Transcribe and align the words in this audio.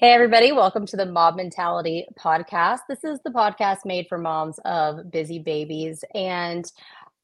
Hey, 0.00 0.14
everybody, 0.14 0.50
welcome 0.50 0.86
to 0.86 0.96
the 0.96 1.04
Mob 1.04 1.36
Mentality 1.36 2.06
Podcast. 2.18 2.78
This 2.88 3.04
is 3.04 3.20
the 3.22 3.28
podcast 3.28 3.84
made 3.84 4.08
for 4.08 4.16
moms 4.16 4.58
of 4.64 5.10
busy 5.10 5.38
babies. 5.38 6.02
And 6.14 6.64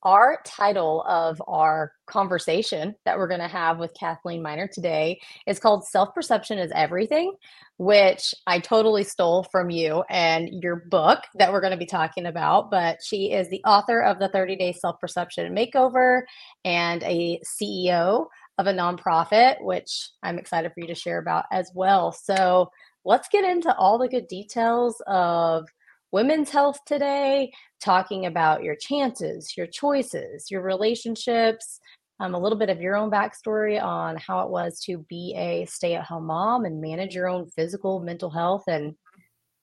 our 0.07 0.39
title 0.47 1.03
of 1.09 1.43
our 1.49 1.91
conversation 2.07 2.95
that 3.05 3.19
we're 3.19 3.27
going 3.27 3.41
to 3.41 3.49
have 3.49 3.81
with 3.81 3.93
Cathlene 4.01 4.41
Minor 4.41 4.69
today 4.69 5.19
is 5.49 5.59
called 5.59 5.85
Self 5.85 6.15
Perception 6.15 6.61
is 6.61 6.71
Everything, 6.73 7.35
which 7.79 8.33
I 8.47 8.61
totally 8.61 9.03
stole 9.03 9.43
from 9.51 9.69
you 9.69 10.05
and 10.09 10.49
your 10.63 10.77
book 10.77 11.25
that 11.35 11.53
we're 11.53 11.61
going 11.61 11.73
to 11.73 11.77
be 11.77 11.87
talking 11.87 12.27
about. 12.27 12.71
But 12.71 12.99
she 13.03 13.33
is 13.33 13.51
the 13.51 13.65
author 13.65 14.01
of 14.01 14.21
the 14.21 14.29
30 14.29 14.55
Day 14.55 14.73
Self 14.73 15.01
Perception 15.01 15.53
Makeover 15.53 16.21
and 16.65 17.03
a 17.03 17.41
CEO 17.45 18.27
of 18.59 18.69
a 18.69 18.73
nonprofit, 18.73 19.57
which 19.61 20.11
I'm 20.23 20.39
excited 20.39 20.71
for 20.73 20.83
you 20.83 20.87
to 20.87 20.95
share 20.95 21.19
about 21.19 21.47
as 21.51 21.73
well. 21.75 22.13
So 22.13 22.71
let's 23.05 23.29
get 23.29 23.45
into 23.45 23.75
all 23.77 23.99
the 23.99 24.09
good 24.09 24.29
details 24.29 25.03
of 25.09 25.67
women's 26.13 26.51
health 26.51 26.79
today, 26.87 27.53
talking 27.81 28.27
about 28.27 28.63
your 28.63 28.77
chances, 28.77 29.57
your 29.57 29.67
choices, 29.67 30.51
your 30.51 30.63
relationships, 30.63 31.81
um, 32.21 32.35
a 32.35 32.39
little 32.39 32.59
bit 32.59 32.71
of 32.71 32.81
your 32.81 32.97
own 32.97 33.11
backstory 33.11 33.83
on 33.83 34.17
how 34.17 34.41
it 34.41 34.51
was 34.51 34.81
to 34.81 34.99
be 35.09 35.35
a 35.37 35.67
stay 35.67 35.95
at 35.95 36.05
home 36.05 36.27
mom 36.27 36.65
and 36.65 36.81
manage 36.81 37.15
your 37.15 37.29
own 37.29 37.49
physical, 37.51 38.01
mental 38.01 38.31
health, 38.31 38.65
and 38.69 38.95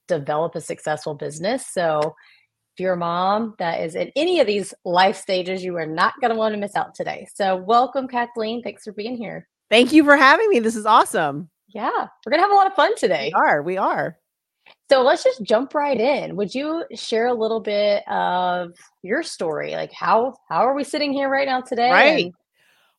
develop 0.06 0.54
a 0.54 0.60
successful 0.60 1.14
business. 1.14 1.66
So, 1.72 2.14
if 2.76 2.80
you're 2.80 2.94
a 2.94 2.96
mom 2.96 3.54
that 3.60 3.80
is 3.80 3.94
in 3.94 4.10
any 4.16 4.40
of 4.40 4.48
these 4.48 4.74
life 4.84 5.16
stages, 5.16 5.62
you 5.62 5.76
are 5.76 5.86
not 5.86 6.14
going 6.20 6.32
to 6.32 6.36
want 6.36 6.54
to 6.54 6.60
miss 6.60 6.74
out 6.74 6.94
today. 6.94 7.26
So, 7.34 7.56
welcome, 7.56 8.06
Cathlene. 8.08 8.62
Thanks 8.62 8.84
for 8.84 8.92
being 8.92 9.16
here. 9.16 9.48
Thank 9.70 9.92
you 9.92 10.04
for 10.04 10.16
having 10.16 10.48
me. 10.48 10.60
This 10.60 10.76
is 10.76 10.86
awesome. 10.86 11.50
Yeah, 11.68 11.90
we're 11.90 12.30
going 12.30 12.38
to 12.38 12.42
have 12.42 12.52
a 12.52 12.54
lot 12.54 12.68
of 12.68 12.74
fun 12.74 12.94
today. 12.96 13.32
We 13.34 13.40
are. 13.40 13.62
We 13.62 13.76
are. 13.76 14.16
So, 14.90 15.02
let's 15.02 15.24
just 15.24 15.42
jump 15.42 15.74
right 15.74 15.98
in. 15.98 16.36
Would 16.36 16.54
you 16.54 16.84
share 16.94 17.26
a 17.26 17.34
little 17.34 17.60
bit 17.60 18.06
of 18.08 18.74
your 19.02 19.22
story? 19.22 19.72
Like, 19.72 19.92
how 19.92 20.34
how 20.48 20.66
are 20.66 20.74
we 20.74 20.84
sitting 20.84 21.12
here 21.12 21.28
right 21.28 21.48
now 21.48 21.62
today? 21.62 21.90
Right. 21.90 22.24
And- 22.26 22.34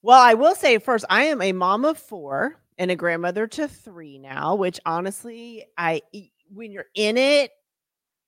well, 0.01 0.21
I 0.21 0.35
will 0.35 0.55
say 0.55 0.77
first, 0.77 1.05
I 1.09 1.25
am 1.25 1.41
a 1.41 1.51
mom 1.51 1.83
of 1.83 1.97
four 1.97 2.61
and 2.77 2.91
a 2.91 2.95
grandmother 2.95 3.47
to 3.47 3.67
three 3.67 4.19
now, 4.19 4.55
which 4.55 4.79
honestly, 4.85 5.65
I 5.77 6.01
when 6.53 6.71
you're 6.71 6.85
in 6.95 7.17
it, 7.17 7.51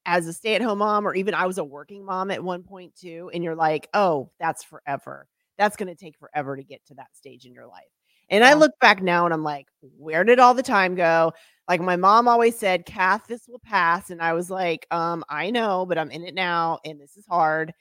as 0.06 0.26
a 0.28 0.34
stay-at-home 0.34 0.78
mom 0.80 1.08
or 1.08 1.14
even 1.14 1.34
I 1.34 1.46
was 1.48 1.58
a 1.58 1.64
working 1.64 2.06
mom 2.06 2.32
at 2.32 2.44
one 2.44 2.64
point 2.64 2.96
too 2.96 3.30
and 3.34 3.44
you're 3.44 3.56
like, 3.56 3.90
"Oh, 3.94 4.32
that's 4.40 4.64
forever. 4.64 5.28
That's 5.58 5.76
going 5.76 5.90
to 5.90 5.96
take 5.96 6.18
forever 6.18 6.56
to 6.56 6.64
get 6.64 6.86
to 6.88 6.96
that 6.96 7.16
stage 7.16 7.46
in 7.46 7.54
your 7.54 7.68
life." 7.68 7.84
And. 8.30 8.44
I 8.44 8.54
look 8.54 8.72
back 8.82 9.02
now 9.02 9.26
and 9.26 9.34
I'm 9.34 9.44
like, 9.44 9.68
"Where 9.98 10.24
did 10.24 10.40
all 10.40 10.54
the 10.54 10.64
time 10.64 10.96
go?" 10.96 11.34
Like 11.68 11.82
my 11.82 11.96
mom 11.96 12.28
always 12.28 12.58
said, 12.58 12.86
"Kath, 12.86 13.28
this 13.28 13.48
will 13.48 13.60
pass." 13.60 14.10
And 14.10 14.22
I 14.22 14.34
was 14.34 14.50
like, 14.50 14.88
"Um, 14.92 15.24
I 15.30 15.50
know, 15.50 15.86
but 15.86 15.98
I'm 15.98 16.12
in 16.12 16.24
it 16.24 16.34
now 16.34 16.80
and 16.86 17.00
this 17.00 17.18
is 17.18 17.26
hard." 17.28 17.74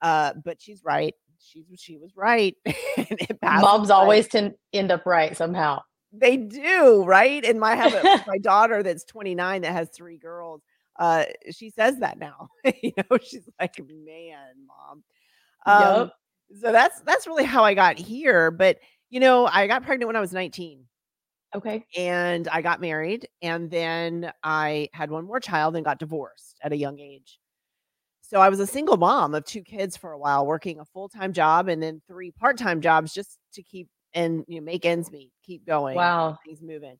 Uh, 0.00 0.32
but 0.44 0.60
she's 0.60 0.82
right. 0.84 1.14
She's 1.38 1.64
she 1.76 1.98
was 1.98 2.16
right. 2.16 2.56
Moms 3.42 3.90
always 3.90 4.28
tend 4.28 4.54
end 4.72 4.90
up 4.90 5.06
right 5.06 5.36
somehow. 5.36 5.82
They 6.12 6.36
do, 6.36 7.04
right? 7.04 7.44
And 7.44 7.58
my 7.58 7.74
have 7.74 7.94
a, 7.94 8.24
my 8.26 8.38
daughter 8.38 8.82
that's 8.82 9.04
29 9.04 9.62
that 9.62 9.72
has 9.72 9.88
three 9.90 10.18
girls 10.18 10.62
uh, 10.98 11.24
she 11.50 11.70
says 11.70 11.98
that 11.98 12.18
now. 12.18 12.48
you 12.82 12.92
know, 12.96 13.18
she's 13.22 13.48
like, 13.60 13.78
"Man, 13.78 14.38
mom." 14.66 15.02
Um, 15.64 15.98
yep. 15.98 16.12
So 16.60 16.72
that's 16.72 17.00
that's 17.00 17.26
really 17.26 17.44
how 17.44 17.64
I 17.64 17.74
got 17.74 17.98
here. 17.98 18.50
But 18.50 18.78
you 19.10 19.20
know, 19.20 19.46
I 19.46 19.66
got 19.66 19.84
pregnant 19.84 20.08
when 20.08 20.16
I 20.16 20.20
was 20.20 20.32
19. 20.32 20.84
Okay. 21.54 21.84
And 21.96 22.48
I 22.48 22.62
got 22.62 22.80
married, 22.80 23.28
and 23.42 23.70
then 23.70 24.32
I 24.42 24.88
had 24.92 25.10
one 25.10 25.24
more 25.26 25.40
child 25.40 25.76
and 25.76 25.84
got 25.84 25.98
divorced 25.98 26.58
at 26.62 26.72
a 26.72 26.76
young 26.76 26.98
age. 26.98 27.38
So 28.22 28.40
I 28.40 28.48
was 28.48 28.60
a 28.60 28.66
single 28.66 28.96
mom 28.96 29.34
of 29.34 29.44
two 29.44 29.60
kids 29.62 29.96
for 29.96 30.12
a 30.12 30.18
while, 30.18 30.46
working 30.46 30.80
a 30.80 30.86
full 30.86 31.08
time 31.08 31.34
job 31.34 31.68
and 31.68 31.82
then 31.82 32.00
three 32.08 32.30
part 32.30 32.56
time 32.56 32.80
jobs 32.80 33.12
just 33.12 33.38
to 33.54 33.62
keep 33.62 33.88
and 34.14 34.44
you 34.48 34.60
know 34.60 34.64
make 34.64 34.86
ends 34.86 35.10
meet, 35.10 35.30
keep 35.44 35.66
going. 35.66 35.96
Wow, 35.96 36.38
things 36.46 36.62
moving. 36.62 36.96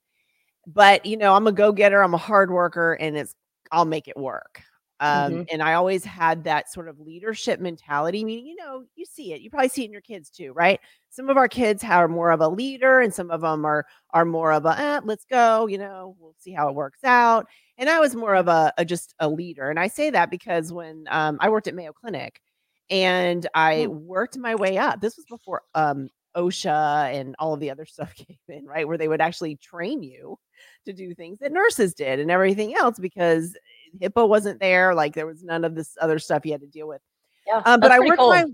But 0.66 1.06
you 1.06 1.16
know, 1.16 1.34
I'm 1.34 1.46
a 1.46 1.52
go 1.52 1.72
getter. 1.72 2.02
I'm 2.02 2.14
a 2.14 2.18
hard 2.18 2.50
worker, 2.50 2.92
and 2.94 3.16
it's 3.16 3.34
I'll 3.70 3.86
make 3.86 4.08
it 4.08 4.16
work. 4.16 4.62
Um, 5.02 5.32
mm-hmm. 5.32 5.42
And 5.50 5.62
I 5.64 5.74
always 5.74 6.04
had 6.04 6.44
that 6.44 6.72
sort 6.72 6.86
of 6.86 7.00
leadership 7.00 7.58
mentality, 7.58 8.24
meaning, 8.24 8.46
you 8.46 8.54
know, 8.54 8.84
you 8.94 9.04
see 9.04 9.32
it, 9.32 9.40
you 9.40 9.50
probably 9.50 9.68
see 9.68 9.82
it 9.82 9.86
in 9.86 9.92
your 9.92 10.00
kids 10.00 10.30
too, 10.30 10.52
right? 10.52 10.78
Some 11.10 11.28
of 11.28 11.36
our 11.36 11.48
kids 11.48 11.82
are 11.82 12.06
more 12.06 12.30
of 12.30 12.40
a 12.40 12.46
leader 12.46 13.00
and 13.00 13.12
some 13.12 13.28
of 13.32 13.41
them 13.41 13.64
are, 13.64 13.84
are 14.10 14.24
more 14.24 14.52
of 14.52 14.64
a, 14.64 14.78
eh, 14.78 15.00
let's 15.02 15.24
go, 15.24 15.66
you 15.66 15.76
know, 15.76 16.14
we'll 16.20 16.36
see 16.38 16.52
how 16.52 16.68
it 16.68 16.76
works 16.76 17.02
out. 17.02 17.48
And 17.78 17.91
I 17.91 17.98
was 17.98 18.14
more 18.14 18.36
of 18.36 18.46
a, 18.46 18.72
a 18.78 18.84
just 18.84 19.16
a 19.18 19.28
leader. 19.28 19.70
And 19.70 19.80
I 19.80 19.88
say 19.88 20.08
that 20.10 20.30
because 20.30 20.72
when 20.72 21.06
um, 21.10 21.36
I 21.41 21.48
worked 21.48 21.66
at 21.66 21.74
Mayo 21.74 21.92
Clinic 21.92 22.41
and 22.88 23.44
I 23.56 23.86
mm. 23.88 24.02
worked 24.02 24.38
my 24.38 24.54
way 24.54 24.78
up, 24.78 25.00
this 25.00 25.16
was 25.16 25.26
before 25.28 25.62
um, 25.74 26.10
OSHA 26.36 27.12
and 27.12 27.34
all 27.41 27.54
of 27.54 27.58
the 27.58 27.72
other 27.72 27.86
stuff 27.86 28.14
came 28.14 28.36
in, 28.48 28.66
right? 28.66 28.86
Where 28.86 28.98
they 28.98 29.08
would 29.08 29.20
actually 29.20 29.56
train 29.56 30.04
you 30.04 30.38
to 30.84 30.92
do 30.92 31.12
things 31.12 31.41
that 31.41 31.50
nurses 31.50 31.92
did 31.92 32.20
and 32.20 32.30
everything 32.30 32.76
else 32.76 33.00
because 33.00 33.56
HIPAA 34.00 34.28
wasn't 34.28 34.60
there. 34.60 34.94
Like 34.94 35.14
there 35.14 35.26
was 35.26 35.42
none 35.42 35.64
of 35.64 35.75
this 35.75 35.97
other 36.00 36.19
stuff 36.19 36.44
you 36.44 36.53
had 36.53 36.60
to 36.60 36.66
deal 36.66 36.88
with. 36.88 37.00
Yeah. 37.47 37.62
Um, 37.64 37.80
but 37.80 37.91
I 37.91 38.00
worked 38.00 38.19
cool. 38.19 38.30
my, 38.30 38.44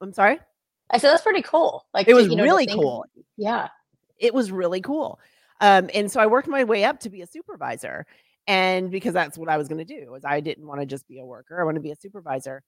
I'm 0.00 0.12
sorry. 0.12 0.38
I 0.90 0.98
said 0.98 1.10
that's 1.10 1.22
pretty 1.22 1.42
cool. 1.42 1.84
Like 1.94 2.08
it 2.08 2.14
was 2.14 2.26
to, 2.26 2.30
you 2.30 2.36
know, 2.36 2.44
really 2.44 2.66
cool. 2.66 3.04
Yeah. 3.36 3.68
It 4.18 4.34
was 4.34 4.50
really 4.50 4.80
cool. 4.80 5.18
Um, 5.60 5.90
and 5.94 6.10
so 6.10 6.20
I 6.20 6.26
worked 6.26 6.48
my 6.48 6.64
way 6.64 6.84
up 6.84 7.00
to 7.00 7.10
be 7.10 7.22
a 7.22 7.26
supervisor. 7.26 8.06
And 8.46 8.90
because 8.90 9.14
that's 9.14 9.38
what 9.38 9.48
I 9.48 9.56
was 9.56 9.68
going 9.68 9.84
to 9.84 9.84
do, 9.84 10.14
is 10.14 10.24
I 10.24 10.40
didn't 10.40 10.66
want 10.66 10.80
to 10.80 10.86
just 10.86 11.06
be 11.06 11.20
a 11.20 11.24
worker. 11.24 11.60
I 11.60 11.64
want 11.64 11.76
to 11.76 11.80
be 11.80 11.92
a 11.92 11.96
supervisor. 11.96 12.62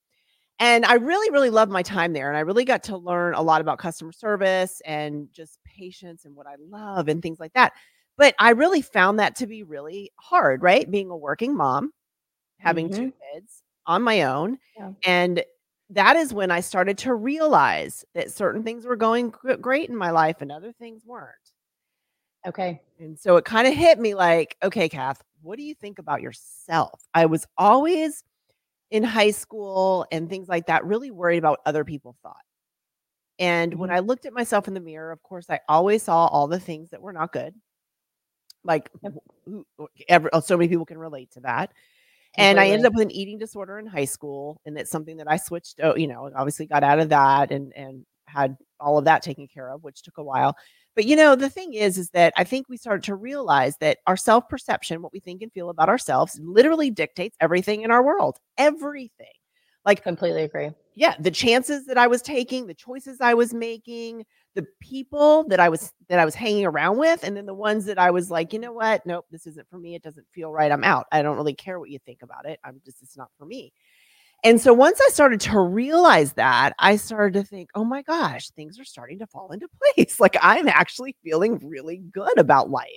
And 0.58 0.84
I 0.84 0.94
really, 0.94 1.30
really 1.32 1.50
loved 1.50 1.72
my 1.72 1.82
time 1.82 2.12
there. 2.12 2.28
And 2.28 2.36
I 2.36 2.40
really 2.40 2.64
got 2.64 2.84
to 2.84 2.96
learn 2.96 3.34
a 3.34 3.42
lot 3.42 3.60
about 3.60 3.78
customer 3.78 4.12
service 4.12 4.80
and 4.84 5.28
just 5.32 5.58
patience 5.64 6.24
and 6.24 6.36
what 6.36 6.46
I 6.46 6.54
love 6.60 7.08
and 7.08 7.20
things 7.20 7.40
like 7.40 7.54
that. 7.54 7.72
But 8.16 8.34
I 8.38 8.50
really 8.50 8.82
found 8.82 9.18
that 9.18 9.36
to 9.36 9.46
be 9.46 9.62
really 9.62 10.12
hard, 10.20 10.62
right? 10.62 10.88
Being 10.88 11.10
a 11.10 11.16
working 11.16 11.56
mom, 11.56 11.90
having 12.62 12.88
mm-hmm. 12.88 13.04
two 13.04 13.12
kids 13.32 13.62
on 13.86 14.02
my 14.02 14.22
own. 14.22 14.58
Yeah. 14.76 14.92
And 15.04 15.44
that 15.90 16.16
is 16.16 16.32
when 16.32 16.50
I 16.50 16.60
started 16.60 16.96
to 16.98 17.14
realize 17.14 18.04
that 18.14 18.30
certain 18.30 18.62
things 18.62 18.86
were 18.86 18.96
going 18.96 19.30
great 19.60 19.88
in 19.88 19.96
my 19.96 20.10
life 20.10 20.40
and 20.40 20.50
other 20.50 20.72
things 20.72 21.02
weren't. 21.04 21.28
Okay. 22.46 22.80
And 22.98 23.18
so 23.18 23.36
it 23.36 23.44
kind 23.44 23.68
of 23.68 23.74
hit 23.74 23.98
me 23.98 24.14
like, 24.14 24.56
okay, 24.62 24.88
Kath, 24.88 25.22
what 25.42 25.58
do 25.58 25.64
you 25.64 25.74
think 25.74 25.98
about 25.98 26.22
yourself? 26.22 27.02
I 27.14 27.26
was 27.26 27.46
always 27.58 28.24
in 28.90 29.02
high 29.02 29.30
school 29.30 30.06
and 30.10 30.28
things 30.28 30.48
like 30.48 30.66
that, 30.66 30.84
really 30.84 31.10
worried 31.10 31.38
about 31.38 31.50
what 31.50 31.60
other 31.66 31.84
people 31.84 32.16
thought. 32.22 32.36
And 33.38 33.72
mm-hmm. 33.72 33.80
when 33.80 33.90
I 33.90 34.00
looked 34.00 34.26
at 34.26 34.32
myself 34.32 34.68
in 34.68 34.74
the 34.74 34.80
mirror, 34.80 35.12
of 35.12 35.22
course, 35.22 35.46
I 35.50 35.60
always 35.68 36.02
saw 36.02 36.26
all 36.26 36.46
the 36.46 36.60
things 36.60 36.90
that 36.90 37.02
were 37.02 37.12
not 37.12 37.32
good. 37.32 37.54
Like 38.64 38.90
every, 40.08 40.30
oh, 40.32 40.40
so 40.40 40.56
many 40.56 40.68
people 40.68 40.86
can 40.86 40.98
relate 40.98 41.32
to 41.32 41.40
that. 41.40 41.72
And 42.36 42.58
I 42.58 42.68
ended 42.68 42.86
up 42.86 42.94
with 42.94 43.02
an 43.02 43.10
eating 43.10 43.38
disorder 43.38 43.78
in 43.78 43.86
high 43.86 44.06
school, 44.06 44.60
and 44.64 44.78
it's 44.78 44.90
something 44.90 45.18
that 45.18 45.30
I 45.30 45.36
switched. 45.36 45.80
Oh, 45.82 45.94
you 45.96 46.06
know, 46.06 46.30
obviously 46.34 46.66
got 46.66 46.82
out 46.82 46.98
of 46.98 47.10
that 47.10 47.50
and 47.50 47.72
and 47.76 48.06
had 48.26 48.56
all 48.80 48.98
of 48.98 49.04
that 49.04 49.22
taken 49.22 49.46
care 49.46 49.70
of, 49.70 49.82
which 49.82 50.02
took 50.02 50.16
a 50.18 50.22
while. 50.22 50.56
But 50.94 51.04
you 51.06 51.16
know, 51.16 51.34
the 51.36 51.50
thing 51.50 51.74
is, 51.74 51.98
is 51.98 52.10
that 52.10 52.32
I 52.36 52.44
think 52.44 52.68
we 52.68 52.76
started 52.76 53.04
to 53.04 53.14
realize 53.14 53.76
that 53.78 53.98
our 54.06 54.16
self 54.16 54.48
perception, 54.48 55.02
what 55.02 55.12
we 55.12 55.20
think 55.20 55.42
and 55.42 55.52
feel 55.52 55.70
about 55.70 55.88
ourselves, 55.88 56.38
literally 56.42 56.90
dictates 56.90 57.36
everything 57.40 57.82
in 57.82 57.90
our 57.90 58.02
world. 58.02 58.38
Everything. 58.58 59.26
Like, 59.84 60.02
completely 60.02 60.42
agree. 60.42 60.70
Yeah, 60.94 61.14
the 61.18 61.30
chances 61.30 61.86
that 61.86 61.98
I 61.98 62.06
was 62.06 62.22
taking, 62.22 62.66
the 62.66 62.74
choices 62.74 63.18
I 63.20 63.34
was 63.34 63.52
making, 63.52 64.24
the 64.54 64.66
people 64.80 65.44
that 65.48 65.60
I 65.60 65.68
was 65.68 65.92
that 66.08 66.18
I 66.18 66.24
was 66.24 66.34
hanging 66.34 66.66
around 66.66 66.98
with 66.98 67.24
and 67.24 67.36
then 67.36 67.46
the 67.46 67.54
ones 67.54 67.86
that 67.86 67.98
I 67.98 68.10
was 68.10 68.30
like, 68.30 68.52
you 68.52 68.58
know 68.58 68.72
what? 68.72 69.04
Nope, 69.06 69.26
this 69.30 69.46
isn't 69.46 69.68
for 69.68 69.78
me. 69.78 69.94
It 69.94 70.02
doesn't 70.02 70.26
feel 70.32 70.52
right. 70.52 70.70
I'm 70.70 70.84
out. 70.84 71.06
I 71.10 71.22
don't 71.22 71.36
really 71.36 71.54
care 71.54 71.78
what 71.78 71.90
you 71.90 71.98
think 71.98 72.22
about 72.22 72.46
it. 72.46 72.60
I'm 72.64 72.80
just 72.84 73.02
it's 73.02 73.16
not 73.16 73.30
for 73.38 73.46
me. 73.46 73.72
And 74.44 74.60
so 74.60 74.72
once 74.72 75.00
I 75.00 75.08
started 75.10 75.40
to 75.42 75.60
realize 75.60 76.32
that, 76.32 76.74
I 76.78 76.96
started 76.96 77.34
to 77.34 77.44
think, 77.46 77.70
oh 77.74 77.84
my 77.84 78.02
gosh, 78.02 78.50
things 78.50 78.78
are 78.80 78.84
starting 78.84 79.20
to 79.20 79.26
fall 79.26 79.52
into 79.52 79.68
place. 79.96 80.18
Like 80.18 80.36
I'm 80.42 80.68
actually 80.68 81.16
feeling 81.24 81.60
really 81.62 81.98
good 82.12 82.38
about 82.38 82.70
life. 82.70 82.88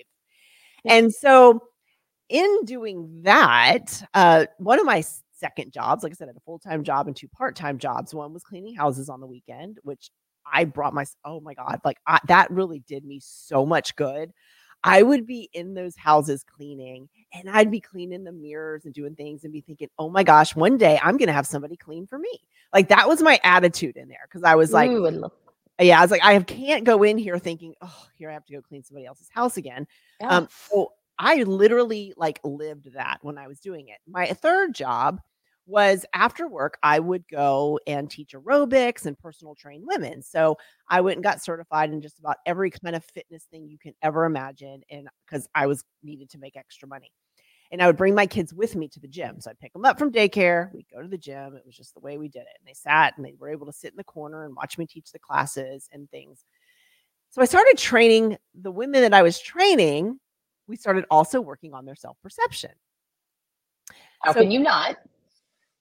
And 0.86 1.14
so 1.14 1.62
in 2.30 2.66
doing 2.66 3.22
that, 3.24 4.04
uh, 4.14 4.48
one 4.58 4.80
of 4.80 4.86
my 4.86 5.04
second 5.36 5.72
jobs. 5.72 6.04
Like 6.04 6.14
I 6.14 6.16
said, 6.16 6.28
I 6.28 6.30
had 6.30 6.38
a 6.38 6.46
full 6.46 6.60
time 6.60 6.84
job 6.84 7.08
and 7.08 7.16
two 7.16 7.28
part 7.28 7.56
time 7.56 7.78
jobs. 7.78 8.14
One 8.14 8.34
was 8.34 8.44
cleaning 8.44 8.76
houses 8.76 9.10
on 9.10 9.20
the 9.20 9.28
weekend, 9.28 9.80
which 9.84 10.10
I 10.52 10.66
brought 10.66 10.94
my, 10.94 11.06
oh 11.24 11.40
my 11.40 11.54
God, 11.54 11.82
like 11.84 11.98
I, 12.08 12.20
that 12.28 12.52
really 12.52 12.80
did 12.80 13.06
me 13.06 13.20
so 13.24 13.66
much 13.66 13.96
good. 13.96 14.32
I 14.84 15.02
would 15.02 15.26
be 15.26 15.50
in 15.54 15.74
those 15.74 15.96
houses 15.96 16.44
cleaning 16.44 17.10
and 17.34 17.50
I'd 17.50 17.72
be 17.72 17.82
cleaning 17.82 18.24
the 18.24 18.32
mirrors 18.32 18.86
and 18.86 18.94
doing 18.94 19.16
things 19.16 19.44
and 19.44 19.52
be 19.52 19.62
thinking, 19.62 19.90
oh 19.98 20.10
my 20.10 20.24
gosh, 20.24 20.56
one 20.56 20.78
day 20.78 21.00
I'm 21.02 21.18
going 21.18 21.28
to 21.28 21.34
have 21.34 21.48
somebody 21.48 21.76
clean 21.76 22.06
for 22.06 22.20
me. 22.20 22.40
Like 22.72 22.90
that 22.90 23.08
was 23.08 23.22
my 23.22 23.40
attitude 23.44 23.98
in 23.98 24.08
there 24.08 24.28
because 24.30 24.44
I 24.44 24.56
was 24.56 24.72
like, 24.72 24.92
Ooh, 24.92 25.30
yeah, 25.80 26.00
I 26.00 26.02
was 26.02 26.12
like, 26.12 26.24
I 26.24 26.40
can't 26.40 26.84
go 26.84 27.04
in 27.04 27.18
here 27.18 27.38
thinking, 27.40 27.74
oh, 27.82 28.06
here 28.16 28.30
I 28.30 28.34
have 28.34 28.46
to 28.46 28.54
go 28.54 28.62
clean 28.62 28.84
somebody 28.84 29.06
else's 29.06 29.30
house 29.30 29.58
again. 29.58 29.88
Yeah. 30.22 30.30
Um, 30.30 30.48
so 30.70 30.94
I 31.18 31.44
literally 31.44 32.14
like 32.16 32.40
lived 32.44 32.94
that 32.94 33.18
when 33.22 33.38
I 33.38 33.48
was 33.48 33.60
doing 33.60 33.90
it. 33.90 33.98
My 34.08 34.28
third 34.28 34.74
job 34.76 35.20
was 35.66 36.06
after 36.14 36.48
work, 36.48 36.78
I 36.84 37.00
would 37.00 37.28
go 37.28 37.80
and 37.88 38.10
teach 38.10 38.34
aerobics 38.34 39.06
and 39.06 39.18
personal 39.18 39.56
train 39.56 39.84
women. 39.86 40.22
So 40.22 40.58
I 40.90 41.02
went 41.02 41.18
and 41.18 41.24
got 41.24 41.44
certified 41.44 41.92
in 41.92 42.02
just 42.02 42.20
about 42.20 42.38
every 42.46 42.70
kind 42.70 42.96
of 42.96 43.04
fitness 43.04 43.46
thing 43.46 43.68
you 43.68 43.78
can 43.78 43.94
ever 44.02 44.26
imagine. 44.26 44.82
And 44.90 45.08
because 45.26 45.48
I 45.56 45.68
was 45.68 45.84
needed 46.04 46.30
to 46.32 46.38
make 46.38 46.56
extra 46.56 46.88
money. 46.88 47.12
And 47.72 47.82
I 47.82 47.88
would 47.88 47.98
bring 47.98 48.14
my 48.14 48.28
kids 48.28 48.54
with 48.54 48.76
me 48.76 48.88
to 48.90 49.00
the 49.00 49.08
gym. 49.08 49.42
So 49.42 49.50
I'd 49.50 49.60
pick 49.60 49.74
them 49.74 49.86
up 49.86 49.98
from 49.98 50.12
daycare. 50.12 50.72
We'd 50.72 50.86
go 50.94 51.02
to 51.02 51.08
the 51.08 51.18
gym. 51.18 51.56
It 51.56 51.66
was 51.66 51.76
just 51.76 51.96
the 51.96 52.00
way 52.00 52.18
we 52.18 52.28
did 52.28 52.42
it. 52.42 52.58
And 52.60 52.68
they 52.68 52.76
sat 52.76 53.18
and 53.18 53.26
they 53.26 53.34
were 53.40 53.50
able 53.50 53.66
to 53.66 53.74
sit 53.74 53.92
in 53.92 53.98
the 53.98 54.04
corner 54.04 54.46
and 54.46 54.56
watch 54.56 54.78
me 54.78 54.86
teach 54.86 55.12
the 55.12 55.20
classes 55.20 55.90
and 55.92 56.10
things. 56.12 56.46
So 57.32 57.42
I 57.42 57.46
started 57.46 57.78
training 57.78 58.38
the 58.54 58.72
women 58.72 59.02
that 59.02 59.14
I 59.16 59.24
was 59.24 59.40
training. 59.40 60.20
We 60.68 60.76
started 60.76 61.06
also 61.10 61.42
working 61.42 61.74
on 61.74 61.86
their 61.86 61.96
self 61.96 62.18
perception. 62.22 62.72
How 64.24 64.34
so, 64.34 64.42
can 64.42 64.52
you 64.52 64.60
not? 64.60 64.98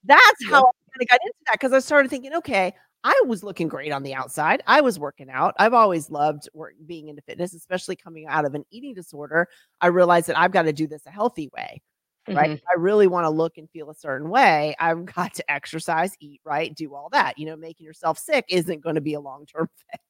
That's 0.04 0.50
how 0.50 0.58
I 0.58 0.70
kind 0.92 1.02
of 1.02 1.08
got 1.08 1.20
into 1.22 1.34
that 1.46 1.52
because 1.52 1.72
I 1.72 1.78
started 1.78 2.10
thinking, 2.10 2.34
okay, 2.34 2.74
I 3.04 3.22
was 3.26 3.44
looking 3.44 3.68
great 3.68 3.92
on 3.92 4.02
the 4.02 4.14
outside. 4.14 4.62
I 4.66 4.80
was 4.80 4.98
working 4.98 5.28
out. 5.28 5.54
I've 5.58 5.74
always 5.74 6.10
loved 6.10 6.48
work, 6.54 6.72
being 6.86 7.08
into 7.08 7.20
fitness, 7.22 7.52
especially 7.52 7.96
coming 7.96 8.26
out 8.26 8.46
of 8.46 8.54
an 8.54 8.64
eating 8.70 8.94
disorder. 8.94 9.48
I 9.82 9.88
realized 9.88 10.28
that 10.28 10.38
I've 10.38 10.52
got 10.52 10.62
to 10.62 10.72
do 10.72 10.86
this 10.86 11.04
a 11.06 11.10
healthy 11.10 11.50
way, 11.54 11.82
right? 12.26 12.50
Mm-hmm. 12.50 12.66
I 12.66 12.80
really 12.80 13.06
want 13.06 13.26
to 13.26 13.30
look 13.30 13.58
and 13.58 13.68
feel 13.70 13.90
a 13.90 13.94
certain 13.94 14.30
way. 14.30 14.74
I've 14.80 15.04
got 15.14 15.34
to 15.34 15.50
exercise, 15.50 16.14
eat 16.18 16.40
right, 16.46 16.74
do 16.74 16.94
all 16.94 17.10
that. 17.12 17.38
You 17.38 17.44
know, 17.44 17.56
making 17.56 17.84
yourself 17.84 18.18
sick 18.18 18.46
isn't 18.48 18.82
going 18.82 18.94
to 18.94 19.02
be 19.02 19.14
a 19.14 19.20
long 19.20 19.44
term 19.44 19.68
fix. 19.90 20.02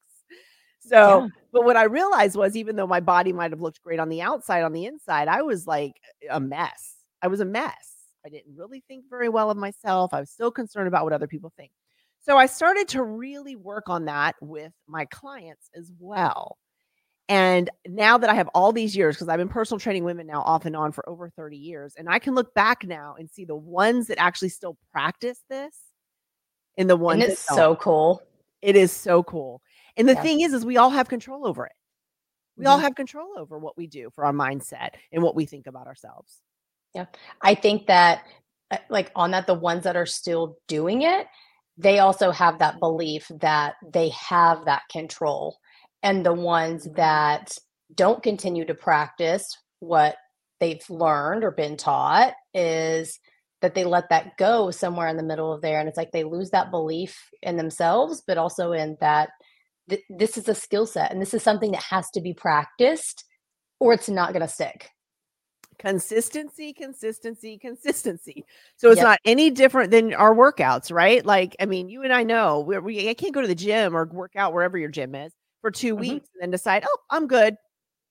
So, 0.79 1.23
yeah. 1.23 1.29
but 1.53 1.65
what 1.65 1.77
I 1.77 1.85
realized 1.85 2.37
was 2.37 2.57
even 2.57 2.77
though 2.77 2.87
my 2.87 3.01
body 3.01 3.33
might 3.33 3.51
have 3.51 3.61
looked 3.61 3.83
great 3.83 3.99
on 3.99 4.09
the 4.09 4.23
outside, 4.23 4.63
on 4.63 4.73
the 4.73 4.85
inside, 4.85 5.27
I 5.27 5.43
was 5.43 5.67
like 5.67 5.95
a 6.31 6.39
mess. 6.39 6.95
I 7.23 7.27
was 7.27 7.41
a 7.41 7.45
mess. 7.45 7.94
I 8.25 8.29
didn't 8.29 8.57
really 8.57 8.83
think 8.89 9.05
very 9.11 9.29
well 9.29 9.51
of 9.51 9.57
myself. 9.57 10.15
I 10.15 10.21
was 10.21 10.31
still 10.31 10.51
concerned 10.51 10.89
about 10.89 11.05
what 11.05 11.13
other 11.13 11.27
people 11.27 11.53
think. 11.57 11.71
So 12.21 12.39
I 12.39 12.47
started 12.47 12.89
to 12.89 13.03
really 13.03 13.55
work 13.55 13.89
on 13.89 14.07
that 14.07 14.37
with 14.41 14.73
my 14.87 15.05
clients 15.07 15.69
as 15.77 15.93
well. 15.99 16.57
And 17.29 17.71
now 17.87 18.19
that 18.19 18.29
I 18.29 18.35
have 18.35 18.49
all 18.55 18.73
these 18.73 18.97
years, 18.97 19.17
because 19.17 19.29
I've 19.29 19.39
been 19.39 19.49
personal 19.49 19.79
training 19.79 20.05
women 20.05 20.27
now 20.27 20.43
off 20.43 20.67
and 20.67 20.77
on 20.77 20.93
for 20.93 21.07
over 21.09 21.31
30 21.31 21.57
years, 21.57 21.95
and 21.97 22.09
I 22.09 22.19
can 22.19 22.35
look 22.35 22.55
back 22.55 22.85
now 22.85 23.17
and 23.19 23.31
see 23.31 23.45
the 23.45 23.57
ones 23.57 24.09
that 24.09 24.19
actually 24.19 24.51
still 24.51 24.77
practice 24.93 25.39
this 25.49 25.79
and 26.77 26.89
the 26.89 26.97
ones 26.97 27.23
and 27.23 27.33
it's 27.33 27.47
so 27.47 27.77
cool. 27.77 28.23
It 28.61 28.77
is 28.77 28.93
so 28.93 29.23
cool. 29.23 29.61
And 29.97 30.09
the 30.09 30.15
yeah. 30.15 30.23
thing 30.23 30.41
is, 30.41 30.53
is 30.53 30.65
we 30.65 30.77
all 30.77 30.91
have 30.91 31.09
control 31.09 31.47
over 31.47 31.67
it. 31.67 31.73
We 32.57 32.65
mm-hmm. 32.65 32.73
all 32.73 32.79
have 32.79 32.95
control 32.95 33.35
over 33.37 33.59
what 33.59 33.77
we 33.77 33.87
do 33.87 34.11
for 34.15 34.25
our 34.25 34.33
mindset 34.33 34.91
and 35.13 35.23
what 35.23 35.35
we 35.35 35.45
think 35.45 35.67
about 35.67 35.87
ourselves. 35.87 36.41
Yeah. 36.95 37.07
I 37.43 37.55
think 37.55 37.87
that 37.87 38.23
uh, 38.71 38.79
like 38.89 39.11
on 39.15 39.33
that, 39.33 39.47
the 39.47 39.55
ones 39.55 39.85
that 39.85 39.97
are 39.97 40.07
still 40.07 40.59
doing 40.69 41.03
it, 41.03 41.27
they 41.77 41.99
also 41.99 42.31
have 42.31 42.61
that 42.61 42.79
belief 42.79 43.31
that 43.41 43.75
they 43.93 44.11
have 44.11 44.65
that 44.67 44.83
control. 44.91 45.59
And 46.03 46.25
the 46.25 46.35
ones 46.35 46.87
that 46.97 47.57
don't 47.95 48.23
continue 48.23 48.65
to 48.67 48.75
practice 48.75 49.57
what 49.81 50.17
they've 50.61 50.89
learned 50.89 51.45
or 51.45 51.51
been 51.51 51.77
taught 51.77 52.35
is 52.53 53.19
that 53.61 53.75
they 53.75 53.85
let 53.85 54.11
that 54.11 54.37
go 54.37 54.71
somewhere 54.71 55.09
in 55.09 55.17
the 55.17 55.23
middle 55.23 55.53
of 55.53 55.63
there. 55.63 55.81
And 55.81 55.89
it's 55.89 55.97
like 55.97 56.13
they 56.13 56.25
lose 56.25 56.51
that 56.51 56.71
belief 56.71 57.29
in 57.43 57.57
themselves, 57.57 58.23
but 58.27 58.39
also 58.39 58.73
in 58.73 58.97
that 59.01 59.31
th- 59.89 60.03
this 60.09 60.37
is 60.37 60.49
a 60.49 60.55
skill 60.55 60.87
set 60.87 61.11
and 61.11 61.21
this 61.21 61.35
is 61.35 61.43
something 61.43 61.73
that 61.73 61.83
has 61.83 62.11
to 62.11 62.21
be 62.21 62.35
practiced 62.35 63.25
or 63.81 63.93
it's 63.93 64.09
not 64.09 64.33
going 64.33 64.47
to 64.47 64.53
stick 64.53 64.91
consistency, 65.79 66.73
consistency, 66.73 67.59
consistency. 67.59 68.45
So 68.77 68.91
it's 68.91 68.99
yep. 68.99 69.05
not 69.05 69.19
any 69.25 69.51
different 69.51 69.91
than 69.91 70.15
our 70.15 70.35
workouts, 70.35 70.93
right? 70.93 71.25
Like, 71.25 71.57
I 71.61 71.67
mean, 71.67 71.89
you 71.89 72.03
and 72.03 72.13
I 72.13 72.23
know 72.23 72.61
we, 72.61 72.79
we 72.79 73.09
I 73.09 73.15
can't 73.15 73.35
go 73.35 73.41
to 73.41 73.49
the 73.49 73.55
gym 73.55 73.97
or 73.97 74.07
work 74.07 74.37
out 74.37 74.53
wherever 74.53 74.79
your 74.79 74.91
gym 74.91 75.15
is 75.15 75.33
for 75.61 75.71
2 75.71 75.95
mm-hmm. 75.95 76.01
weeks 76.01 76.29
and 76.35 76.43
then 76.43 76.51
decide, 76.51 76.85
oh, 76.87 76.99
I'm 77.11 77.27
good. 77.27 77.57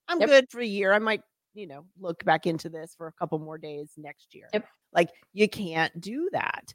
I'm 0.08 0.20
yep. 0.20 0.30
good 0.30 0.46
for 0.50 0.60
a 0.60 0.66
year. 0.66 0.94
I 0.94 1.00
might, 1.00 1.22
you 1.54 1.68
know, 1.68 1.86
look 2.00 2.24
back 2.26 2.46
into 2.46 2.70
this 2.70 2.94
for 2.98 3.08
a 3.08 3.14
couple 3.14 3.40
more 3.40 3.58
days 3.58 3.92
next 3.98 4.34
year. 4.36 4.50
Yep. 4.54 4.66
Like, 4.94 5.10
you 5.34 5.48
can't 5.48 6.00
do 6.00 6.30
that. 6.34 6.74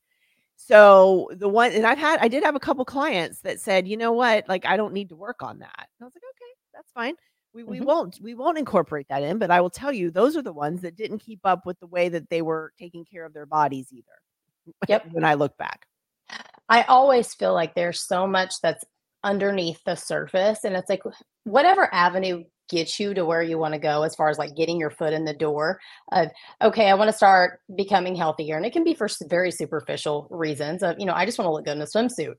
So 0.56 1.31
the 1.32 1.49
one, 1.49 1.73
and 1.73 1.87
I've 1.87 1.99
had, 1.99 2.19
I 2.20 2.29
did 2.29 2.43
have 2.43 2.56
a 2.56 2.61
couple 2.61 2.85
clients 2.85 3.40
that 3.43 3.61
said, 3.61 3.87
you 3.87 3.96
know 3.96 4.12
what, 4.12 4.49
like, 4.49 4.67
I 4.67 4.76
don't 4.76 4.93
need 4.93 5.11
to 5.11 5.17
work 5.17 5.43
on 5.43 5.61
that. 5.61 5.79
And 5.79 6.02
I 6.02 6.05
was 6.05 6.12
like, 6.14 6.23
okay, 6.23 6.52
that's 6.75 6.90
fine. 6.93 7.14
We, 7.58 7.64
we 7.64 7.76
mm-hmm. 7.78 7.87
won't 7.87 8.19
we 8.22 8.34
won't 8.34 8.56
incorporate 8.56 9.08
that 9.08 9.25
in, 9.25 9.38
but 9.38 9.50
I 9.50 9.60
will 9.60 9.70
tell 9.70 9.93
you 9.93 10.12
those 10.12 10.37
are 10.37 10.43
the 10.43 10.52
ones 10.52 10.81
that 10.82 10.94
didn't 10.94 11.19
keep 11.19 11.40
up 11.43 11.66
with 11.66 11.76
the 11.81 11.88
way 11.88 12.08
that 12.08 12.31
they 12.31 12.40
were 12.40 12.72
taking 12.78 13.05
care 13.05 13.25
of 13.25 13.34
their 13.34 13.46
bodies 13.46 13.88
either. 13.93 14.76
Yep. 14.87 15.08
when 15.10 15.25
I 15.25 15.34
look 15.34 15.56
back. 15.58 15.87
I 16.69 16.82
always 16.82 17.34
feel 17.34 17.55
like 17.55 17.75
there's 17.75 18.00
so 18.00 18.28
much 18.28 18.55
that's 18.62 18.84
underneath 19.25 19.82
the 19.84 19.96
surface 19.96 20.62
and 20.62 20.76
it's 20.76 20.88
like 20.88 21.02
whatever 21.43 21.93
avenue 21.93 22.44
gets 22.69 23.00
you 23.00 23.12
to 23.12 23.25
where 23.25 23.43
you 23.43 23.58
want 23.58 23.75
to 23.75 23.81
go 23.81 24.02
as 24.02 24.14
far 24.14 24.28
as 24.28 24.38
like 24.38 24.54
getting 24.54 24.78
your 24.78 24.90
foot 24.90 25.12
in 25.12 25.25
the 25.25 25.32
door 25.32 25.81
of 26.12 26.28
okay 26.62 26.88
i 26.88 26.94
want 26.94 27.08
to 27.08 27.16
start 27.16 27.61
becoming 27.75 28.14
healthier 28.14 28.56
and 28.56 28.64
it 28.64 28.72
can 28.72 28.84
be 28.84 28.94
for 28.94 29.08
very 29.28 29.50
superficial 29.50 30.28
reasons 30.31 30.84
of 30.84 30.94
you 30.99 31.06
know 31.06 31.14
i 31.14 31.25
just 31.25 31.37
want 31.38 31.49
to 31.49 31.52
look 31.52 31.64
good 31.64 31.76
in 31.76 31.82
a 31.82 31.87
swimsuit 31.87 32.34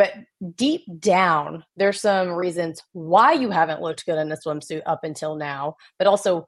but 0.00 0.14
deep 0.56 0.80
down, 0.98 1.62
there's 1.76 2.00
some 2.00 2.30
reasons 2.30 2.82
why 2.92 3.34
you 3.34 3.50
haven't 3.50 3.82
looked 3.82 4.06
good 4.06 4.18
in 4.18 4.32
a 4.32 4.34
swimsuit 4.34 4.80
up 4.86 5.04
until 5.04 5.36
now, 5.36 5.76
but 5.98 6.06
also 6.06 6.46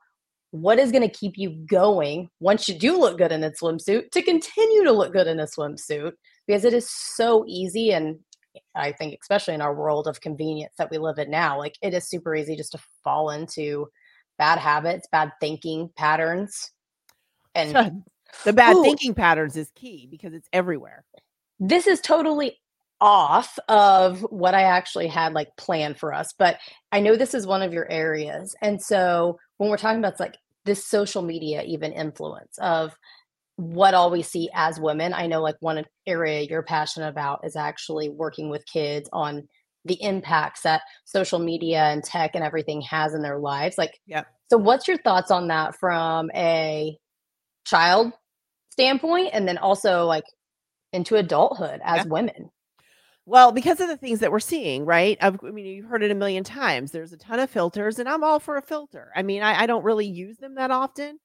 what 0.52 0.78
is 0.78 0.90
going 0.90 1.06
to 1.06 1.14
keep 1.14 1.36
you 1.36 1.50
going 1.66 2.30
once 2.40 2.66
you 2.66 2.78
do 2.78 2.98
look 2.98 3.18
good 3.18 3.30
in 3.30 3.44
a 3.44 3.50
swimsuit 3.50 4.10
to 4.12 4.22
continue 4.22 4.84
to 4.84 4.92
look 4.92 5.12
good 5.12 5.26
in 5.26 5.38
a 5.38 5.44
swimsuit 5.44 6.12
because 6.46 6.64
it 6.64 6.72
is 6.72 6.88
so 6.88 7.44
easy 7.46 7.92
and 7.92 8.18
I 8.74 8.92
think 8.92 9.18
especially 9.20 9.52
in 9.52 9.60
our 9.60 9.74
world 9.74 10.08
of 10.08 10.22
convenience 10.22 10.72
that 10.78 10.90
we 10.90 10.96
live 10.96 11.18
in 11.18 11.30
now, 11.30 11.58
like 11.58 11.74
it 11.82 11.92
is 11.92 12.08
super 12.08 12.34
easy 12.34 12.56
just 12.56 12.72
to 12.72 12.80
fall 13.04 13.28
into 13.28 13.86
bad 14.38 14.58
habits, 14.58 15.06
bad 15.12 15.30
thinking 15.42 15.90
patterns. 15.94 16.70
And 17.54 18.02
the 18.46 18.54
bad 18.54 18.76
ooh, 18.76 18.82
thinking 18.82 19.12
patterns 19.12 19.58
is 19.58 19.70
key 19.74 20.08
because 20.10 20.32
it's 20.32 20.48
everywhere. 20.54 21.04
This 21.60 21.86
is 21.86 22.00
totally 22.00 22.56
off 23.02 23.58
of 23.68 24.20
what 24.30 24.54
I 24.54 24.62
actually 24.62 25.08
had 25.08 25.32
like 25.34 25.48
planned 25.56 25.98
for 25.98 26.14
us, 26.14 26.32
but 26.38 26.58
I 26.92 27.00
know 27.00 27.16
this 27.16 27.34
is 27.34 27.48
one 27.48 27.60
of 27.60 27.72
your 27.72 27.90
areas. 27.90 28.54
And 28.62 28.80
so 28.80 29.40
when 29.58 29.68
we're 29.68 29.76
talking 29.76 29.98
about 29.98 30.20
like 30.20 30.36
this 30.64 30.86
social 30.86 31.20
media 31.20 31.64
even 31.64 31.92
influence 31.92 32.56
of 32.58 32.96
what 33.56 33.94
all 33.94 34.12
we 34.12 34.22
see 34.22 34.48
as 34.54 34.78
women, 34.78 35.12
I 35.14 35.26
know 35.26 35.42
like 35.42 35.56
one 35.58 35.84
area 36.06 36.42
you're 36.42 36.62
passionate 36.62 37.08
about 37.08 37.40
is 37.44 37.56
actually 37.56 38.08
working 38.08 38.50
with 38.50 38.64
kids 38.66 39.10
on 39.12 39.48
the 39.84 40.00
impacts 40.00 40.62
that 40.62 40.82
social 41.04 41.40
media 41.40 41.82
and 41.82 42.04
tech 42.04 42.36
and 42.36 42.44
everything 42.44 42.82
has 42.82 43.14
in 43.14 43.22
their 43.22 43.40
lives. 43.40 43.76
Like, 43.76 43.98
yeah. 44.06 44.22
So 44.48 44.58
what's 44.58 44.86
your 44.86 44.98
thoughts 44.98 45.32
on 45.32 45.48
that 45.48 45.74
from 45.74 46.30
a 46.36 46.96
child 47.64 48.12
standpoint 48.70 49.30
and 49.32 49.48
then 49.48 49.58
also 49.58 50.06
like 50.06 50.24
into 50.92 51.16
adulthood 51.16 51.80
as 51.82 52.04
yeah. 52.04 52.12
women? 52.12 52.50
Well, 53.24 53.52
because 53.52 53.80
of 53.80 53.88
the 53.88 53.96
things 53.96 54.18
that 54.20 54.32
we're 54.32 54.40
seeing, 54.40 54.84
right? 54.84 55.16
I've, 55.20 55.38
i 55.44 55.50
mean, 55.50 55.64
you've 55.64 55.86
heard 55.86 56.02
it 56.02 56.10
a 56.10 56.14
million 56.14 56.42
times. 56.42 56.90
There's 56.90 57.12
a 57.12 57.16
ton 57.16 57.38
of 57.38 57.50
filters, 57.50 57.98
and 57.98 58.08
I'm 58.08 58.24
all 58.24 58.40
for 58.40 58.56
a 58.56 58.62
filter. 58.62 59.12
I 59.14 59.22
mean, 59.22 59.42
I, 59.42 59.62
I 59.62 59.66
don't 59.66 59.84
really 59.84 60.06
use 60.06 60.38
them 60.38 60.56
that 60.56 60.72
often, 60.72 61.20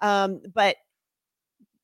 um, 0.00 0.40
but 0.54 0.76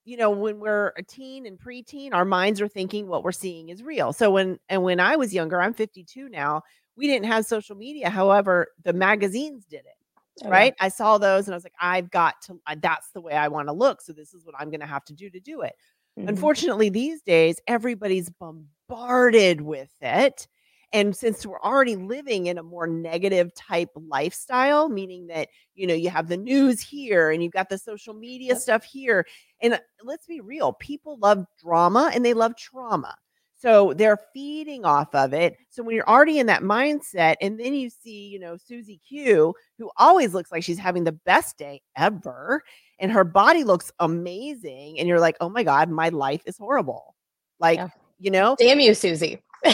you 0.05 0.17
know, 0.17 0.31
when 0.31 0.61
we're 0.61 0.93
a 0.97 1.03
teen 1.03 1.47
and 1.47 1.59
preteen, 1.59 2.15
our 2.15 2.25
minds 2.25 2.61
are 2.61 2.69
thinking 2.69 3.09
what 3.09 3.25
we're 3.25 3.33
seeing 3.33 3.71
is 3.71 3.83
real. 3.83 4.13
So 4.13 4.31
when 4.31 4.59
and 4.69 4.85
when 4.85 5.01
I 5.01 5.17
was 5.17 5.35
younger, 5.35 5.61
I'm 5.61 5.75
52 5.75 6.29
now. 6.29 6.63
We 6.97 7.09
didn't 7.09 7.27
have 7.27 7.45
social 7.45 7.75
media. 7.77 8.09
However, 8.09 8.69
the 8.85 8.93
magazines 8.93 9.67
did 9.67 9.81
it. 9.81 9.97
Oh, 10.45 10.49
right? 10.49 10.75
Yeah. 10.79 10.87
I 10.87 10.89
saw 10.91 11.19
those 11.19 11.47
and 11.47 11.55
I 11.55 11.57
was 11.57 11.65
like, 11.65 11.75
I've 11.81 12.11
got 12.11 12.41
to. 12.43 12.61
That's 12.77 13.11
the 13.11 13.21
way 13.21 13.33
I 13.33 13.49
want 13.49 13.67
to 13.67 13.73
look. 13.73 14.01
So 14.01 14.13
this 14.13 14.33
is 14.33 14.47
what 14.47 14.55
I'm 14.59 14.71
going 14.71 14.81
to 14.81 14.87
have 14.87 15.05
to 15.07 15.13
do 15.13 15.29
to 15.29 15.41
do 15.41 15.63
it. 15.63 15.75
Mm-hmm. 16.17 16.29
Unfortunately, 16.29 16.89
these 16.89 17.21
days 17.23 17.61
everybody's 17.67 18.31
bombarded 18.31 18.76
with 18.89 19.91
it. 20.01 20.47
And 20.93 21.15
since 21.15 21.45
we're 21.45 21.61
already 21.61 21.97
living 21.97 22.47
in 22.47 22.59
a 22.59 22.63
more 22.63 22.87
negative 22.87 23.53
type 23.55 23.91
lifestyle, 23.95 24.89
meaning 24.89 25.27
that, 25.27 25.49
you 25.75 25.87
know, 25.87 25.95
you 25.95 26.09
have 26.11 26.29
the 26.29 26.37
news 26.37 26.81
here 26.81 27.31
and 27.31 27.43
you've 27.43 27.53
got 27.53 27.69
the 27.69 27.77
social 27.77 28.15
media 28.15 28.51
yep. 28.51 28.59
stuff 28.59 28.85
here. 28.85 29.27
And 29.61 29.75
uh, 29.75 29.79
let's 30.05 30.27
be 30.27 30.41
real, 30.41 30.73
people 30.75 31.19
love 31.19 31.45
drama 31.63 32.11
and 32.15 32.25
they 32.25 32.35
love 32.35 32.57
trauma. 32.57 33.15
So 33.59 33.95
they're 33.95 34.21
feeding 34.33 34.85
off 34.85 35.15
of 35.15 35.33
it. 35.33 35.57
So 35.71 35.83
when 35.83 35.97
you're 35.97 36.09
already 36.09 36.39
in 36.39 36.47
that 36.47 36.63
mindset, 36.63 37.37
and 37.41 37.59
then 37.59 37.75
you 37.75 37.91
see, 37.91 38.29
you 38.29 38.39
know, 38.39 38.57
Susie 38.57 39.01
Q, 39.09 39.55
who 39.79 39.91
always 39.97 40.35
looks 40.35 40.53
like 40.53 40.63
she's 40.63 40.79
having 40.79 41.05
the 41.05 41.13
best 41.13 41.57
day 41.57 41.81
ever, 41.97 42.63
and 43.01 43.11
her 43.11 43.25
body 43.25 43.65
looks 43.65 43.91
amazing, 43.99 44.99
and 44.99 45.09
you're 45.09 45.21
like, 45.21 45.37
oh 45.41 45.49
my 45.49 45.63
God, 45.63 45.91
my 45.91 46.11
life 46.11 46.43
is 46.47 46.59
horrible. 46.59 47.17
Like, 47.59 47.79
yeah. 47.79 47.89
You 48.19 48.31
know, 48.31 48.57
damn 48.59 48.81
you, 48.81 48.95
Susie. 48.95 49.43
uh, 49.65 49.73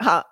I 0.00 0.22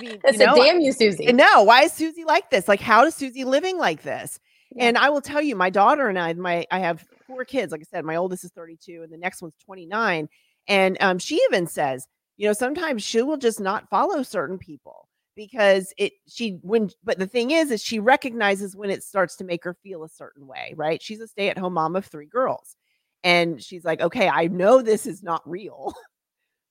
mean, 0.00 0.20
said, 0.32 0.54
damn 0.54 0.80
you, 0.80 0.92
Susie. 0.92 1.32
No, 1.32 1.62
why 1.62 1.82
is 1.82 1.92
Susie 1.92 2.24
like 2.24 2.50
this? 2.50 2.68
Like, 2.68 2.80
how 2.80 3.04
is 3.04 3.14
Susie 3.14 3.44
living 3.44 3.78
like 3.78 4.02
this? 4.02 4.38
Yeah. 4.74 4.86
And 4.86 4.98
I 4.98 5.10
will 5.10 5.20
tell 5.20 5.42
you, 5.42 5.54
my 5.54 5.70
daughter 5.70 6.08
and 6.08 6.18
I, 6.18 6.32
my 6.34 6.66
I 6.70 6.80
have 6.80 7.04
four 7.26 7.44
kids. 7.44 7.72
Like 7.72 7.82
I 7.82 7.84
said, 7.84 8.04
my 8.04 8.16
oldest 8.16 8.44
is 8.44 8.50
32, 8.52 9.02
and 9.02 9.12
the 9.12 9.16
next 9.16 9.42
one's 9.42 9.56
29. 9.64 10.28
And 10.66 10.96
um, 11.00 11.18
she 11.18 11.36
even 11.50 11.66
says, 11.66 12.06
you 12.36 12.48
know, 12.48 12.52
sometimes 12.52 13.02
she 13.02 13.22
will 13.22 13.36
just 13.36 13.60
not 13.60 13.88
follow 13.88 14.22
certain 14.22 14.58
people 14.58 15.08
because 15.36 15.92
it 15.98 16.12
she 16.28 16.58
when 16.62 16.90
but 17.02 17.18
the 17.18 17.26
thing 17.26 17.50
is 17.50 17.70
is 17.70 17.82
she 17.82 17.98
recognizes 17.98 18.76
when 18.76 18.90
it 18.90 19.02
starts 19.02 19.36
to 19.36 19.44
make 19.44 19.64
her 19.64 19.76
feel 19.82 20.04
a 20.04 20.08
certain 20.08 20.46
way, 20.46 20.74
right? 20.76 21.02
She's 21.02 21.20
a 21.20 21.28
stay-at-home 21.28 21.74
mom 21.74 21.96
of 21.96 22.06
three 22.06 22.26
girls. 22.26 22.76
And 23.22 23.62
she's 23.62 23.84
like, 23.84 24.00
"Okay, 24.00 24.28
I 24.28 24.48
know 24.48 24.82
this 24.82 25.06
is 25.06 25.22
not 25.22 25.48
real." 25.48 25.94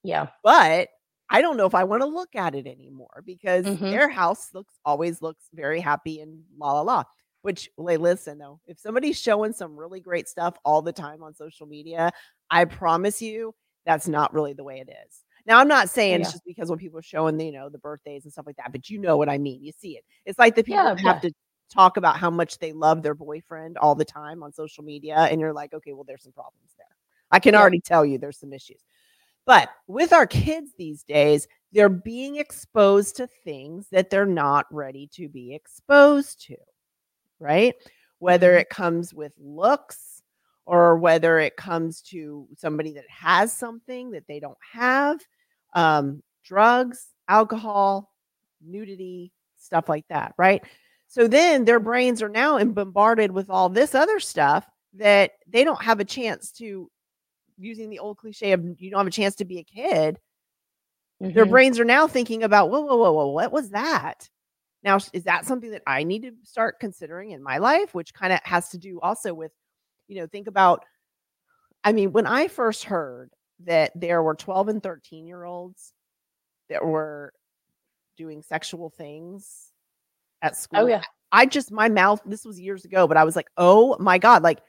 Yeah. 0.04 0.28
But 0.44 0.90
I 1.30 1.42
don't 1.42 1.58
know 1.58 1.66
if 1.66 1.76
I 1.76 1.84
want 1.84 2.02
to 2.02 2.08
look 2.08 2.36
at 2.36 2.56
it 2.56 2.68
anymore 2.68 3.24
because 3.26 3.66
mm-hmm. 3.66 3.86
their 3.86 4.10
house 4.10 4.50
looks 4.54 4.74
always 4.86 5.22
looks 5.22 5.46
very 5.54 5.80
happy 5.80 6.20
and 6.20 6.44
la 6.58 6.74
la 6.74 6.82
la. 6.82 7.04
Which, 7.42 7.70
like, 7.78 8.00
listen 8.00 8.38
though, 8.38 8.62
if 8.68 8.80
somebody's 8.80 9.20
showing 9.20 9.52
some 9.52 9.76
really 9.76 10.00
great 10.00 10.30
stuff 10.30 10.56
all 10.64 10.82
the 10.82 10.94
time 10.94 11.24
on 11.24 11.34
social 11.34 11.68
media, 11.68 12.12
I 12.50 12.66
promise 12.66 13.22
you 13.22 13.54
that's 13.86 14.08
not 14.08 14.34
really 14.34 14.54
the 14.54 14.64
way 14.64 14.80
it 14.80 14.90
is. 14.90 15.24
Now, 15.46 15.60
I'm 15.60 15.68
not 15.68 15.90
saying 15.90 16.14
yeah. 16.14 16.18
it's 16.20 16.32
just 16.32 16.46
because 16.46 16.70
when 16.70 16.80
people 16.80 17.00
are 17.00 17.04
showing, 17.04 17.36
the, 17.36 17.46
you 17.46 17.52
know, 17.52 17.68
the 17.68 17.80
birthdays 17.80 18.24
and 18.24 18.32
stuff 18.32 18.46
like 18.46 18.56
that, 18.56 18.72
but 18.72 18.90
you 18.90 18.98
know 18.98 19.18
what 19.18 19.28
I 19.28 19.38
mean. 19.38 19.62
You 19.62 19.74
see 19.78 19.98
it. 19.98 20.06
It's 20.26 20.40
like 20.40 20.56
the 20.56 20.64
people 20.64 20.84
yeah, 20.84 20.90
have 20.90 21.24
yeah. 21.24 21.30
to 21.30 21.32
talk 21.70 21.98
about 21.98 22.16
how 22.16 22.30
much 22.30 22.60
they 22.60 22.72
love 22.72 23.04
their 23.04 23.16
boyfriend 23.16 23.78
all 23.78 23.96
the 23.96 24.06
time 24.06 24.42
on 24.42 24.54
social 24.54 24.86
media, 24.86 25.18
and 25.18 25.42
you're 25.42 25.52
like, 25.52 25.74
okay, 25.74 25.92
well, 25.92 26.06
there's 26.06 26.24
some 26.24 26.32
problems 26.32 26.72
there. 26.78 26.88
I 27.30 27.40
can 27.40 27.56
already 27.56 27.82
tell 27.82 28.06
you 28.06 28.18
there's 28.18 28.40
some 28.40 28.54
issues. 28.54 28.80
But 29.46 29.70
with 29.88 30.14
our 30.14 30.28
kids 30.28 30.72
these 30.78 31.04
days, 31.04 31.48
they're 31.72 31.90
being 31.90 32.38
exposed 32.38 33.18
to 33.18 33.28
things 33.44 33.88
that 33.92 34.10
they're 34.10 34.26
not 34.26 34.66
ready 34.72 35.10
to 35.14 35.28
be 35.28 35.54
exposed 35.54 36.46
to, 36.48 36.56
right? 37.40 37.74
Whether 38.20 38.52
mm-hmm. 38.52 38.60
it 38.60 38.70
comes 38.70 39.14
with 39.14 39.34
looks 39.38 40.22
or 40.66 40.98
whether 40.98 41.40
it 41.40 41.58
comes 41.58 42.02
to 42.02 42.48
somebody 42.58 42.94
that 42.94 43.10
has 43.10 43.52
something 43.52 44.12
that 44.12 44.28
they 44.28 44.40
don't 44.40 44.58
have, 44.72 45.20
um, 45.74 46.22
drugs, 46.46 47.08
alcohol, 47.28 48.12
nudity, 48.66 49.34
stuff 49.58 49.90
like 49.90 50.06
that, 50.10 50.34
right? 50.38 50.64
So 51.08 51.28
then 51.28 51.66
their 51.66 51.80
brains 51.80 52.22
are 52.22 52.30
now 52.30 52.64
bombarded 52.64 53.32
with 53.32 53.50
all 53.50 53.70
this 53.70 53.94
other 53.94 54.20
stuff 54.20 54.66
that 54.96 55.32
they 55.48 55.64
don't 55.64 55.84
have 55.84 56.00
a 56.00 56.06
chance 56.06 56.52
to 56.54 56.90
using 57.58 57.90
the 57.90 58.00
old 58.00 58.18
cliche 58.18 58.52
of 58.52 58.64
you 58.80 58.90
don't 58.92 59.00
have 59.00 59.08
a 59.08 59.12
chance 59.12 59.36
to 59.36 59.46
be 59.46 59.60
a 59.60 59.64
kid. 59.64 60.20
Mm-hmm. 61.22 61.34
Their 61.34 61.46
brains 61.46 61.80
are 61.80 61.86
now 61.86 62.08
thinking 62.08 62.44
about, 62.44 62.70
whoa, 62.70 62.82
whoa, 62.82 62.96
whoa, 62.96 63.12
whoa, 63.12 63.28
what 63.28 63.52
was 63.52 63.70
that? 63.70 64.30
Now, 64.84 64.98
is 65.14 65.24
that 65.24 65.46
something 65.46 65.72
that 65.72 65.84
I 65.88 66.04
need 66.04 66.24
to 66.24 66.32
start 66.44 66.80
considering 66.80 67.32
in 67.32 67.42
my 67.42 67.58
life? 67.58 67.94
Which 67.94 68.14
kind 68.14 68.34
of 68.34 68.40
has 68.44 68.70
to 68.70 68.78
do 68.78 69.00
also 69.02 69.34
with, 69.34 69.52
you 70.08 70.20
know, 70.20 70.28
think 70.28 70.48
about, 70.48 70.84
I 71.84 71.94
mean, 71.94 72.12
when 72.12 72.26
I 72.26 72.48
first 72.48 72.84
heard 72.84 73.32
that 73.66 73.92
there 73.96 74.22
were 74.22 74.36
12 74.36 74.68
and 74.68 74.84
13 74.84 75.26
year 75.26 75.44
olds 75.46 75.94
that 76.70 76.86
were 76.86 77.34
doing 78.18 78.42
sexual 78.42 78.90
things 78.90 79.72
at 80.42 80.52
oh, 80.52 80.56
school. 80.56 80.80
Oh, 80.82 80.88
yeah. 80.88 81.04
I 81.32 81.46
just, 81.46 81.72
my 81.72 81.90
mouth, 81.90 82.22
this 82.26 82.46
was 82.46 82.60
years 82.60 82.86
ago, 82.86 83.08
but 83.08 83.18
I 83.18 83.24
was 83.24 83.36
like, 83.36 83.48
oh 83.58 83.98
my 84.00 84.18
God, 84.18 84.44
like, 84.44 84.60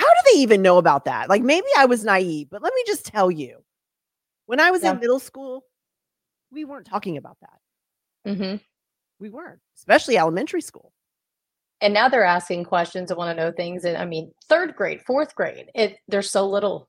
how 0.00 0.06
do 0.06 0.32
they 0.32 0.40
even 0.40 0.62
know 0.62 0.78
about 0.78 1.04
that? 1.04 1.28
Like, 1.28 1.42
maybe 1.42 1.66
I 1.76 1.84
was 1.84 2.04
naive, 2.04 2.48
but 2.50 2.62
let 2.62 2.72
me 2.74 2.82
just 2.86 3.04
tell 3.04 3.30
you 3.30 3.58
when 4.46 4.58
I 4.58 4.70
was 4.70 4.82
yeah. 4.82 4.92
in 4.92 4.98
middle 4.98 5.18
school, 5.18 5.64
we 6.50 6.64
weren't 6.64 6.86
talking 6.86 7.18
about 7.18 7.36
that. 7.42 8.32
Mm-hmm. 8.32 8.56
We 9.18 9.28
weren't, 9.28 9.60
especially 9.76 10.16
elementary 10.16 10.62
school. 10.62 10.92
And 11.82 11.92
now 11.92 12.08
they're 12.08 12.24
asking 12.24 12.64
questions 12.64 13.10
and 13.10 13.18
want 13.18 13.36
to 13.36 13.44
know 13.44 13.52
things. 13.52 13.84
And 13.84 13.98
I 13.98 14.06
mean, 14.06 14.32
third 14.48 14.74
grade, 14.74 15.02
fourth 15.02 15.34
grade, 15.34 15.66
it 15.74 15.98
there's 16.08 16.30
so 16.30 16.48
little 16.48 16.88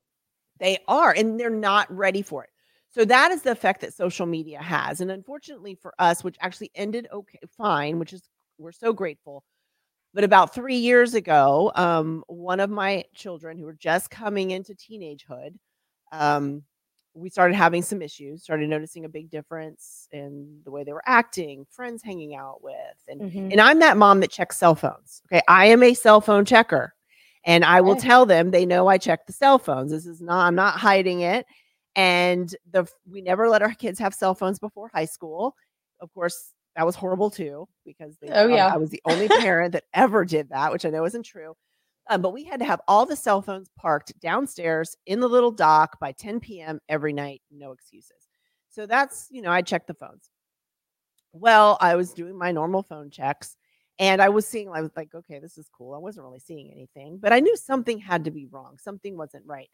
they 0.60 0.78
are, 0.88 1.12
and 1.12 1.38
they're 1.38 1.50
not 1.50 1.94
ready 1.94 2.22
for 2.22 2.46
it. 2.46 2.50
So 2.94 3.04
that 3.06 3.32
is 3.32 3.42
the 3.42 3.52
effect 3.52 3.82
that 3.82 3.94
social 3.94 4.26
media 4.26 4.62
has. 4.62 5.02
And 5.02 5.12
unfortunately 5.12 5.76
for 5.76 5.94
us, 6.00 6.24
which 6.24 6.38
actually 6.40 6.72
ended 6.76 7.08
okay, 7.12 7.40
fine, 7.58 8.00
which 8.00 8.14
is 8.14 8.22
we're 8.58 8.72
so 8.72 8.94
grateful. 8.94 9.44
But 10.14 10.24
about 10.24 10.54
three 10.54 10.76
years 10.76 11.14
ago, 11.14 11.72
um, 11.76 12.24
one 12.28 12.60
of 12.60 12.70
my 12.70 13.06
children 13.16 13.58
who 13.58 13.66
were 13.66 13.74
just 13.74 14.10
coming 14.10 14.52
into 14.52 14.74
teenagehood, 14.74 15.56
um, 16.12 16.64
we 17.14 17.30
started 17.30 17.56
having 17.56 17.82
some 17.82 18.02
issues, 18.02 18.44
started 18.44 18.70
noticing 18.70 19.06
a 19.06 19.10
big 19.10 19.30
difference 19.30 20.08
in 20.12 20.60
the 20.64 20.72
way 20.72 20.84
they 20.84 20.94
were 20.94 21.04
acting, 21.06 21.66
friends 21.70 22.04
hanging 22.04 22.36
out 22.36 22.64
with. 22.64 22.76
And, 23.08 23.22
mm-hmm. 23.22 23.52
and 23.52 23.62
I'm 23.62 23.80
that 23.80 23.98
mom 23.98 24.20
that 24.22 24.32
checks 24.32 24.58
cell 24.58 24.76
phones. 24.76 25.22
Okay. 25.32 25.42
I 25.48 25.68
am 25.68 25.84
a 25.84 25.94
cell 25.94 26.22
phone 26.22 26.46
checker. 26.46 26.94
And 27.44 27.66
I 27.66 27.82
will 27.82 27.96
tell 27.96 28.26
them 28.26 28.52
they 28.52 28.68
know 28.68 28.88
I 28.88 29.00
check 29.00 29.26
the 29.26 29.34
cell 29.34 29.58
phones. 29.58 29.92
This 29.92 30.06
is 30.06 30.22
not, 30.22 30.46
I'm 30.46 30.56
not 30.56 30.76
hiding 30.78 31.22
it. 31.22 31.48
And 31.96 32.56
the 32.70 32.86
we 33.10 33.22
never 33.22 33.50
let 33.50 33.64
our 33.64 33.74
kids 33.74 34.00
have 34.00 34.14
cell 34.14 34.36
phones 34.36 34.60
before 34.60 34.90
high 34.94 35.06
school. 35.06 35.56
Of 36.00 36.14
course, 36.14 36.54
that 36.76 36.86
was 36.86 36.96
horrible 36.96 37.30
too, 37.30 37.68
because 37.86 38.18
they, 38.22 38.30
oh, 38.30 38.48
yeah. 38.48 38.68
Um, 38.68 38.74
I 38.74 38.78
was 38.78 38.90
the 38.90 39.02
only 39.06 39.28
parent 39.28 39.74
that 39.74 39.84
ever 39.94 40.26
did 40.26 40.50
that, 40.50 40.72
which 40.72 40.86
I 40.86 40.90
know 40.90 41.06
isn't 41.06 41.24
true. 41.24 41.56
Um, 42.10 42.22
but 42.22 42.34
we 42.34 42.44
had 42.44 42.60
to 42.60 42.66
have 42.66 42.82
all 42.88 43.06
the 43.06 43.16
cell 43.16 43.42
phones 43.42 43.70
parked 43.78 44.18
downstairs 44.20 44.96
in 45.06 45.20
the 45.20 45.30
little 45.30 45.52
dock 45.52 46.00
by 46.00 46.12
10 46.14 46.40
p.m. 46.40 46.80
every 46.90 47.14
night, 47.14 47.42
no 47.52 47.72
excuses. 47.72 48.28
So 48.70 48.86
that's, 48.86 49.28
you 49.30 49.42
know, 49.42 49.52
I 49.52 49.62
checked 49.62 49.88
the 49.88 49.94
phones. 49.94 50.30
Well, 51.34 51.78
I 51.80 51.96
was 51.96 52.14
doing 52.14 52.38
my 52.38 52.52
normal 52.52 52.84
phone 52.84 53.10
checks 53.10 53.56
and 54.00 54.22
I 54.22 54.30
was 54.30 54.48
seeing, 54.48 54.70
I 54.70 54.82
was 54.82 54.92
like, 54.96 55.14
okay, 55.14 55.40
this 55.40 55.58
is 55.58 55.70
cool. 55.70 55.94
I 55.94 56.00
wasn't 56.00 56.26
really 56.26 56.40
seeing 56.40 56.72
anything, 56.72 57.18
but 57.22 57.32
I 57.32 57.40
knew 57.40 57.56
something 57.56 58.00
had 58.00 58.26
to 58.26 58.32
be 58.32 58.48
wrong. 58.48 58.78
Something 58.80 59.18
wasn't 59.18 59.46
right. 59.46 59.70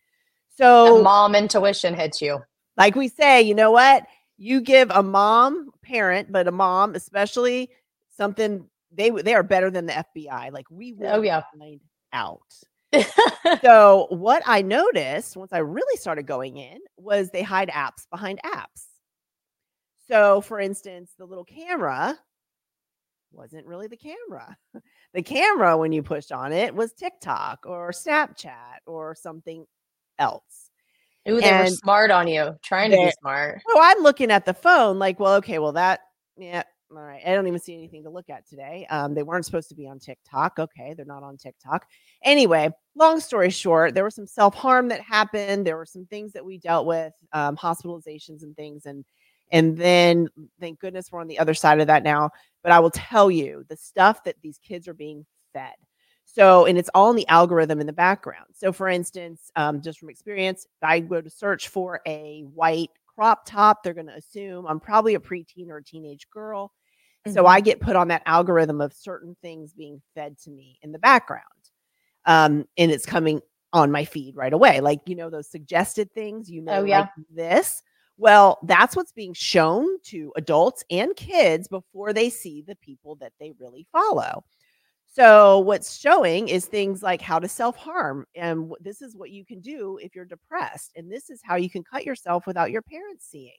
So, 0.50 0.98
the 0.98 1.04
mom 1.04 1.36
intuition 1.36 1.94
hits 1.94 2.22
you. 2.22 2.39
Like 2.75 2.96
we 2.96 3.08
say, 3.08 3.42
you 3.42 3.56
know 3.56 3.72
what? 3.72 4.04
You 4.38 4.62
give 4.62 4.91
a 4.91 5.01
mom, 5.01 5.72
parent, 5.82 6.32
but 6.32 6.48
a 6.48 6.51
mom, 6.51 6.96
especially 6.96 7.72
something 8.15 8.67
they 8.91 9.10
they 9.10 9.34
are 9.34 9.44
better 9.44 9.70
than 9.70 9.86
the 9.86 10.06
FBI. 10.15 10.51
Like 10.51 10.70
we 10.70 10.94
will 10.94 11.17
oh, 11.17 11.22
yeah. 11.22 11.41
find 11.58 11.79
out. 12.13 12.41
so 13.62 14.08
what 14.10 14.44
I 14.46 14.62
noticed 14.62 15.36
once 15.36 15.51
I 15.51 15.58
really 15.60 15.98
started 15.98 16.25
going 16.25 16.58
in 16.58 16.79
was 16.98 17.29
they 17.29 17.44
hide 17.44 17.70
apps 17.70 18.08
behind 18.10 18.39
apps. 18.46 18.86
So 20.08 20.41
for 20.41 20.60
instance, 20.60 21.12
the 21.17 21.25
little 21.25 21.44
camera 21.44 22.17
wasn't 23.32 23.65
really 23.65 23.88
the 23.88 23.98
camera. 23.98 24.58
the 25.13 25.22
camera, 25.22 25.77
when 25.77 25.91
you 25.91 26.01
pushed 26.01 26.32
on 26.32 26.53
it, 26.53 26.74
was 26.74 26.94
TikTok 26.94 27.65
or 27.65 27.91
Snapchat 27.91 28.79
or 28.86 29.15
something 29.15 29.65
else. 30.17 30.66
Ooh, 31.29 31.41
they 31.41 31.50
and 31.50 31.60
were 31.60 31.72
smart 31.72 32.12
on 32.12 32.27
you, 32.27 32.55
trying 32.63 32.91
to 32.91 32.98
be 32.98 33.12
smart. 33.19 33.62
Oh, 33.67 33.79
I'm 33.81 34.01
looking 34.01 34.31
at 34.31 34.46
the 34.46 34.53
phone 34.53 35.00
like, 35.00 35.19
well, 35.19 35.36
okay, 35.36 35.60
well, 35.60 35.74
that, 35.74 36.01
yeah, 36.38 36.63
all 36.96 37.01
right. 37.01 37.22
I 37.25 37.34
don't 37.34 37.48
even 37.48 37.60
see 37.60 37.74
anything 37.74 38.03
to 38.03 38.10
look 38.10 38.29
at 38.29 38.48
today. 38.48 38.88
Um, 38.89 39.13
they 39.13 39.24
weren't 39.24 39.46
supposed 39.46 39.67
to 39.69 39.75
be 39.75 39.88
on 39.88 40.00
TikTok. 40.00 40.57
Okay, 40.57 40.93
they're 40.96 41.05
not 41.05 41.24
on 41.24 41.36
TikTok. 41.36 41.86
Anyway, 42.24 42.69
long 42.96 43.19
story 43.19 43.50
short, 43.50 43.93
there 43.93 44.05
was 44.05 44.15
some 44.15 44.27
self 44.27 44.55
harm 44.55 44.88
that 44.88 45.01
happened. 45.01 45.67
There 45.67 45.75
were 45.75 45.86
some 45.86 46.05
things 46.05 46.31
that 46.34 46.46
we 46.46 46.57
dealt 46.57 46.86
with, 46.86 47.13
um, 47.34 47.57
hospitalizations 47.57 48.43
and 48.43 48.55
things, 48.55 48.86
and 48.86 49.03
and 49.51 49.77
then 49.77 50.27
thank 50.60 50.79
goodness 50.79 51.10
we're 51.12 51.22
on 51.22 51.27
the 51.27 51.39
other 51.39 51.53
side 51.53 51.79
of 51.79 51.88
that 51.88 52.03
now. 52.03 52.29
But 52.63 52.72
I 52.72 52.79
will 52.79 52.91
tell 52.91 53.29
you 53.31 53.65
the 53.69 53.77
stuff 53.77 54.24
that 54.24 54.36
these 54.41 54.57
kids 54.57 54.88
are 54.88 54.93
being 54.93 55.25
fed. 55.53 55.74
So, 56.29 56.65
and 56.65 56.77
it's 56.77 56.89
all 56.93 57.10
in 57.10 57.15
the 57.15 57.27
algorithm 57.29 57.79
in 57.79 57.88
the 57.88 57.93
background. 57.93 58.48
So, 58.53 58.74
for 58.74 58.89
instance, 58.89 59.50
um, 59.55 59.81
just 59.81 59.98
from 59.98 60.10
experience, 60.10 60.67
I 60.84 61.00
go 61.00 61.22
to 61.22 61.29
search 61.29 61.69
for 61.69 62.01
a 62.05 62.41
white 62.53 62.91
crop 63.07 63.46
top. 63.46 63.81
They're 63.81 63.93
going 63.93 64.07
to 64.07 64.15
assume 64.15 64.67
I'm 64.67 64.79
probably 64.79 65.15
a 65.15 65.19
preteen 65.19 65.69
or 65.69 65.77
a 65.77 65.84
teenage 65.84 66.29
girl. 66.29 66.74
Mm-hmm. 67.25 67.34
So, 67.34 67.46
I 67.46 67.62
get 67.62 67.79
put 67.79 67.96
on 67.96 68.10
that 68.10 68.24
algorithm 68.25 68.81
of 68.81 68.93
certain 68.93 69.38
things 69.41 69.74
being 69.74 70.01
fed 70.15 70.38
to 70.39 70.51
me 70.51 70.77
in 70.84 70.91
the 70.91 71.00
background. 71.00 71.43
Um, 72.25 72.65
and 72.77 72.91
it's 72.91 73.05
coming 73.05 73.41
on 73.72 73.89
my 73.89 74.03
feed 74.03 74.36
right 74.36 74.53
away. 74.53 74.81
Like, 74.81 75.00
you 75.05 75.15
know, 75.15 75.29
those 75.29 75.50
suggested 75.50 76.12
things, 76.12 76.50
you 76.50 76.62
know, 76.62 76.81
oh, 76.81 76.84
yeah. 76.84 77.00
like 77.01 77.10
this 77.34 77.81
Well, 78.17 78.60
that's 78.63 78.96
what's 78.96 79.12
being 79.13 79.34
shown 79.34 79.88
to 80.05 80.34
adults 80.36 80.84
and 80.91 81.15
kids 81.15 81.67
before 81.67 82.13
they 82.13 82.29
see 82.29 82.62
the 82.62 82.75
people 82.75 83.15
that 83.17 83.34
they 83.39 83.53
really 83.60 83.88
follow. 83.91 84.43
So, 85.17 85.57
what's 85.57 85.97
showing 85.97 86.47
is 86.47 86.67
things 86.67 87.01
like 87.01 87.24
how 87.24 87.39
to 87.39 87.47
self 87.47 87.75
harm. 87.75 88.27
And 88.36 88.71
this 88.79 89.01
is 89.01 89.15
what 89.15 89.31
you 89.31 89.43
can 89.43 89.62
do 89.62 89.97
if 90.00 90.13
you're 90.13 90.25
depressed. 90.25 90.91
And 90.95 91.12
this 91.12 91.31
is 91.31 91.41
how 91.43 91.55
you 91.55 91.71
can 91.71 91.83
cut 91.83 92.05
yourself 92.05 92.45
without 92.45 92.69
your 92.69 92.83
parents 92.83 93.25
seeing 93.27 93.57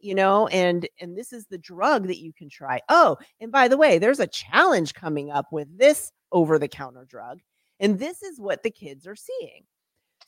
you 0.00 0.14
know 0.14 0.46
and 0.48 0.88
and 1.00 1.18
this 1.18 1.32
is 1.32 1.46
the 1.46 1.58
drug 1.58 2.06
that 2.06 2.18
you 2.18 2.32
can 2.32 2.48
try 2.48 2.80
oh 2.88 3.16
and 3.40 3.50
by 3.50 3.66
the 3.66 3.76
way 3.76 3.98
there's 3.98 4.20
a 4.20 4.28
challenge 4.28 4.94
coming 4.94 5.28
up 5.28 5.46
with 5.50 5.66
this 5.76 6.12
over 6.30 6.56
the 6.56 6.68
counter 6.68 7.04
drug 7.04 7.40
and 7.80 7.98
this 7.98 8.22
is 8.22 8.38
what 8.38 8.62
the 8.62 8.70
kids 8.70 9.08
are 9.08 9.16
seeing 9.16 9.64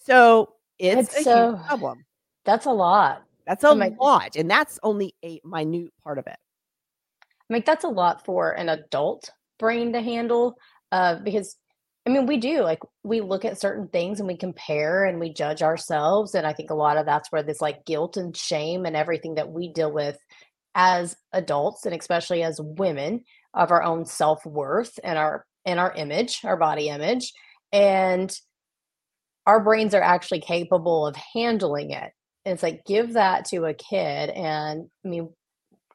so 0.01 0.55
it's, 0.81 1.11
it's 1.11 1.21
a 1.21 1.23
so, 1.23 1.51
huge 1.53 1.67
problem 1.69 2.05
that's 2.45 2.67
a 2.67 2.73
lot 2.73 3.23
that's 3.47 3.63
a 3.63 3.71
lot 3.71 4.35
and 4.35 4.51
that's 4.51 4.81
only 4.83 5.15
a 5.25 5.41
minute 5.45 5.93
part 6.03 6.19
of 6.19 6.27
it 6.27 6.39
i 7.49 7.53
mean 7.53 7.63
that's 7.65 7.85
a 7.85 7.89
lot 7.89 8.25
for 8.25 8.51
an 8.51 8.71
adult 8.71 9.31
brain 9.61 9.93
to 9.93 10.01
handle 10.03 10.57
uh, 10.93 11.17
because 11.17 11.57
I 12.07 12.11
mean, 12.11 12.27
we 12.27 12.39
do 12.39 12.63
like 12.63 12.81
we 13.03 13.21
look 13.21 13.45
at 13.45 13.61
certain 13.61 13.89
things 13.89 14.21
and 14.21 14.27
we 14.27 14.37
compare 14.37 15.05
and 15.05 15.21
we 15.21 15.33
judge 15.33 15.63
ourselves. 15.63 16.35
And 16.35 16.47
I 16.47 16.53
think 16.53 16.71
a 16.71 16.75
lot 16.75 16.97
of 16.97 17.07
that's 17.07 17.31
where 17.31 17.43
this 17.43 17.61
like 17.61 17.85
guilt 17.85 18.17
and 18.17 18.37
shame 18.37 18.87
and 18.87 18.97
everything 18.97 19.35
that 19.35 19.51
we 19.51 19.69
deal 19.69 19.93
with 19.93 20.19
as 20.75 21.17
adults 21.33 21.85
and 21.85 21.95
especially 21.95 22.43
as 22.43 22.61
women 22.61 23.25
of 23.53 23.71
our 23.71 23.83
own 23.83 24.07
self-worth 24.07 24.99
and 25.05 25.19
our 25.19 25.45
and 25.67 25.79
our 25.79 25.93
image, 25.93 26.41
our 26.45 26.57
body 26.57 26.89
image. 26.89 27.33
And 27.73 28.35
our 29.47 29.63
brains 29.63 29.95
are 29.95 30.03
actually 30.03 30.41
capable 30.41 31.07
of 31.07 31.17
handling 31.35 31.91
it. 31.91 32.13
And 32.45 32.55
it's 32.55 32.63
like 32.63 32.85
give 32.87 33.13
that 33.13 33.45
to 33.47 33.67
a 33.67 33.75
kid 33.75 34.31
and 34.31 34.89
I 35.05 35.09
mean, 35.09 35.29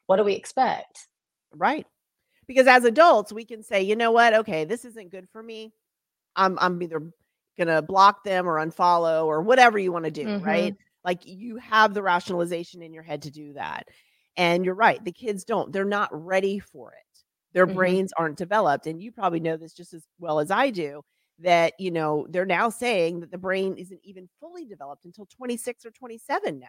what 0.06 0.18
do 0.18 0.24
we 0.24 0.34
expect? 0.34 1.06
Right. 1.52 1.86
Because 2.46 2.66
as 2.66 2.84
adults, 2.84 3.32
we 3.32 3.44
can 3.44 3.62
say, 3.62 3.82
you 3.82 3.96
know 3.96 4.12
what? 4.12 4.34
Okay, 4.34 4.64
this 4.64 4.84
isn't 4.84 5.10
good 5.10 5.28
for 5.28 5.42
me. 5.42 5.72
I'm 6.36 6.58
I'm 6.60 6.80
either 6.82 7.02
gonna 7.58 7.82
block 7.82 8.24
them 8.24 8.48
or 8.48 8.64
unfollow 8.64 9.26
or 9.26 9.42
whatever 9.42 9.78
you 9.78 9.92
want 9.92 10.04
to 10.04 10.10
do, 10.10 10.26
mm-hmm. 10.26 10.44
right? 10.44 10.74
Like 11.04 11.20
you 11.24 11.56
have 11.56 11.94
the 11.94 12.02
rationalization 12.02 12.82
in 12.82 12.92
your 12.92 13.02
head 13.02 13.22
to 13.22 13.30
do 13.30 13.54
that. 13.54 13.88
And 14.36 14.64
you're 14.64 14.74
right, 14.74 15.02
the 15.02 15.12
kids 15.12 15.44
don't. 15.44 15.72
They're 15.72 15.84
not 15.84 16.10
ready 16.12 16.58
for 16.58 16.92
it. 16.92 17.22
Their 17.54 17.66
mm-hmm. 17.66 17.76
brains 17.76 18.12
aren't 18.18 18.36
developed. 18.36 18.86
And 18.86 19.00
you 19.00 19.12
probably 19.12 19.40
know 19.40 19.56
this 19.56 19.72
just 19.72 19.94
as 19.94 20.06
well 20.18 20.40
as 20.40 20.50
I 20.50 20.70
do 20.70 21.02
that, 21.38 21.74
you 21.78 21.90
know, 21.90 22.26
they're 22.28 22.44
now 22.44 22.68
saying 22.68 23.20
that 23.20 23.30
the 23.30 23.38
brain 23.38 23.76
isn't 23.76 24.00
even 24.02 24.28
fully 24.40 24.66
developed 24.66 25.04
until 25.04 25.26
26 25.26 25.86
or 25.86 25.90
27 25.90 26.58
now. 26.58 26.66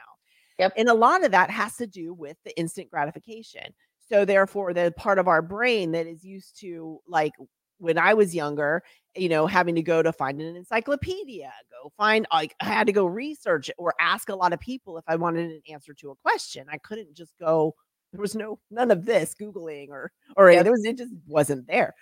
Yep. 0.59 0.73
And 0.77 0.89
a 0.89 0.93
lot 0.93 1.23
of 1.23 1.31
that 1.31 1.49
has 1.49 1.77
to 1.77 1.87
do 1.87 2.13
with 2.13 2.37
the 2.45 2.57
instant 2.57 2.89
gratification. 2.89 3.73
So 4.09 4.25
therefore, 4.25 4.73
the 4.73 4.93
part 4.95 5.19
of 5.19 5.27
our 5.27 5.41
brain 5.41 5.91
that 5.91 6.07
is 6.07 6.23
used 6.23 6.59
to 6.61 6.99
like 7.07 7.33
when 7.79 7.97
I 7.97 8.13
was 8.13 8.33
younger, 8.33 8.83
you 9.15 9.29
know, 9.29 9.47
having 9.47 9.75
to 9.75 9.81
go 9.81 10.01
to 10.01 10.11
find 10.11 10.41
an 10.41 10.55
encyclopedia, 10.55 11.51
go 11.69 11.91
find 11.97 12.25
like 12.31 12.55
I 12.59 12.65
had 12.65 12.87
to 12.87 12.93
go 12.93 13.05
research 13.05 13.69
or 13.77 13.93
ask 13.99 14.29
a 14.29 14.35
lot 14.35 14.53
of 14.53 14.59
people 14.59 14.97
if 14.97 15.03
I 15.07 15.15
wanted 15.15 15.51
an 15.51 15.61
answer 15.69 15.93
to 15.95 16.11
a 16.11 16.15
question. 16.15 16.67
I 16.71 16.77
couldn't 16.77 17.13
just 17.13 17.37
go. 17.39 17.75
There 18.13 18.21
was 18.21 18.35
no 18.35 18.59
none 18.71 18.91
of 18.91 19.05
this 19.05 19.35
googling 19.39 19.89
or 19.89 20.11
or 20.35 20.51
yep. 20.51 20.65
it 20.65 20.71
was 20.71 20.85
it 20.85 20.97
just 20.97 21.13
wasn't 21.27 21.67
there. 21.67 21.93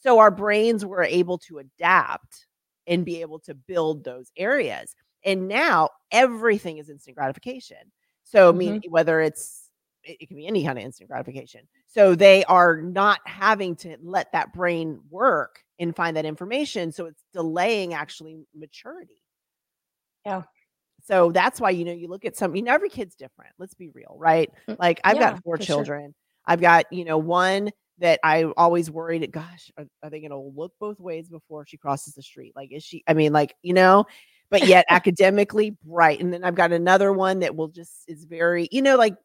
So 0.00 0.18
our 0.18 0.30
brains 0.30 0.84
were 0.84 1.04
able 1.04 1.38
to 1.38 1.58
adapt 1.58 2.46
and 2.86 3.04
be 3.04 3.20
able 3.20 3.38
to 3.40 3.54
build 3.54 4.02
those 4.02 4.32
areas. 4.36 4.94
And 5.24 5.46
now 5.46 5.90
everything 6.10 6.78
is 6.78 6.88
instant 6.88 7.16
gratification. 7.16 7.92
So 8.24 8.50
mm-hmm. 8.50 8.56
I 8.56 8.58
mean, 8.58 8.82
whether 8.88 9.20
it's 9.20 9.61
it, 10.04 10.18
it 10.20 10.26
can 10.28 10.36
be 10.36 10.46
any 10.46 10.64
kind 10.64 10.78
of 10.78 10.84
instant 10.84 11.08
gratification. 11.08 11.62
So 11.86 12.14
they 12.14 12.44
are 12.44 12.80
not 12.80 13.20
having 13.24 13.76
to 13.76 13.96
let 14.02 14.32
that 14.32 14.52
brain 14.52 15.00
work 15.10 15.62
and 15.78 15.94
find 15.94 16.16
that 16.16 16.24
information. 16.24 16.92
So 16.92 17.06
it's 17.06 17.24
delaying 17.32 17.94
actually 17.94 18.38
maturity. 18.54 19.22
Yeah. 20.24 20.42
So 21.04 21.32
that's 21.32 21.60
why, 21.60 21.70
you 21.70 21.84
know, 21.84 21.92
you 21.92 22.08
look 22.08 22.24
at 22.24 22.36
some, 22.36 22.54
you 22.54 22.62
know, 22.62 22.72
every 22.72 22.88
kid's 22.88 23.16
different. 23.16 23.52
Let's 23.58 23.74
be 23.74 23.88
real, 23.88 24.14
right? 24.18 24.50
Mm, 24.68 24.76
like 24.78 25.00
I've 25.02 25.16
yeah, 25.16 25.32
got 25.32 25.42
four 25.42 25.58
children. 25.58 26.06
Sure. 26.06 26.14
I've 26.46 26.60
got, 26.60 26.92
you 26.92 27.04
know, 27.04 27.18
one 27.18 27.70
that 27.98 28.20
I 28.24 28.44
always 28.56 28.90
worried, 28.90 29.30
gosh, 29.32 29.70
are, 29.76 29.86
are 30.02 30.10
they 30.10 30.20
going 30.20 30.30
to 30.30 30.38
look 30.38 30.72
both 30.80 31.00
ways 31.00 31.28
before 31.28 31.66
she 31.66 31.76
crosses 31.76 32.14
the 32.14 32.22
street? 32.22 32.52
Like, 32.54 32.72
is 32.72 32.84
she, 32.84 33.02
I 33.06 33.14
mean, 33.14 33.32
like, 33.32 33.54
you 33.62 33.74
know, 33.74 34.06
but 34.50 34.66
yet 34.66 34.86
academically 34.90 35.76
bright. 35.84 36.20
And 36.20 36.32
then 36.32 36.44
I've 36.44 36.54
got 36.54 36.72
another 36.72 37.12
one 37.12 37.40
that 37.40 37.56
will 37.56 37.68
just 37.68 38.04
is 38.08 38.24
very, 38.24 38.68
you 38.70 38.82
know, 38.82 38.96
like 38.96 39.16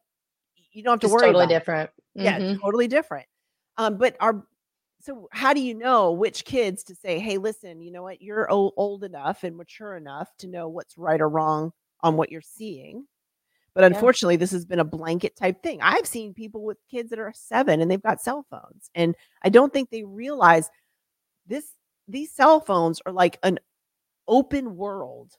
you 0.72 0.82
don't 0.82 0.94
have 0.94 1.00
to 1.00 1.06
it's 1.06 1.12
worry. 1.12 1.26
Totally 1.26 1.46
different. 1.46 1.90
Mm-hmm. 2.16 2.24
Yeah, 2.24 2.56
totally 2.62 2.88
different. 2.88 3.26
Um, 3.76 3.96
but 3.96 4.16
our 4.20 4.44
so 5.00 5.28
how 5.32 5.52
do 5.52 5.60
you 5.60 5.74
know 5.74 6.12
which 6.12 6.44
kids 6.44 6.82
to 6.84 6.94
say, 6.94 7.18
hey, 7.18 7.38
listen, 7.38 7.80
you 7.80 7.92
know 7.92 8.02
what, 8.02 8.20
you're 8.20 8.50
old, 8.50 8.74
old 8.76 9.04
enough 9.04 9.44
and 9.44 9.56
mature 9.56 9.96
enough 9.96 10.28
to 10.38 10.48
know 10.48 10.68
what's 10.68 10.98
right 10.98 11.20
or 11.20 11.28
wrong 11.28 11.72
on 12.00 12.16
what 12.16 12.30
you're 12.30 12.40
seeing. 12.40 13.06
But 13.74 13.84
unfortunately, 13.84 14.34
yeah. 14.34 14.40
this 14.40 14.50
has 14.50 14.64
been 14.64 14.80
a 14.80 14.84
blanket 14.84 15.36
type 15.36 15.62
thing. 15.62 15.78
I've 15.82 16.06
seen 16.06 16.34
people 16.34 16.64
with 16.64 16.78
kids 16.90 17.10
that 17.10 17.20
are 17.20 17.32
seven 17.34 17.80
and 17.80 17.88
they've 17.88 18.02
got 18.02 18.20
cell 18.20 18.44
phones, 18.50 18.90
and 18.94 19.14
I 19.42 19.50
don't 19.50 19.72
think 19.72 19.90
they 19.90 20.02
realize 20.02 20.68
this. 21.46 21.64
These 22.08 22.32
cell 22.32 22.58
phones 22.58 23.00
are 23.06 23.12
like 23.12 23.38
an 23.42 23.60
open 24.26 24.76
world. 24.76 25.30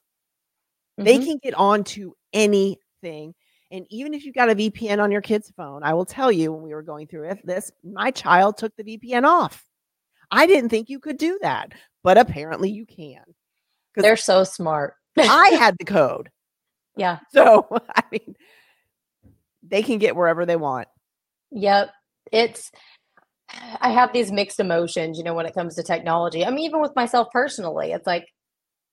Mm-hmm. 0.98 1.04
They 1.04 1.18
can 1.20 1.38
get 1.44 1.54
onto 1.56 2.14
anything 2.32 3.34
and 3.72 3.86
even 3.90 4.14
if 4.14 4.26
you've 4.26 4.36
got 4.36 4.50
a 4.50 4.56
VPN 4.56 5.02
on 5.02 5.12
your 5.12 5.22
kid's 5.22 5.52
phone, 5.52 5.84
I 5.84 5.94
will 5.94 6.06
tell 6.06 6.32
you 6.32 6.52
when 6.52 6.64
we 6.64 6.74
were 6.74 6.82
going 6.82 7.08
through 7.08 7.30
this, 7.44 7.72
my 7.84 8.12
child 8.12 8.58
took 8.58 8.76
the 8.76 8.84
VPN 8.84 9.24
off. 9.24 9.64
I 10.32 10.48
didn't 10.48 10.70
think 10.70 10.90
you 10.90 11.00
could 11.00 11.18
do 11.18 11.38
that, 11.42 11.74
but 12.04 12.18
apparently 12.18 12.72
you 12.72 12.86
can. 12.86 13.24
They're 13.96 14.18
so 14.18 14.44
smart. 14.44 14.96
I 15.18 15.50
had 15.60 15.78
the 15.78 15.86
code. 15.86 16.30
Yeah. 16.96 17.20
So, 17.32 17.68
I 17.96 18.04
mean, 18.12 18.36
they 19.64 19.84
can 19.84 20.00
get 20.00 20.16
wherever 20.16 20.46
they 20.46 20.56
want. 20.56 20.88
Yep. 21.52 21.92
It's, 22.32 22.72
I 23.82 23.92
have 23.92 24.14
these 24.14 24.32
mixed 24.32 24.60
emotions, 24.60 25.18
you 25.18 25.24
know, 25.24 25.34
when 25.34 25.46
it 25.46 25.56
comes 25.56 25.76
to 25.76 25.84
technology. 25.84 26.46
I 26.46 26.50
mean, 26.50 26.66
even 26.66 26.82
with 26.82 26.96
myself 26.96 27.30
personally, 27.32 27.92
it's 27.92 28.06
like 28.06 28.28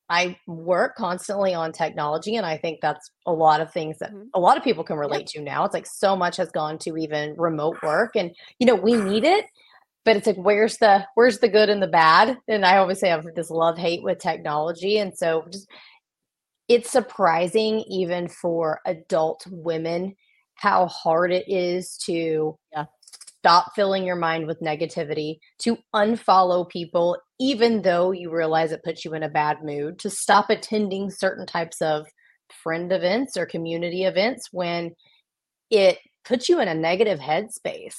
I 0.09 0.39
work 0.47 0.95
constantly 0.97 1.53
on 1.53 1.73
technology, 1.73 2.37
and 2.37 2.47
I 2.47 2.57
think 2.57 2.81
that's 2.81 3.11
a 3.27 3.33
lot 3.33 3.61
of 3.61 3.73
things 3.73 3.99
that 3.99 4.11
mm-hmm. 4.11 4.29
a 4.35 4.41
lot 4.41 4.57
of 4.57 4.63
people 4.63 4.85
can 4.85 4.97
relate 4.97 5.27
to 5.29 5.43
now. 5.43 5.65
It's 5.65 5.75
like 5.75 5.87
so 5.87 6.15
much 6.15 6.37
has 6.37 6.51
gone 6.51 6.79
to 6.79 6.97
even 6.97 7.35
remote 7.37 7.83
work, 7.83 8.13
and 8.15 8.31
you 8.59 8.67
know 8.67 8.77
we 8.77 8.95
need 8.95 9.25
it, 9.25 9.47
but 10.05 10.17
it's 10.17 10.27
like 10.27 10.37
where's 10.37 10.79
the 10.79 11.05
where's 11.15 11.41
the 11.41 11.49
good 11.49 11.69
and 11.69 11.83
the 11.83 11.89
bad? 11.89 12.39
And 12.47 12.65
I 12.65 12.77
always 12.77 13.01
say 13.01 13.11
I 13.11 13.17
have 13.17 13.27
this 13.35 13.51
love 13.51 13.79
hate 13.79 14.03
with 14.03 14.19
technology, 14.19 14.99
and 14.99 15.17
so 15.17 15.45
just 15.51 15.69
it's 16.69 16.91
surprising 16.91 17.81
even 17.89 18.29
for 18.29 18.81
adult 18.87 19.45
women 19.51 20.15
how 20.57 20.87
hard 20.87 21.33
it 21.33 21.45
is 21.49 21.97
to 21.99 22.57
yeah 22.73 22.85
stop 23.47 23.77
filling 23.77 24.05
your 24.05 24.17
mind 24.17 24.45
with 24.45 24.61
negativity, 24.61 25.39
to 25.57 25.79
unfollow 25.95 26.69
people, 26.69 27.17
even 27.39 27.81
though 27.83 28.11
you 28.11 28.29
realize 28.29 28.73
it 28.73 28.83
puts 28.83 29.05
you 29.05 29.15
in 29.15 29.23
a 29.23 29.29
bad 29.29 29.59
mood, 29.63 30.01
to 30.01 30.11
stop 30.11 30.51
attending 30.51 31.13
certain 31.13 31.47
types 31.47 31.81
of 31.81 32.07
friend 32.51 32.93
events 32.93 33.37
or 33.37 33.47
community 33.47 34.03
events 34.03 34.49
when 34.51 34.91
it 35.71 35.99
puts 36.25 36.49
you 36.49 36.61
in 36.61 36.67
a 36.67 36.75
negative 36.75 37.21
headspace. 37.21 37.95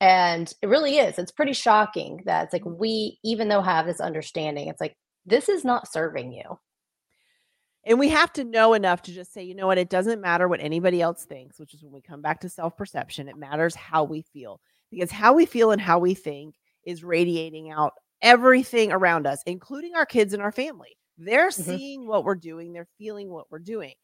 And 0.00 0.52
it 0.60 0.66
really 0.66 0.98
is. 0.98 1.20
It's 1.20 1.30
pretty 1.30 1.52
shocking 1.52 2.22
that 2.26 2.46
it's 2.46 2.52
like 2.52 2.64
we, 2.64 3.20
even 3.22 3.48
though 3.48 3.62
have 3.62 3.86
this 3.86 4.00
understanding, 4.00 4.66
it's 4.66 4.80
like 4.80 4.96
this 5.24 5.48
is 5.48 5.64
not 5.64 5.92
serving 5.92 6.32
you. 6.32 6.58
And 7.84 8.00
we 8.00 8.08
have 8.08 8.32
to 8.32 8.44
know 8.44 8.74
enough 8.74 9.02
to 9.02 9.12
just 9.12 9.32
say, 9.32 9.44
you 9.44 9.54
know 9.54 9.68
what, 9.68 9.78
it 9.78 9.88
doesn't 9.88 10.20
matter 10.20 10.48
what 10.48 10.60
anybody 10.60 11.00
else 11.00 11.24
thinks, 11.24 11.60
which 11.60 11.74
is 11.74 11.82
when 11.84 11.92
we 11.92 12.00
come 12.00 12.22
back 12.22 12.40
to 12.40 12.48
self 12.48 12.76
perception. 12.76 13.28
It 13.28 13.36
matters 13.36 13.76
how 13.76 14.02
we 14.02 14.22
feel 14.32 14.60
because 14.90 15.10
how 15.10 15.32
we 15.32 15.46
feel 15.46 15.70
and 15.70 15.80
how 15.80 15.98
we 15.98 16.14
think 16.14 16.56
is 16.84 17.04
radiating 17.04 17.70
out 17.70 17.92
everything 18.22 18.92
around 18.92 19.26
us, 19.26 19.42
including 19.46 19.94
our 19.94 20.06
kids 20.06 20.34
and 20.34 20.42
our 20.42 20.52
family. 20.52 20.96
They're 21.18 21.50
mm-hmm. 21.50 21.62
seeing 21.62 22.06
what 22.06 22.24
we're 22.24 22.34
doing, 22.34 22.72
they're 22.72 22.88
feeling 22.98 23.30
what 23.30 23.50
we're 23.50 23.58
doing. 23.58 23.94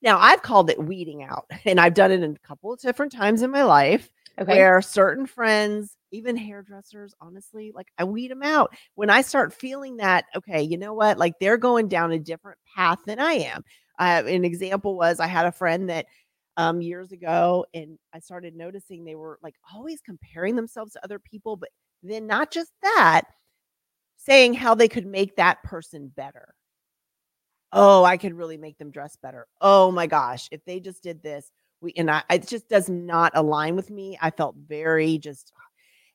Now, 0.00 0.18
I've 0.18 0.42
called 0.42 0.70
it 0.70 0.82
weeding 0.82 1.22
out, 1.22 1.46
and 1.64 1.80
I've 1.80 1.94
done 1.94 2.12
it 2.12 2.22
in 2.22 2.36
a 2.36 2.46
couple 2.46 2.72
of 2.72 2.80
different 2.80 3.12
times 3.12 3.42
in 3.42 3.50
my 3.50 3.62
life 3.62 4.10
okay. 4.40 4.56
where 4.56 4.80
certain 4.80 5.26
friends, 5.26 5.96
even 6.12 6.36
hairdressers, 6.36 7.14
honestly, 7.20 7.72
like 7.74 7.88
I 7.98 8.04
weed 8.04 8.30
them 8.30 8.42
out. 8.42 8.74
When 8.94 9.10
I 9.10 9.22
start 9.22 9.52
feeling 9.52 9.98
that, 9.98 10.24
okay, 10.36 10.62
you 10.62 10.78
know 10.78 10.94
what? 10.94 11.18
Like 11.18 11.34
they're 11.40 11.56
going 11.56 11.88
down 11.88 12.12
a 12.12 12.18
different 12.18 12.58
path 12.74 12.98
than 13.06 13.18
I 13.18 13.32
am. 13.32 13.64
Uh, 13.98 14.22
an 14.26 14.44
example 14.44 14.96
was 14.96 15.18
I 15.18 15.26
had 15.26 15.46
a 15.46 15.52
friend 15.52 15.90
that 15.90 16.06
um, 16.58 16.82
years 16.82 17.12
ago, 17.12 17.64
and 17.72 17.98
I 18.12 18.18
started 18.18 18.54
noticing 18.54 19.04
they 19.04 19.14
were 19.14 19.38
like 19.42 19.54
always 19.72 20.00
comparing 20.02 20.56
themselves 20.56 20.92
to 20.92 21.04
other 21.04 21.18
people, 21.18 21.56
but 21.56 21.70
then 22.02 22.26
not 22.26 22.50
just 22.50 22.72
that, 22.82 23.22
saying 24.16 24.54
how 24.54 24.74
they 24.74 24.88
could 24.88 25.06
make 25.06 25.36
that 25.36 25.62
person 25.62 26.12
better. 26.14 26.54
Oh, 27.72 28.02
I 28.04 28.16
could 28.16 28.34
really 28.34 28.56
make 28.56 28.76
them 28.78 28.90
dress 28.90 29.16
better. 29.22 29.46
Oh 29.60 29.90
my 29.92 30.06
gosh, 30.06 30.48
if 30.50 30.64
they 30.64 30.80
just 30.80 31.02
did 31.02 31.22
this, 31.22 31.50
We 31.80 31.92
and 31.96 32.10
I 32.10 32.22
it 32.30 32.48
just 32.48 32.68
does 32.68 32.88
not 32.88 33.32
align 33.34 33.76
with 33.76 33.90
me. 33.90 34.18
I 34.20 34.30
felt 34.30 34.56
very 34.56 35.18
just 35.18 35.52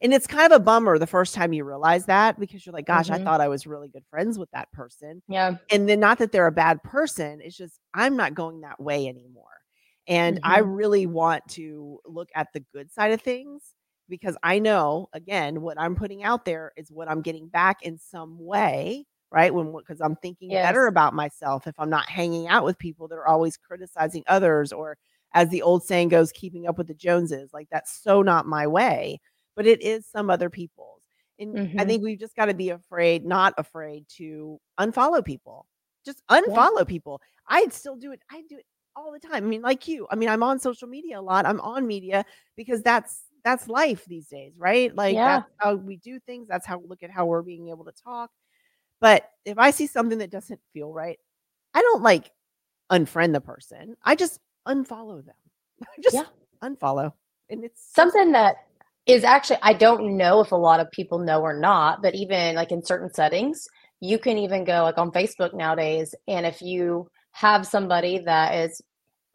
and 0.02 0.14
it's 0.14 0.28
kind 0.28 0.52
of 0.52 0.58
a 0.58 0.64
bummer 0.64 1.00
the 1.00 1.08
first 1.08 1.34
time 1.34 1.54
you 1.54 1.64
realize 1.64 2.06
that 2.08 2.38
because 2.38 2.66
you're 2.66 2.74
like, 2.74 2.86
gosh, 2.88 3.06
mm-hmm. 3.10 3.22
I 3.22 3.24
thought 3.24 3.40
I 3.40 3.48
was 3.48 3.66
really 3.66 3.88
good 3.88 4.04
friends 4.10 4.38
with 4.38 4.52
that 4.52 4.70
person. 4.74 5.22
Yeah. 5.30 5.56
And 5.72 5.88
then 5.88 6.02
not 6.02 6.18
that 6.18 6.34
they're 6.34 6.48
a 6.48 6.52
bad 6.52 6.84
person, 6.84 7.40
it's 7.42 7.56
just 7.56 7.80
I'm 7.94 8.18
not 8.18 8.34
going 8.34 8.62
that 8.62 8.82
way 8.82 9.08
anymore. 9.08 9.46
And 10.08 10.38
mm-hmm. 10.38 10.52
I 10.52 10.60
really 10.60 11.06
want 11.06 11.48
to 11.50 12.00
look 12.06 12.30
at 12.36 12.48
the 12.54 12.64
good 12.74 12.92
side 12.92 13.12
of 13.12 13.22
things 13.22 13.62
because 14.10 14.38
I 14.44 14.60
know, 14.60 15.10
again, 15.14 15.62
what 15.62 15.80
I'm 15.80 15.96
putting 15.96 16.24
out 16.24 16.46
there 16.46 16.74
is 16.76 16.92
what 16.92 17.10
I'm 17.10 17.22
getting 17.22 17.48
back 17.48 17.84
in 17.84 17.98
some 17.98 18.38
way, 18.38 19.06
right? 19.32 19.54
When 19.54 19.72
because 19.72 20.02
I'm 20.02 20.16
thinking 20.18 20.52
yes. 20.52 20.68
better 20.68 20.88
about 20.88 21.14
myself 21.14 21.68
if 21.68 21.76
I'm 21.78 21.90
not 21.90 22.10
hanging 22.10 22.48
out 22.48 22.66
with 22.66 22.78
people 22.78 23.08
that 23.08 23.16
are 23.16 23.28
always 23.28 23.58
criticizing 23.58 24.24
others 24.28 24.72
or 24.74 24.98
as 25.34 25.50
the 25.50 25.62
old 25.62 25.84
saying 25.84 26.10
goes, 26.10 26.32
keeping 26.32 26.68
up 26.68 26.78
with 26.78 26.88
the 26.88 26.94
Joneses. 26.94 27.52
Like 27.54 27.68
that's 27.72 28.04
so 28.04 28.22
not 28.22 28.46
my 28.46 28.68
way, 28.68 29.20
but 29.56 29.66
it 29.66 29.82
is 29.82 30.06
some 30.06 30.30
other 30.30 30.50
people's. 30.50 31.02
And 31.40 31.56
mm-hmm. 31.56 31.80
I 31.80 31.86
think 31.86 32.04
we've 32.04 32.20
just 32.20 32.36
got 32.36 32.46
to 32.46 32.54
be 32.54 32.70
afraid, 32.70 33.26
not 33.26 33.54
afraid 33.58 34.06
to 34.18 34.60
unfollow 34.80 35.26
people. 35.26 35.66
Just 36.06 36.22
unfollow 36.30 36.80
yeah. 36.80 36.84
people. 36.86 37.22
I'd 37.48 37.74
still 37.74 37.96
do 37.96 38.12
it. 38.12 38.20
I 38.30 38.44
do 38.48 38.58
it 38.58 38.66
all 38.96 39.12
the 39.12 39.20
time. 39.20 39.44
I 39.44 39.48
mean, 39.48 39.62
like 39.62 39.88
you. 39.88 40.08
I 40.10 40.16
mean, 40.16 40.30
I'm 40.30 40.44
on 40.44 40.60
social 40.60 40.88
media 40.88 41.20
a 41.20 41.22
lot. 41.22 41.46
I'm 41.46 41.62
on 41.62 41.88
media 41.88 42.26
because 42.56 42.82
that's 42.82 43.24
that's 43.44 43.68
life 43.68 44.06
these 44.06 44.28
days, 44.28 44.54
right? 44.58 44.96
Like 44.96 45.16
yeah. 45.16 45.40
that's 45.40 45.52
how 45.58 45.76
we 45.76 45.98
do 45.98 46.20
things. 46.20 46.48
That's 46.48 46.66
how 46.66 46.82
look 46.88 47.04
at 47.04 47.12
how 47.12 47.26
we're 47.26 47.42
being 47.42 47.70
able 47.70 47.86
to 47.86 47.92
talk. 47.92 48.32
But 49.02 49.30
if 49.46 49.58
I 49.58 49.72
see 49.72 49.88
something 49.88 50.20
that 50.20 50.32
doesn't 50.32 50.62
feel 50.74 50.94
right, 50.94 51.20
I 51.74 51.82
don't 51.82 52.04
like 52.04 52.32
unfriend 52.92 53.34
the 53.34 53.42
person. 53.42 53.96
I 54.04 54.16
just 54.16 54.40
unfollow 54.68 55.26
them. 55.26 55.36
just 56.02 56.16
yeah. 56.16 56.26
unfollow. 56.64 57.14
And 57.50 57.64
it's 57.64 57.94
something 57.94 58.32
that 58.32 58.56
is 59.06 59.24
actually 59.24 59.60
I 59.62 59.74
don't 59.74 60.16
know 60.16 60.40
if 60.40 60.52
a 60.52 60.58
lot 60.58 60.80
of 60.80 60.90
people 60.92 61.20
know 61.20 61.42
or 61.42 61.58
not, 61.58 62.02
but 62.02 62.16
even 62.16 62.56
like 62.56 62.72
in 62.72 62.84
certain 62.84 63.14
settings, 63.14 63.68
you 64.00 64.18
can 64.18 64.38
even 64.38 64.64
go 64.64 64.84
like 64.84 64.98
on 64.98 65.12
Facebook 65.12 65.54
nowadays 65.54 66.16
and 66.28 66.46
if 66.46 66.62
you 66.62 67.10
have 67.34 67.68
somebody 67.68 68.20
that 68.20 68.56
is 68.56 68.82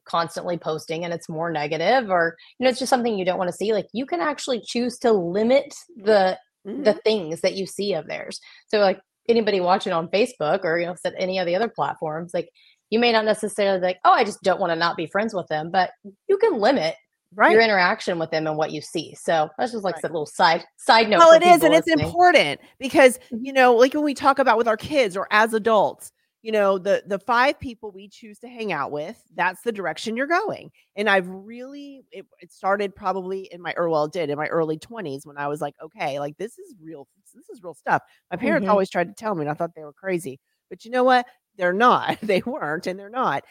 constantly 0.04 0.56
posting 0.56 1.04
and 1.04 1.12
it's 1.12 1.28
more 1.28 1.50
negative 1.50 2.10
or 2.10 2.34
you 2.58 2.64
know 2.64 2.70
it's 2.70 2.78
just 2.78 2.88
something 2.88 3.18
you 3.18 3.26
don't 3.26 3.36
want 3.36 3.50
to 3.50 3.56
see 3.56 3.74
like 3.74 3.86
you 3.92 4.06
can 4.06 4.20
actually 4.20 4.60
choose 4.60 4.98
to 4.98 5.12
limit 5.12 5.74
the 5.96 6.38
mm-hmm. 6.66 6.82
the 6.82 6.94
things 7.04 7.42
that 7.42 7.54
you 7.54 7.66
see 7.66 7.92
of 7.92 8.06
theirs 8.06 8.40
so 8.68 8.78
like 8.78 8.98
anybody 9.28 9.60
watching 9.60 9.92
on 9.92 10.08
facebook 10.08 10.64
or 10.64 10.78
you 10.78 10.86
know 10.86 10.94
said 10.94 11.12
any 11.18 11.38
of 11.38 11.44
the 11.44 11.54
other 11.54 11.68
platforms 11.68 12.32
like 12.32 12.48
you 12.88 12.98
may 12.98 13.12
not 13.12 13.26
necessarily 13.26 13.80
like 13.80 13.98
oh 14.06 14.12
i 14.12 14.24
just 14.24 14.40
don't 14.42 14.60
want 14.60 14.70
to 14.70 14.76
not 14.76 14.96
be 14.96 15.06
friends 15.06 15.34
with 15.34 15.46
them 15.48 15.70
but 15.70 15.90
you 16.26 16.38
can 16.38 16.58
limit 16.58 16.94
right. 17.34 17.52
your 17.52 17.60
interaction 17.60 18.18
with 18.18 18.30
them 18.30 18.46
and 18.46 18.56
what 18.56 18.72
you 18.72 18.80
see. 18.80 19.14
So 19.14 19.48
that's 19.58 19.72
just 19.72 19.84
like 19.84 19.96
right. 19.96 20.04
a 20.04 20.08
little 20.08 20.26
side 20.26 20.64
side 20.76 21.08
note. 21.08 21.18
Well, 21.18 21.34
it 21.34 21.42
is, 21.42 21.62
and 21.62 21.74
listening. 21.74 21.98
it's 21.98 22.08
important 22.08 22.60
because 22.78 23.18
mm-hmm. 23.18 23.44
you 23.44 23.52
know, 23.52 23.74
like 23.74 23.94
when 23.94 24.04
we 24.04 24.14
talk 24.14 24.38
about 24.38 24.58
with 24.58 24.68
our 24.68 24.76
kids 24.76 25.16
or 25.16 25.26
as 25.30 25.54
adults, 25.54 26.12
you 26.42 26.52
know 26.52 26.78
the 26.78 27.02
the 27.06 27.18
five 27.18 27.58
people 27.58 27.90
we 27.90 28.08
choose 28.08 28.38
to 28.38 28.48
hang 28.48 28.72
out 28.72 28.92
with 28.92 29.22
that's 29.34 29.62
the 29.62 29.72
direction 29.72 30.16
you're 30.16 30.26
going. 30.26 30.70
And 30.96 31.08
i've 31.08 31.28
really 31.28 32.04
it, 32.10 32.26
it 32.40 32.52
started 32.52 32.94
probably 32.94 33.48
in 33.52 33.60
my 33.60 33.74
or 33.76 33.88
well 33.88 34.08
did 34.08 34.30
in 34.30 34.38
my 34.38 34.46
early 34.48 34.78
20s 34.78 35.26
when 35.26 35.36
i 35.36 35.48
was 35.48 35.60
like 35.60 35.74
okay 35.82 36.18
like 36.20 36.36
this 36.38 36.58
is 36.58 36.74
real 36.80 37.06
this 37.34 37.48
is 37.50 37.62
real 37.62 37.74
stuff. 37.74 38.02
My 38.30 38.36
parents 38.36 38.64
mm-hmm. 38.64 38.70
always 38.70 38.90
tried 38.90 39.08
to 39.08 39.14
tell 39.14 39.34
me 39.34 39.42
and 39.42 39.50
i 39.50 39.54
thought 39.54 39.74
they 39.74 39.84
were 39.84 39.92
crazy 39.92 40.40
but 40.68 40.84
you 40.84 40.90
know 40.90 41.04
what? 41.04 41.26
They're 41.56 41.72
not 41.72 42.18
they 42.22 42.42
weren't 42.44 42.86
and 42.86 42.98
they're 42.98 43.10
not 43.10 43.44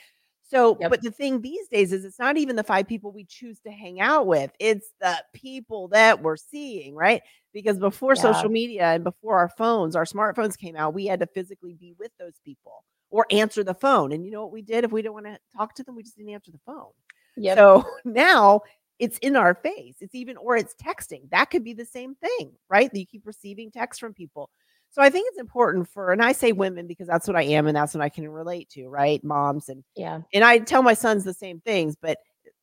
so, 0.48 0.78
yep. 0.80 0.90
but 0.90 1.02
the 1.02 1.12
thing 1.12 1.42
these 1.42 1.68
days 1.68 1.92
is 1.92 2.06
it's 2.06 2.20
not 2.20 2.38
even 2.38 2.56
the 2.56 2.64
five 2.64 2.88
people 2.88 3.12
we 3.12 3.26
choose 3.26 3.60
to 3.62 3.72
hang 3.72 4.00
out 4.00 4.28
with, 4.28 4.52
it's 4.60 4.94
the 5.02 5.22
people 5.34 5.90
that 5.90 6.24
we're 6.24 6.38
seeing, 6.38 6.96
right? 6.96 7.22
Because 7.54 7.78
before 7.78 8.14
yeah. 8.16 8.22
social 8.22 8.50
media 8.50 8.86
and 8.86 9.04
before 9.04 9.38
our 9.38 9.50
phones, 9.50 9.96
our 9.96 10.06
smartphones 10.06 10.58
came 10.58 10.78
out, 10.78 10.94
we 10.94 11.06
had 11.06 11.20
to 11.20 11.28
physically 11.28 11.74
be 11.74 11.94
with 12.00 12.12
those 12.18 12.40
people 12.46 12.86
or 13.10 13.26
answer 13.30 13.62
the 13.64 13.74
phone. 13.74 14.14
And 14.14 14.26
you 14.26 14.32
know 14.32 14.42
what 14.42 14.54
we 14.54 14.62
did 14.62 14.86
if 14.86 14.92
we 14.92 15.02
didn't 15.02 15.16
want 15.16 15.26
to 15.26 15.38
talk 15.56 15.76
to 15.76 15.84
them, 15.84 15.96
we 15.96 16.04
just 16.04 16.18
didn't 16.18 16.34
answer 16.34 16.52
the 16.52 16.60
phone. 16.66 16.92
Yep. 17.36 17.58
So 17.58 17.86
now 18.06 18.62
it's 19.00 19.18
in 19.20 19.36
our 19.36 19.54
face. 19.54 19.96
It's 20.00 20.16
even, 20.16 20.38
or 20.38 20.56
it's 20.56 20.76
texting. 20.76 21.30
That 21.32 21.50
could 21.50 21.64
be 21.64 21.74
the 21.74 21.86
same 21.86 22.16
thing, 22.16 22.54
right? 22.70 22.90
That 22.92 23.00
You 23.00 23.06
keep 23.06 23.26
receiving 23.26 23.70
texts 23.70 24.00
from 24.00 24.14
people. 24.14 24.50
So 24.90 25.02
I 25.02 25.10
think 25.10 25.28
it's 25.30 25.40
important 25.40 25.88
for, 25.88 26.12
and 26.12 26.24
I 26.24 26.32
say 26.32 26.52
women 26.52 26.88
because 26.88 27.08
that's 27.08 27.28
what 27.28 27.36
I 27.36 27.44
am 27.44 27.68
and 27.68 27.76
that's 27.76 27.94
what 27.94 28.02
I 28.02 28.10
can 28.10 28.28
relate 28.28 28.70
to, 28.72 28.88
right? 28.88 29.24
Moms 29.24 29.70
and 29.70 29.84
yeah. 29.96 30.22
And 30.34 30.44
I 30.44 30.60
tell 30.60 30.82
my 30.82 30.94
sons 30.94 31.24
the 31.24 31.34
same 31.34 31.60
things, 31.60 31.96
but 32.02 32.18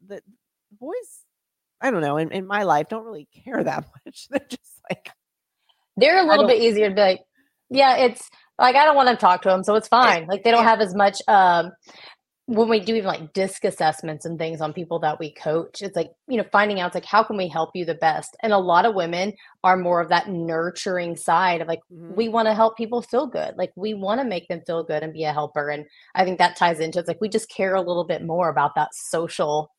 the 0.06 0.20
boys, 0.78 0.94
I 1.80 1.90
don't 1.90 2.00
know, 2.00 2.16
in, 2.16 2.32
in 2.32 2.46
my 2.46 2.64
life 2.64 2.88
don't 2.88 3.04
really 3.04 3.28
care 3.44 3.62
that 3.62 3.84
much. 4.06 4.28
They're 4.28 4.46
just 4.48 4.80
like 4.90 5.10
they're 5.96 6.24
a 6.24 6.26
little 6.26 6.46
bit 6.46 6.60
easier 6.60 6.88
to 6.88 6.94
be 6.94 7.00
like, 7.00 7.20
yeah, 7.70 7.96
it's 7.98 8.28
like 8.58 8.76
I 8.76 8.84
don't 8.84 8.96
want 8.96 9.08
to 9.10 9.16
talk 9.16 9.42
to 9.42 9.48
them, 9.48 9.62
so 9.62 9.74
it's 9.74 9.88
fine. 9.88 10.26
Like 10.26 10.44
they 10.44 10.50
don't 10.50 10.64
have 10.64 10.80
as 10.80 10.94
much 10.94 11.20
um 11.28 11.72
when 12.46 12.68
we 12.68 12.78
do 12.78 12.94
even 12.94 13.09
like 13.09 13.33
disc 13.33 13.64
assessments 13.64 14.26
and 14.26 14.38
things 14.38 14.61
on 14.61 14.74
people 14.74 14.98
that 14.98 15.18
we 15.18 15.33
coach, 15.33 15.80
it's 15.80 15.96
like, 15.96 16.11
you 16.28 16.37
know, 16.37 16.44
finding 16.52 16.78
out 16.78 16.94
like 16.94 17.04
how 17.04 17.22
can 17.22 17.38
we 17.38 17.48
help 17.48 17.70
you 17.74 17.87
the 17.87 17.94
best? 17.94 18.37
And 18.42 18.52
a 18.52 18.59
lot 18.59 18.85
of 18.85 18.94
women 18.94 19.33
are 19.62 19.78
more 19.78 20.00
of 20.00 20.11
that 20.11 20.28
nurturing 20.28 21.16
side 21.16 21.62
of 21.62 21.68
like, 21.68 21.80
mm-hmm. 21.90 22.14
we 22.14 22.28
want 22.28 22.46
to 22.46 22.54
help 22.54 22.76
people 22.76 23.00
feel 23.00 23.26
good. 23.26 23.57
Like 23.57 23.72
we 23.76 23.94
want 23.94 24.20
to 24.20 24.26
make 24.26 24.46
them 24.48 24.61
feel 24.66 24.85
good 24.85 25.02
and 25.02 25.12
be 25.12 25.24
a 25.24 25.33
helper. 25.33 25.70
And 25.70 25.87
I 26.14 26.24
think 26.24 26.38
that 26.38 26.57
ties 26.57 26.80
into 26.80 26.98
it's 26.98 27.09
like 27.09 27.20
we 27.20 27.30
just 27.30 27.48
care 27.48 27.74
a 27.74 27.80
little 27.80 28.04
bit 28.04 28.22
more 28.22 28.50
about 28.50 28.74
that 28.74 28.94
social 28.94 29.70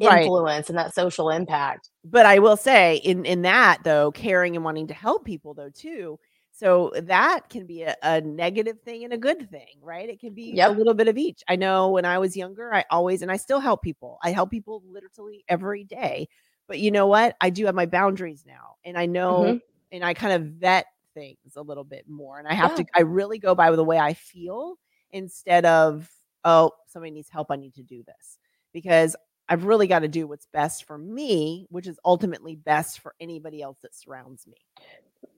influence 0.00 0.70
and 0.70 0.78
that 0.78 0.94
social 0.94 1.28
impact. 1.28 1.90
But 2.04 2.24
I 2.24 2.38
will 2.38 2.56
say 2.56 2.96
in 2.96 3.26
in 3.26 3.42
that 3.42 3.84
though, 3.84 4.10
caring 4.12 4.56
and 4.56 4.64
wanting 4.64 4.86
to 4.88 4.94
help 4.94 5.26
people 5.26 5.52
though 5.52 5.70
too, 5.70 6.18
so 6.54 6.92
that 6.94 7.48
can 7.48 7.66
be 7.66 7.82
a, 7.82 7.96
a, 8.02 8.20
negative 8.20 8.80
thing 8.80 9.04
and 9.04 9.12
a 9.12 9.18
good 9.18 9.50
thing, 9.50 9.78
right? 9.80 10.08
It 10.08 10.20
can 10.20 10.34
be 10.34 10.52
yep. 10.54 10.70
a 10.70 10.72
little 10.72 10.92
bit 10.92 11.08
of 11.08 11.16
each. 11.16 11.42
I 11.48 11.56
know 11.56 11.88
when 11.88 12.04
I 12.04 12.18
was 12.18 12.36
younger, 12.36 12.72
I 12.72 12.84
always, 12.90 13.22
and 13.22 13.32
I 13.32 13.38
still 13.38 13.58
help 13.58 13.82
people. 13.82 14.18
I 14.22 14.32
help 14.32 14.50
people 14.50 14.82
literally 14.86 15.44
every 15.48 15.82
day. 15.84 16.28
But 16.68 16.78
you 16.78 16.90
know 16.90 17.06
what? 17.06 17.36
I 17.40 17.50
do 17.50 17.66
have 17.66 17.74
my 17.74 17.86
boundaries 17.86 18.44
now. 18.46 18.76
And 18.84 18.98
I 18.98 19.06
know, 19.06 19.38
mm-hmm. 19.38 19.56
and 19.92 20.04
I 20.04 20.12
kind 20.12 20.34
of 20.34 20.42
vet 20.42 20.86
things 21.14 21.56
a 21.56 21.62
little 21.62 21.84
bit 21.84 22.06
more. 22.06 22.38
And 22.38 22.46
I 22.46 22.52
have 22.52 22.72
yeah. 22.72 22.84
to, 22.84 22.86
I 22.96 23.00
really 23.00 23.38
go 23.38 23.54
by 23.54 23.74
the 23.74 23.84
way 23.84 23.98
I 23.98 24.12
feel 24.12 24.76
instead 25.10 25.64
of, 25.64 26.08
oh, 26.44 26.72
somebody 26.86 27.12
needs 27.12 27.30
help. 27.30 27.50
I 27.50 27.56
need 27.56 27.74
to 27.74 27.82
do 27.82 28.02
this 28.06 28.38
because 28.74 29.16
I've 29.48 29.64
really 29.64 29.86
got 29.86 30.00
to 30.00 30.08
do 30.08 30.26
what's 30.26 30.46
best 30.52 30.84
for 30.84 30.98
me, 30.98 31.66
which 31.70 31.86
is 31.86 31.98
ultimately 32.04 32.56
best 32.56 33.00
for 33.00 33.14
anybody 33.20 33.62
else 33.62 33.78
that 33.82 33.94
surrounds 33.94 34.46
me. 34.46 34.58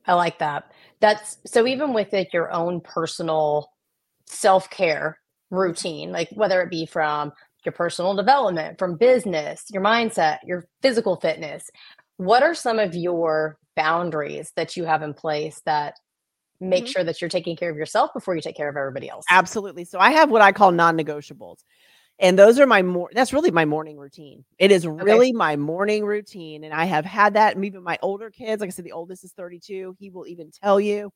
I 0.07 0.14
like 0.14 0.38
that. 0.38 0.70
That's 1.01 1.38
so 1.47 1.66
even 1.66 1.92
with 1.92 2.12
like 2.12 2.33
your 2.33 2.53
own 2.53 2.81
personal 2.81 3.70
self 4.27 4.70
care 4.70 5.18
routine, 5.51 6.12
like 6.12 6.29
whether 6.33 6.61
it 6.62 6.70
be 6.70 6.87
from 6.87 7.33
your 7.64 7.73
personal 7.73 8.14
development, 8.14 8.79
from 8.79 8.97
business, 8.97 9.64
your 9.70 9.83
mindset, 9.83 10.38
your 10.44 10.66
physical 10.83 11.16
fitness, 11.16 11.70
what 12.16 12.42
are 12.42 12.55
some 12.55 12.79
of 12.79 12.94
your 12.94 13.59
boundaries 13.77 14.53
that 14.57 14.77
you 14.77 14.85
have 14.85 15.03
in 15.03 15.14
place 15.14 15.61
that 15.64 15.94
make 16.61 16.85
mm-hmm. 16.85 16.90
sure 16.90 17.05
that 17.05 17.20
you're 17.20 17.31
taking 17.31 17.57
care 17.57 17.70
of 17.70 17.77
yourself 17.77 18.11
before 18.14 18.35
you 18.37 18.42
take 18.42 18.57
care 18.57 18.68
of 18.68 18.77
everybody 18.77 19.09
else? 19.09 19.25
Absolutely. 19.31 19.85
So 19.85 19.99
I 19.99 20.11
have 20.11 20.31
what 20.31 20.42
I 20.42 20.53
call 20.53 20.73
non 20.73 20.97
negotiables. 20.97 21.59
And 22.20 22.38
those 22.38 22.61
are 22.61 22.66
my 22.66 22.83
more 22.83 23.11
that's 23.12 23.33
really 23.33 23.50
my 23.50 23.64
morning 23.64 23.98
routine. 23.98 24.44
It 24.59 24.70
is 24.70 24.87
really 24.87 25.29
okay. 25.29 25.33
my 25.33 25.57
morning 25.57 26.05
routine. 26.05 26.64
And 26.64 26.72
I 26.72 26.85
have 26.85 27.05
had 27.05 27.35
that. 27.35 27.57
And 27.57 27.64
even 27.64 27.83
my 27.83 27.98
older 28.03 28.31
kids, 28.31 28.61
like 28.61 28.68
I 28.68 28.70
said, 28.70 28.85
the 28.85 28.92
oldest 28.92 29.24
is 29.24 29.33
32. 29.33 29.96
He 29.98 30.11
will 30.11 30.27
even 30.27 30.50
tell 30.50 30.81
you 30.81 31.11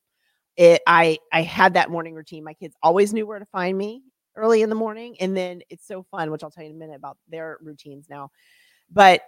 it 0.57 0.81
I 0.85 1.17
I 1.31 1.41
had 1.41 1.75
that 1.75 1.89
morning 1.89 2.15
routine. 2.15 2.43
My 2.43 2.53
kids 2.53 2.75
always 2.83 3.13
knew 3.13 3.25
where 3.25 3.39
to 3.39 3.45
find 3.45 3.77
me 3.77 4.03
early 4.35 4.61
in 4.61 4.69
the 4.69 4.75
morning. 4.75 5.15
And 5.21 5.35
then 5.35 5.61
it's 5.69 5.87
so 5.87 6.03
fun, 6.11 6.31
which 6.31 6.43
I'll 6.43 6.51
tell 6.51 6.63
you 6.63 6.69
in 6.69 6.75
a 6.75 6.79
minute 6.79 6.95
about 6.95 7.17
their 7.29 7.57
routines 7.61 8.07
now. 8.09 8.29
But 8.91 9.21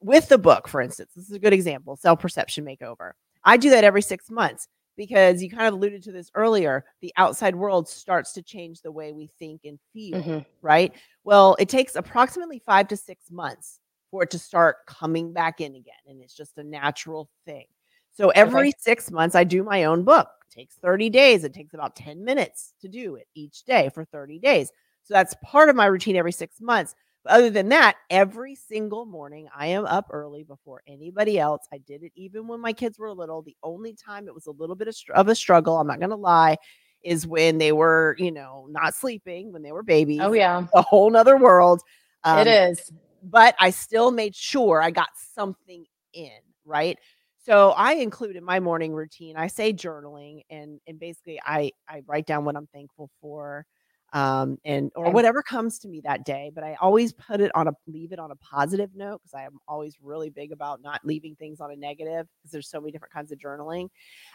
with 0.00 0.28
the 0.28 0.38
book, 0.38 0.68
for 0.68 0.80
instance, 0.80 1.12
this 1.14 1.26
is 1.26 1.32
a 1.32 1.38
good 1.38 1.52
example, 1.52 1.96
self-perception 1.96 2.64
makeover. 2.64 3.12
I 3.44 3.56
do 3.56 3.70
that 3.70 3.84
every 3.84 4.02
six 4.02 4.30
months 4.30 4.68
because 4.96 5.42
you 5.42 5.50
kind 5.50 5.66
of 5.66 5.74
alluded 5.74 6.02
to 6.02 6.12
this 6.12 6.30
earlier 6.34 6.84
the 7.00 7.12
outside 7.16 7.54
world 7.54 7.88
starts 7.88 8.32
to 8.32 8.42
change 8.42 8.80
the 8.80 8.92
way 8.92 9.12
we 9.12 9.30
think 9.38 9.62
and 9.64 9.78
feel 9.92 10.22
mm-hmm. 10.22 10.38
right? 10.60 10.92
Well 11.24 11.56
it 11.58 11.68
takes 11.68 11.96
approximately 11.96 12.62
five 12.64 12.88
to 12.88 12.96
six 12.96 13.30
months 13.30 13.80
for 14.10 14.24
it 14.24 14.30
to 14.30 14.38
start 14.38 14.76
coming 14.86 15.32
back 15.32 15.60
in 15.60 15.74
again 15.74 15.94
and 16.06 16.20
it's 16.20 16.36
just 16.36 16.58
a 16.58 16.64
natural 16.64 17.30
thing. 17.46 17.66
So 18.12 18.30
every 18.30 18.68
okay. 18.68 18.78
six 18.78 19.10
months 19.10 19.34
i 19.34 19.44
do 19.44 19.62
my 19.62 19.84
own 19.84 20.04
book. 20.04 20.28
It 20.50 20.54
takes 20.54 20.76
30 20.76 21.10
days. 21.10 21.44
It 21.44 21.54
takes 21.54 21.74
about 21.74 21.96
10 21.96 22.24
minutes 22.24 22.74
to 22.80 22.88
do 22.88 23.16
it 23.16 23.26
each 23.34 23.64
day 23.64 23.90
for 23.94 24.04
30 24.04 24.38
days. 24.38 24.70
So 25.04 25.14
that's 25.14 25.34
part 25.42 25.68
of 25.68 25.76
my 25.76 25.86
routine 25.86 26.16
every 26.16 26.32
six 26.32 26.60
months 26.60 26.94
other 27.26 27.50
than 27.50 27.68
that, 27.68 27.96
every 28.10 28.54
single 28.54 29.06
morning 29.06 29.48
I 29.56 29.68
am 29.68 29.84
up 29.84 30.06
early 30.10 30.42
before 30.42 30.82
anybody 30.86 31.38
else. 31.38 31.66
I 31.72 31.78
did 31.78 32.02
it 32.02 32.12
even 32.14 32.48
when 32.48 32.60
my 32.60 32.72
kids 32.72 32.98
were 32.98 33.12
little. 33.12 33.42
The 33.42 33.56
only 33.62 33.94
time 33.94 34.26
it 34.26 34.34
was 34.34 34.46
a 34.46 34.50
little 34.50 34.76
bit 34.76 34.88
of, 34.88 34.96
of 35.14 35.28
a 35.28 35.34
struggle, 35.34 35.78
I'm 35.78 35.86
not 35.86 36.00
going 36.00 36.10
to 36.10 36.16
lie, 36.16 36.56
is 37.02 37.26
when 37.26 37.58
they 37.58 37.72
were, 37.72 38.16
you 38.18 38.32
know, 38.32 38.66
not 38.70 38.94
sleeping, 38.94 39.52
when 39.52 39.62
they 39.62 39.72
were 39.72 39.82
babies. 39.82 40.20
Oh, 40.22 40.32
yeah. 40.32 40.66
A 40.74 40.82
whole 40.82 41.10
nother 41.10 41.36
world. 41.36 41.80
Um, 42.24 42.40
it 42.40 42.46
is. 42.48 42.92
But 43.22 43.54
I 43.60 43.70
still 43.70 44.10
made 44.10 44.34
sure 44.34 44.82
I 44.82 44.90
got 44.90 45.08
something 45.34 45.84
in, 46.12 46.30
right? 46.64 46.98
So 47.44 47.70
I 47.70 47.94
include 47.94 48.36
in 48.36 48.44
my 48.44 48.60
morning 48.60 48.92
routine, 48.92 49.36
I 49.36 49.48
say 49.48 49.72
journaling 49.72 50.42
and 50.48 50.80
and 50.86 50.98
basically 50.98 51.40
I 51.44 51.72
I 51.88 52.02
write 52.06 52.26
down 52.26 52.44
what 52.44 52.56
I'm 52.56 52.68
thankful 52.68 53.10
for 53.20 53.66
um 54.12 54.58
and 54.64 54.90
or 54.94 55.10
whatever 55.10 55.42
comes 55.42 55.78
to 55.80 55.88
me 55.88 56.00
that 56.02 56.24
day, 56.24 56.50
but 56.54 56.64
I 56.64 56.76
always 56.80 57.12
put 57.12 57.40
it 57.40 57.50
on 57.54 57.68
a 57.68 57.72
leave 57.86 58.12
it 58.12 58.18
on 58.18 58.30
a 58.30 58.36
positive 58.36 58.90
note 58.94 59.20
because 59.22 59.34
I 59.34 59.44
am 59.44 59.58
always 59.66 59.96
really 60.02 60.30
big 60.30 60.52
about 60.52 60.82
not 60.82 61.00
leaving 61.04 61.34
things 61.36 61.60
on 61.60 61.70
a 61.72 61.76
negative 61.76 62.26
because 62.38 62.52
there's 62.52 62.68
so 62.68 62.80
many 62.80 62.92
different 62.92 63.12
kinds 63.14 63.32
of 63.32 63.38
journaling. 63.38 63.88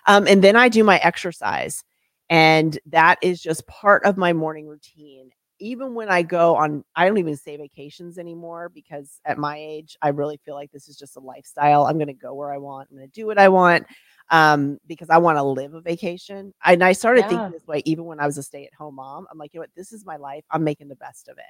Um 0.07 0.27
and 0.27 0.43
then 0.43 0.55
I 0.55 0.69
do 0.69 0.83
my 0.83 0.97
exercise 0.97 1.83
and 2.29 2.77
that 2.87 3.17
is 3.21 3.41
just 3.41 3.67
part 3.67 4.03
of 4.03 4.17
my 4.17 4.33
morning 4.33 4.67
routine 4.67 5.29
even 5.59 5.95
when 5.95 6.09
I 6.09 6.21
go 6.21 6.55
on, 6.55 6.83
I 6.95 7.07
don't 7.07 7.17
even 7.17 7.35
say 7.35 7.57
vacations 7.57 8.17
anymore 8.17 8.69
because 8.69 9.19
at 9.25 9.37
my 9.37 9.57
age, 9.57 9.97
I 10.01 10.09
really 10.09 10.39
feel 10.45 10.55
like 10.55 10.71
this 10.71 10.87
is 10.87 10.97
just 10.97 11.17
a 11.17 11.19
lifestyle. 11.19 11.85
I'm 11.85 11.97
going 11.97 12.07
to 12.07 12.13
go 12.13 12.33
where 12.33 12.53
I 12.53 12.57
want. 12.57 12.89
I'm 12.91 12.97
going 12.97 13.09
to 13.09 13.13
do 13.13 13.25
what 13.25 13.39
I 13.39 13.49
want 13.49 13.87
um, 14.29 14.77
because 14.87 15.09
I 15.09 15.17
want 15.17 15.37
to 15.37 15.43
live 15.43 15.73
a 15.73 15.81
vacation. 15.81 16.53
And 16.63 16.83
I 16.83 16.93
started 16.93 17.21
yeah. 17.21 17.29
thinking 17.29 17.51
this 17.51 17.67
way 17.67 17.81
even 17.85 18.05
when 18.05 18.19
I 18.19 18.25
was 18.25 18.37
a 18.37 18.43
stay 18.43 18.65
at 18.65 18.73
home 18.73 18.95
mom. 18.95 19.27
I'm 19.31 19.37
like, 19.37 19.53
you 19.53 19.59
know 19.59 19.63
what? 19.63 19.75
This 19.75 19.91
is 19.91 20.05
my 20.05 20.17
life. 20.17 20.43
I'm 20.51 20.63
making 20.63 20.89
the 20.89 20.95
best 20.95 21.27
of 21.27 21.37
it. 21.37 21.43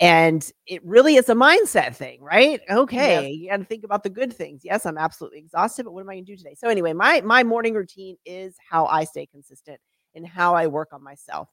And 0.00 0.50
it 0.66 0.84
really 0.84 1.14
is 1.14 1.28
a 1.28 1.34
mindset 1.34 1.94
thing, 1.94 2.20
right? 2.20 2.60
Okay, 2.68 3.28
yes. 3.28 3.38
you 3.38 3.50
got 3.50 3.58
to 3.58 3.64
think 3.64 3.84
about 3.84 4.02
the 4.02 4.10
good 4.10 4.32
things. 4.32 4.62
Yes, 4.64 4.86
I'm 4.86 4.98
absolutely 4.98 5.38
exhausted, 5.38 5.84
but 5.84 5.92
what 5.92 6.00
am 6.00 6.10
I 6.10 6.14
going 6.14 6.26
to 6.26 6.32
do 6.32 6.36
today? 6.36 6.56
So 6.56 6.68
anyway, 6.68 6.92
my 6.92 7.20
my 7.20 7.44
morning 7.44 7.74
routine 7.74 8.16
is 8.26 8.56
how 8.68 8.86
I 8.86 9.04
stay 9.04 9.26
consistent 9.26 9.78
and 10.16 10.26
how 10.26 10.56
I 10.56 10.66
work 10.66 10.88
on 10.92 11.02
myself 11.02 11.48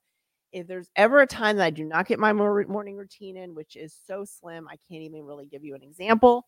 if 0.51 0.67
there's 0.67 0.89
ever 0.95 1.21
a 1.21 1.27
time 1.27 1.57
that 1.57 1.65
I 1.65 1.69
do 1.69 1.85
not 1.85 2.07
get 2.07 2.19
my 2.19 2.33
morning 2.33 2.95
routine 2.95 3.37
in, 3.37 3.55
which 3.55 3.75
is 3.75 3.95
so 4.05 4.25
slim, 4.25 4.67
I 4.67 4.75
can't 4.89 5.03
even 5.03 5.23
really 5.23 5.45
give 5.45 5.63
you 5.63 5.75
an 5.75 5.83
example 5.83 6.45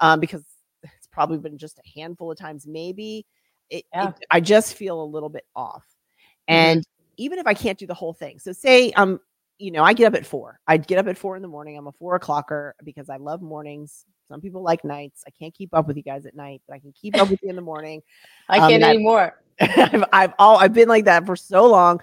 um, 0.00 0.20
because 0.20 0.44
it's 0.82 1.08
probably 1.10 1.38
been 1.38 1.58
just 1.58 1.78
a 1.78 2.00
handful 2.00 2.30
of 2.30 2.38
times, 2.38 2.66
maybe. 2.66 3.26
It, 3.70 3.84
yeah. 3.92 4.08
it, 4.08 4.14
I 4.30 4.40
just 4.40 4.74
feel 4.74 5.02
a 5.02 5.04
little 5.04 5.28
bit 5.28 5.44
off. 5.54 5.84
Mm-hmm. 6.48 6.54
And 6.54 6.84
even 7.16 7.38
if 7.38 7.46
I 7.46 7.54
can't 7.54 7.78
do 7.78 7.86
the 7.86 7.94
whole 7.94 8.12
thing, 8.12 8.38
so 8.38 8.52
say 8.52 8.92
um, 8.92 9.20
you 9.58 9.70
know, 9.70 9.84
I 9.84 9.92
get 9.92 10.06
up 10.06 10.14
at 10.14 10.24
four. 10.24 10.58
I 10.66 10.78
get 10.78 10.98
up 10.98 11.06
at 11.06 11.18
four 11.18 11.36
in 11.36 11.42
the 11.42 11.48
morning. 11.48 11.76
I'm 11.76 11.86
a 11.86 11.92
four 11.92 12.18
o'clocker 12.18 12.72
because 12.82 13.10
I 13.10 13.16
love 13.16 13.42
mornings. 13.42 14.06
Some 14.28 14.40
people 14.40 14.62
like 14.62 14.84
nights. 14.84 15.22
I 15.26 15.30
can't 15.30 15.52
keep 15.52 15.74
up 15.74 15.86
with 15.86 15.96
you 15.96 16.02
guys 16.02 16.24
at 16.24 16.34
night, 16.34 16.62
but 16.66 16.74
I 16.74 16.78
can 16.78 16.92
keep 16.92 17.20
up 17.20 17.28
with 17.28 17.40
you 17.42 17.50
in 17.50 17.56
the 17.56 17.62
morning. 17.62 18.00
I 18.48 18.58
um, 18.58 18.70
can't 18.70 18.82
anymore. 18.82 19.38
I've, 19.60 20.04
I've 20.12 20.32
all 20.38 20.56
I've 20.56 20.72
been 20.72 20.88
like 20.88 21.04
that 21.04 21.26
for 21.26 21.36
so 21.36 21.66
long 21.66 22.00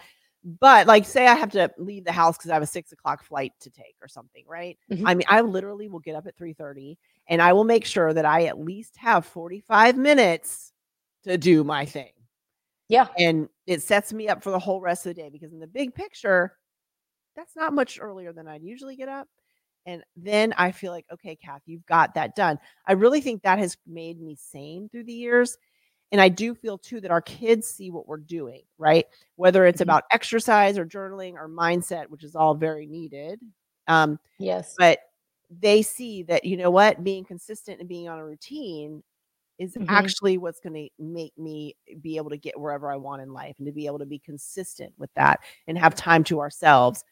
but 0.60 0.88
like 0.88 1.03
say 1.06 1.27
i 1.27 1.36
have 1.36 1.51
to 1.51 1.69
leave 1.77 2.06
the 2.06 2.12
house 2.12 2.38
because 2.38 2.49
i 2.49 2.53
have 2.53 2.63
a 2.63 2.67
six 2.67 2.91
o'clock 2.93 3.23
flight 3.23 3.51
to 3.60 3.69
take 3.69 3.95
or 4.01 4.08
something 4.08 4.43
right 4.47 4.77
mm-hmm. 4.89 5.06
i 5.06 5.13
mean 5.13 5.25
i 5.27 5.41
literally 5.41 5.89
will 5.89 5.99
get 5.99 6.15
up 6.15 6.25
at 6.25 6.38
3.30 6.38 6.95
and 7.27 7.41
i 7.41 7.51
will 7.51 7.65
make 7.65 7.84
sure 7.84 8.13
that 8.13 8.25
i 8.25 8.45
at 8.45 8.58
least 8.58 8.95
have 8.97 9.25
45 9.25 9.97
minutes 9.97 10.71
to 11.23 11.38
do 11.38 11.63
my 11.63 11.86
thing 11.86 12.12
yeah 12.89 13.08
and 13.17 13.49
it 13.65 13.82
sets 13.82 14.13
me 14.13 14.27
up 14.27 14.43
for 14.43 14.51
the 14.51 14.60
whole 14.60 14.82
rest 14.82 15.06
of 15.06 15.15
the 15.15 15.21
day 15.21 15.30
because 15.30 15.53
in 15.53 15.60
the 15.60 15.67
big 15.67 15.93
picture 15.93 16.58
that's 17.36 17.56
not 17.56 17.73
much 17.73 17.99
earlier 18.01 18.34
than 18.34 18.47
i'd 18.47 18.63
usually 18.63 18.95
get 18.95 19.10
up 19.10 19.27
and 19.86 20.03
then 20.15 20.53
i 20.58 20.71
feel 20.71 20.91
like 20.91 21.06
okay 21.12 21.36
kath 21.36 21.62
you've 21.65 21.86
got 21.86 22.13
that 22.13 22.36
done 22.36 22.58
i 22.88 22.93
really 22.93 23.21
think 23.21 23.41
that 23.41 23.60
has 23.60 23.77
made 23.86 24.21
me 24.21 24.36
sane 24.36 24.89
through 24.89 25.03
the 25.03 25.13
years 25.13 25.58
and 26.12 26.21
I 26.21 26.30
do 26.30 26.56
feel 26.56 26.77
too 26.77 27.01
that 27.01 27.12
our 27.12 27.21
kids 27.21 27.67
see 27.67 27.91
what 27.91 28.08
we're 28.08 28.17
doing, 28.17 28.62
right? 28.77 29.06
Whether 29.36 29.65
it's 29.65 29.77
mm-hmm. 29.77 29.89
about 29.89 30.06
exercise 30.12 30.77
or 30.77 30.86
journaling 30.86 31.34
or 31.34 31.49
mindset, 31.49 32.08
which 32.08 32.23
is 32.23 32.36
all 32.36 32.56
very 32.56 32.86
needed. 32.86 33.41
Um, 33.88 34.19
yes. 34.39 34.75
But 34.77 34.99
they 35.49 35.82
see 35.82 36.23
that, 36.23 36.45
you 36.45 36.58
know 36.58 36.71
what, 36.71 37.03
being 37.03 37.25
consistent 37.25 37.80
and 37.80 37.89
being 37.89 38.08
on 38.08 38.19
a 38.19 38.25
routine 38.25 39.03
is 39.60 39.74
mm-hmm. 39.74 39.89
actually 39.89 40.38
what's 40.38 40.60
going 40.60 40.74
to 40.74 40.89
make 41.04 41.38
me 41.38 41.76
be 42.02 42.17
able 42.17 42.30
to 42.30 42.38
get 42.38 42.60
wherever 42.60 42.91
I 42.91 42.96
want 42.96 43.22
in 43.22 43.34
life 43.34 43.56
and 43.58 43.65
to 43.65 43.72
be 43.72 43.88
able 43.88 44.00
to 44.00 44.06
be 44.06 44.20
consistent 44.20 44.93
with 44.98 45.10
that 45.15 45.39
and 45.67 45.78
have 45.78 45.96
time 45.96 46.24
to 46.26 46.39
ourselves. 46.39 47.04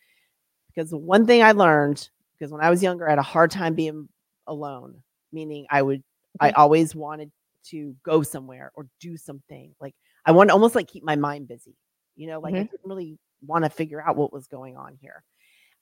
Because 0.67 0.89
the 0.89 0.97
one 0.97 1.25
thing 1.25 1.41
I 1.41 1.53
learned, 1.53 2.07
because 2.37 2.51
when 2.51 2.61
I 2.61 2.69
was 2.69 2.83
younger, 2.83 3.07
I 3.07 3.11
had 3.11 3.19
a 3.19 3.23
hard 3.23 3.51
time 3.51 3.73
being 3.73 4.09
alone, 4.47 5.01
meaning 5.31 5.65
I 5.69 5.81
would, 5.81 6.03
I 6.39 6.49
mm-hmm. 6.49 6.61
always 6.61 6.93
wanted 6.93 7.31
to 7.65 7.95
go 8.03 8.21
somewhere 8.21 8.71
or 8.75 8.87
do 8.99 9.17
something. 9.17 9.73
Like 9.79 9.95
I 10.25 10.31
want 10.31 10.49
to 10.49 10.53
almost 10.53 10.75
like 10.75 10.87
keep 10.87 11.03
my 11.03 11.15
mind 11.15 11.47
busy, 11.47 11.75
you 12.15 12.27
know, 12.27 12.39
like 12.39 12.53
mm-hmm. 12.53 12.61
I 12.61 12.65
didn't 12.65 12.85
really 12.85 13.17
want 13.41 13.63
to 13.63 13.69
figure 13.69 14.01
out 14.01 14.15
what 14.15 14.33
was 14.33 14.47
going 14.47 14.77
on 14.77 14.97
here. 15.01 15.23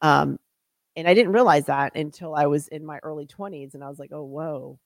Um, 0.02 0.40
and 0.96 1.08
I 1.08 1.14
didn't 1.14 1.34
realize 1.34 1.66
that 1.66 1.96
until 1.96 2.36
I 2.36 2.46
was 2.46 2.68
in 2.68 2.86
my 2.86 3.00
early 3.04 3.26
20s 3.26 3.74
and 3.74 3.84
I 3.84 3.90
was 3.90 4.00
like, 4.00 4.12
oh, 4.12 4.24
whoa. 4.24 4.80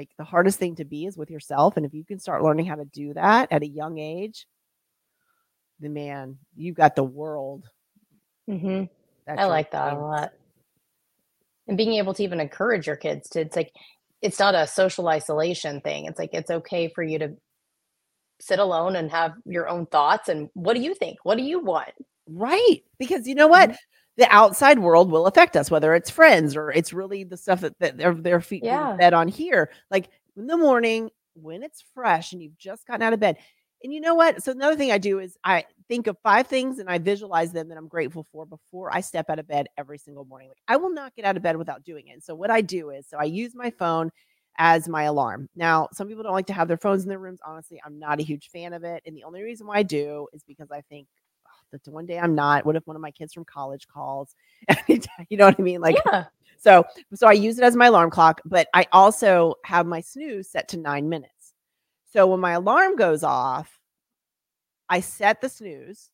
Like 0.00 0.16
the 0.16 0.24
hardest 0.24 0.58
thing 0.58 0.76
to 0.76 0.86
be 0.86 1.04
is 1.04 1.18
with 1.18 1.30
yourself. 1.30 1.76
And 1.76 1.84
if 1.84 1.92
you 1.92 2.06
can 2.06 2.18
start 2.18 2.42
learning 2.42 2.64
how 2.64 2.76
to 2.76 2.86
do 2.86 3.12
that 3.12 3.52
at 3.52 3.62
a 3.62 3.68
young 3.68 3.98
age, 3.98 4.46
the 5.78 5.90
man, 5.90 6.38
you've 6.56 6.76
got 6.76 6.96
the 6.96 7.04
world. 7.04 7.68
Mm-hmm. 8.48 8.84
I 9.30 9.44
like 9.44 9.72
that 9.72 9.92
a 9.92 9.98
lot. 9.98 10.32
And 11.68 11.76
being 11.76 11.92
able 11.96 12.14
to 12.14 12.22
even 12.22 12.40
encourage 12.40 12.86
your 12.86 12.96
kids 12.96 13.28
to, 13.30 13.40
it's 13.40 13.54
like, 13.54 13.72
it's 14.22 14.38
not 14.38 14.54
a 14.54 14.66
social 14.66 15.06
isolation 15.06 15.82
thing. 15.82 16.06
It's 16.06 16.18
like 16.18 16.30
it's 16.32 16.50
okay 16.50 16.88
for 16.88 17.02
you 17.02 17.18
to 17.18 17.36
sit 18.40 18.58
alone 18.58 18.96
and 18.96 19.10
have 19.10 19.32
your 19.44 19.68
own 19.68 19.84
thoughts 19.84 20.30
and 20.30 20.48
what 20.54 20.76
do 20.76 20.80
you 20.80 20.94
think? 20.94 21.18
What 21.24 21.36
do 21.36 21.44
you 21.44 21.60
want? 21.60 21.92
Right. 22.26 22.78
Because 22.98 23.26
you 23.26 23.34
know 23.34 23.48
what? 23.48 23.68
Mm-hmm. 23.68 23.76
The 24.16 24.26
outside 24.30 24.78
world 24.78 25.10
will 25.10 25.26
affect 25.26 25.56
us, 25.56 25.70
whether 25.70 25.94
it's 25.94 26.10
friends 26.10 26.56
or 26.56 26.70
it's 26.70 26.92
really 26.92 27.24
the 27.24 27.36
stuff 27.36 27.60
that, 27.60 27.78
that 27.78 27.96
their 27.96 28.14
their 28.14 28.40
feet 28.40 28.64
yeah. 28.64 28.96
fed 28.96 29.14
on 29.14 29.28
here. 29.28 29.70
Like 29.90 30.08
in 30.36 30.46
the 30.46 30.56
morning 30.56 31.10
when 31.34 31.62
it's 31.62 31.84
fresh 31.94 32.32
and 32.32 32.42
you've 32.42 32.58
just 32.58 32.86
gotten 32.86 33.02
out 33.02 33.12
of 33.12 33.20
bed. 33.20 33.36
And 33.82 33.94
you 33.94 34.00
know 34.00 34.14
what? 34.14 34.42
So 34.42 34.52
another 34.52 34.76
thing 34.76 34.92
I 34.92 34.98
do 34.98 35.20
is 35.20 35.38
I 35.42 35.64
think 35.88 36.06
of 36.06 36.18
five 36.22 36.46
things 36.46 36.78
and 36.78 36.88
I 36.90 36.98
visualize 36.98 37.52
them 37.52 37.68
that 37.68 37.78
I'm 37.78 37.88
grateful 37.88 38.26
for 38.30 38.44
before 38.44 38.94
I 38.94 39.00
step 39.00 39.30
out 39.30 39.38
of 39.38 39.48
bed 39.48 39.68
every 39.78 39.96
single 39.96 40.26
morning. 40.26 40.48
Like 40.48 40.58
I 40.68 40.76
will 40.76 40.92
not 40.92 41.14
get 41.14 41.24
out 41.24 41.36
of 41.36 41.42
bed 41.42 41.56
without 41.56 41.84
doing 41.84 42.08
it. 42.08 42.22
So 42.22 42.34
what 42.34 42.50
I 42.50 42.60
do 42.60 42.90
is 42.90 43.08
so 43.08 43.16
I 43.16 43.24
use 43.24 43.54
my 43.54 43.70
phone 43.70 44.10
as 44.58 44.88
my 44.88 45.04
alarm. 45.04 45.48
Now, 45.56 45.88
some 45.92 46.08
people 46.08 46.22
don't 46.22 46.34
like 46.34 46.48
to 46.48 46.52
have 46.52 46.68
their 46.68 46.76
phones 46.76 47.02
in 47.02 47.08
their 47.08 47.18
rooms. 47.18 47.40
Honestly, 47.46 47.80
I'm 47.84 47.98
not 47.98 48.20
a 48.20 48.24
huge 48.24 48.50
fan 48.50 48.74
of 48.74 48.84
it. 48.84 49.02
And 49.06 49.16
the 49.16 49.24
only 49.24 49.42
reason 49.42 49.66
why 49.66 49.76
I 49.76 49.82
do 49.82 50.28
is 50.34 50.42
because 50.46 50.70
I 50.70 50.82
think 50.82 51.06
that 51.72 51.86
one 51.88 52.06
day 52.06 52.18
I'm 52.18 52.34
not. 52.34 52.64
What 52.66 52.76
if 52.76 52.86
one 52.86 52.96
of 52.96 53.02
my 53.02 53.10
kids 53.10 53.32
from 53.32 53.44
college 53.44 53.86
calls? 53.88 54.34
you 54.88 55.36
know 55.36 55.46
what 55.46 55.56
I 55.58 55.62
mean? 55.62 55.80
Like 55.80 55.96
yeah. 56.06 56.24
so 56.58 56.84
so 57.14 57.26
I 57.26 57.32
use 57.32 57.58
it 57.58 57.64
as 57.64 57.76
my 57.76 57.86
alarm 57.86 58.10
clock, 58.10 58.40
but 58.44 58.68
I 58.74 58.86
also 58.92 59.54
have 59.64 59.86
my 59.86 60.00
snooze 60.00 60.50
set 60.50 60.68
to 60.68 60.78
9 60.78 61.08
minutes. 61.08 61.54
So 62.12 62.26
when 62.26 62.40
my 62.40 62.52
alarm 62.52 62.96
goes 62.96 63.22
off, 63.22 63.78
I 64.88 65.00
set 65.00 65.40
the 65.40 65.48
snooze. 65.48 66.10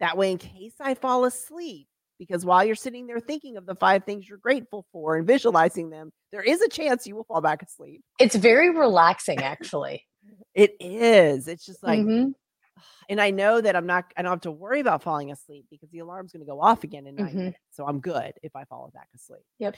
That 0.00 0.16
way, 0.16 0.30
in 0.30 0.38
case 0.38 0.74
I 0.78 0.94
fall 0.94 1.24
asleep, 1.24 1.88
because 2.18 2.44
while 2.44 2.64
you're 2.64 2.76
sitting 2.76 3.06
there 3.06 3.18
thinking 3.18 3.56
of 3.56 3.66
the 3.66 3.74
five 3.74 4.04
things 4.04 4.28
you're 4.28 4.38
grateful 4.38 4.86
for 4.92 5.16
and 5.16 5.26
visualizing 5.26 5.90
them, 5.90 6.12
there 6.30 6.42
is 6.42 6.60
a 6.60 6.68
chance 6.68 7.06
you 7.06 7.16
will 7.16 7.24
fall 7.24 7.40
back 7.40 7.62
asleep. 7.62 8.02
It's 8.20 8.36
very 8.36 8.70
relaxing, 8.70 9.38
actually. 9.42 10.06
it 10.54 10.76
is. 10.78 11.48
It's 11.48 11.64
just 11.64 11.82
like, 11.82 12.00
mm-hmm. 12.00 12.30
And 13.08 13.20
I 13.20 13.30
know 13.30 13.60
that 13.60 13.76
I'm 13.76 13.86
not, 13.86 14.12
I 14.16 14.22
don't 14.22 14.32
have 14.32 14.40
to 14.42 14.50
worry 14.50 14.80
about 14.80 15.02
falling 15.02 15.30
asleep 15.30 15.66
because 15.70 15.90
the 15.90 16.00
alarm's 16.00 16.32
going 16.32 16.44
to 16.44 16.50
go 16.50 16.60
off 16.60 16.84
again 16.84 17.06
in 17.06 17.16
9 17.16 17.26
mm-hmm. 17.26 17.38
minutes. 17.38 17.58
So 17.70 17.86
I'm 17.86 18.00
good 18.00 18.32
if 18.42 18.54
I 18.56 18.64
fall 18.64 18.90
back 18.94 19.08
asleep. 19.14 19.42
Yep. 19.58 19.76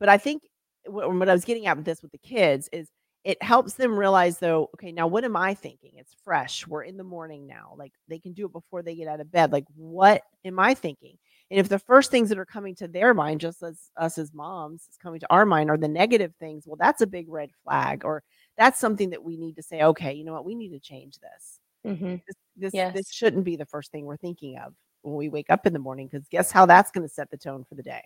But 0.00 0.08
I 0.08 0.18
think 0.18 0.42
what, 0.86 1.12
what 1.12 1.28
I 1.28 1.32
was 1.32 1.44
getting 1.44 1.66
at 1.66 1.76
with 1.76 1.86
this 1.86 2.02
with 2.02 2.12
the 2.12 2.18
kids 2.18 2.68
is 2.72 2.88
it 3.26 3.42
helps 3.42 3.74
them 3.74 3.98
realize 3.98 4.38
though 4.38 4.70
okay 4.74 4.92
now 4.92 5.06
what 5.06 5.24
am 5.24 5.36
i 5.36 5.52
thinking 5.52 5.90
it's 5.96 6.14
fresh 6.24 6.64
we're 6.66 6.84
in 6.84 6.96
the 6.96 7.04
morning 7.04 7.44
now 7.44 7.74
like 7.76 7.92
they 8.08 8.20
can 8.20 8.32
do 8.32 8.46
it 8.46 8.52
before 8.52 8.82
they 8.82 8.94
get 8.94 9.08
out 9.08 9.20
of 9.20 9.32
bed 9.32 9.50
like 9.50 9.64
what 9.74 10.22
am 10.44 10.60
i 10.60 10.72
thinking 10.72 11.18
and 11.50 11.58
if 11.58 11.68
the 11.68 11.78
first 11.78 12.10
things 12.10 12.28
that 12.28 12.38
are 12.38 12.46
coming 12.46 12.74
to 12.76 12.86
their 12.86 13.12
mind 13.14 13.40
just 13.40 13.62
as 13.64 13.90
us 13.96 14.16
as 14.16 14.32
moms 14.32 14.82
is 14.82 14.96
coming 15.02 15.18
to 15.18 15.26
our 15.28 15.44
mind 15.44 15.70
are 15.70 15.76
the 15.76 15.88
negative 15.88 16.32
things 16.38 16.64
well 16.66 16.76
that's 16.78 17.02
a 17.02 17.06
big 17.06 17.26
red 17.28 17.50
flag 17.64 18.04
or 18.04 18.22
that's 18.56 18.78
something 18.78 19.10
that 19.10 19.24
we 19.24 19.36
need 19.36 19.56
to 19.56 19.62
say 19.62 19.82
okay 19.82 20.12
you 20.12 20.24
know 20.24 20.32
what 20.32 20.46
we 20.46 20.54
need 20.54 20.70
to 20.70 20.78
change 20.78 21.18
this 21.18 21.58
mm-hmm. 21.86 22.16
this 22.26 22.36
this, 22.56 22.74
yes. 22.74 22.94
this 22.94 23.12
shouldn't 23.12 23.44
be 23.44 23.56
the 23.56 23.66
first 23.66 23.92
thing 23.92 24.04
we're 24.04 24.16
thinking 24.16 24.58
of 24.58 24.72
when 25.02 25.14
we 25.14 25.28
wake 25.28 25.50
up 25.50 25.66
in 25.66 25.72
the 25.72 25.78
morning 25.78 26.08
because 26.10 26.26
guess 26.28 26.50
how 26.50 26.66
that's 26.66 26.90
going 26.90 27.06
to 27.06 27.12
set 27.12 27.30
the 27.30 27.36
tone 27.36 27.64
for 27.68 27.74
the 27.74 27.82
day 27.82 28.02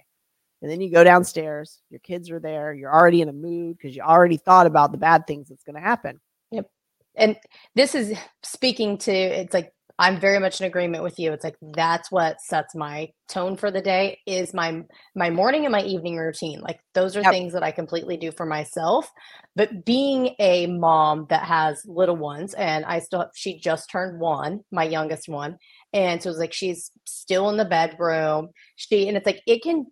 and 0.62 0.70
then 0.70 0.80
you 0.80 0.90
go 0.90 1.04
downstairs, 1.04 1.80
your 1.90 2.00
kids 2.00 2.30
are 2.30 2.40
there, 2.40 2.74
you're 2.74 2.92
already 2.92 3.22
in 3.22 3.28
a 3.28 3.32
mood 3.32 3.78
because 3.78 3.96
you 3.96 4.02
already 4.02 4.36
thought 4.36 4.66
about 4.66 4.92
the 4.92 4.98
bad 4.98 5.26
things 5.26 5.48
that's 5.48 5.64
going 5.64 5.74
to 5.74 5.80
happen. 5.80 6.20
Yep. 6.50 6.70
And 7.16 7.36
this 7.74 7.94
is 7.94 8.16
speaking 8.42 8.98
to 8.98 9.12
it's 9.12 9.54
like 9.54 9.72
I'm 10.00 10.18
very 10.18 10.38
much 10.38 10.62
in 10.62 10.66
agreement 10.66 11.04
with 11.04 11.18
you. 11.18 11.30
It's 11.32 11.44
like 11.44 11.58
that's 11.74 12.10
what 12.10 12.40
sets 12.40 12.74
my 12.74 13.10
tone 13.28 13.58
for 13.58 13.70
the 13.70 13.82
day 13.82 14.18
is 14.26 14.54
my 14.54 14.82
my 15.14 15.28
morning 15.28 15.66
and 15.66 15.72
my 15.72 15.82
evening 15.82 16.16
routine. 16.16 16.62
Like 16.62 16.80
those 16.94 17.18
are 17.18 17.20
yep. 17.20 17.30
things 17.30 17.52
that 17.52 17.62
I 17.62 17.70
completely 17.70 18.16
do 18.16 18.32
for 18.32 18.46
myself. 18.46 19.10
But 19.56 19.84
being 19.84 20.34
a 20.38 20.66
mom 20.68 21.26
that 21.28 21.42
has 21.42 21.82
little 21.84 22.16
ones 22.16 22.54
and 22.54 22.86
I 22.86 23.00
still 23.00 23.26
she 23.34 23.58
just 23.60 23.90
turned 23.90 24.18
1, 24.18 24.60
my 24.72 24.84
youngest 24.84 25.28
one. 25.28 25.58
And 25.92 26.22
so 26.22 26.30
it's 26.30 26.38
like 26.38 26.54
she's 26.54 26.90
still 27.04 27.50
in 27.50 27.58
the 27.58 27.66
bedroom. 27.66 28.48
She 28.76 29.06
and 29.06 29.18
it's 29.18 29.26
like 29.26 29.42
it 29.46 29.62
can 29.62 29.84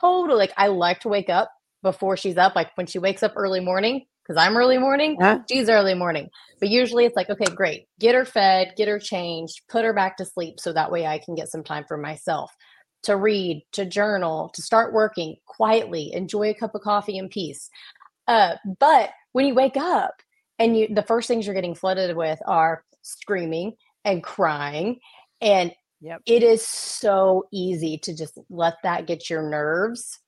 totally 0.00 0.36
like 0.36 0.52
I 0.56 0.66
like 0.66 0.98
to 1.00 1.08
wake 1.08 1.30
up 1.30 1.48
before 1.84 2.16
she's 2.16 2.38
up. 2.38 2.56
Like 2.56 2.76
when 2.76 2.88
she 2.88 2.98
wakes 2.98 3.22
up 3.22 3.34
early 3.36 3.60
morning, 3.60 4.06
because 4.28 4.40
I'm 4.40 4.56
early 4.56 4.78
morning, 4.78 5.16
huh? 5.20 5.40
she's 5.50 5.68
early 5.68 5.94
morning. 5.94 6.28
But 6.60 6.68
usually 6.68 7.06
it's 7.06 7.16
like, 7.16 7.30
okay, 7.30 7.46
great, 7.46 7.86
get 7.98 8.14
her 8.14 8.24
fed, 8.24 8.74
get 8.76 8.88
her 8.88 8.98
changed, 8.98 9.62
put 9.68 9.84
her 9.84 9.94
back 9.94 10.18
to 10.18 10.24
sleep 10.24 10.60
so 10.60 10.72
that 10.72 10.92
way 10.92 11.06
I 11.06 11.18
can 11.18 11.34
get 11.34 11.48
some 11.48 11.64
time 11.64 11.84
for 11.88 11.96
myself 11.96 12.54
to 13.04 13.16
read, 13.16 13.64
to 13.72 13.86
journal, 13.86 14.50
to 14.54 14.62
start 14.62 14.92
working 14.92 15.36
quietly, 15.46 16.12
enjoy 16.12 16.50
a 16.50 16.54
cup 16.54 16.74
of 16.74 16.82
coffee 16.82 17.16
in 17.16 17.28
peace. 17.28 17.70
Uh, 18.26 18.56
but 18.78 19.10
when 19.32 19.46
you 19.46 19.54
wake 19.54 19.76
up 19.76 20.14
and 20.58 20.76
you 20.76 20.88
the 20.92 21.02
first 21.02 21.28
things 21.28 21.46
you're 21.46 21.54
getting 21.54 21.74
flooded 21.74 22.16
with 22.16 22.38
are 22.46 22.84
screaming 23.02 23.72
and 24.04 24.22
crying 24.22 24.98
and 25.40 25.72
yep. 26.00 26.20
it 26.26 26.42
is 26.42 26.66
so 26.66 27.46
easy 27.52 27.98
to 27.98 28.14
just 28.14 28.38
let 28.50 28.74
that 28.82 29.06
get 29.06 29.30
your 29.30 29.48
nerves 29.48 30.18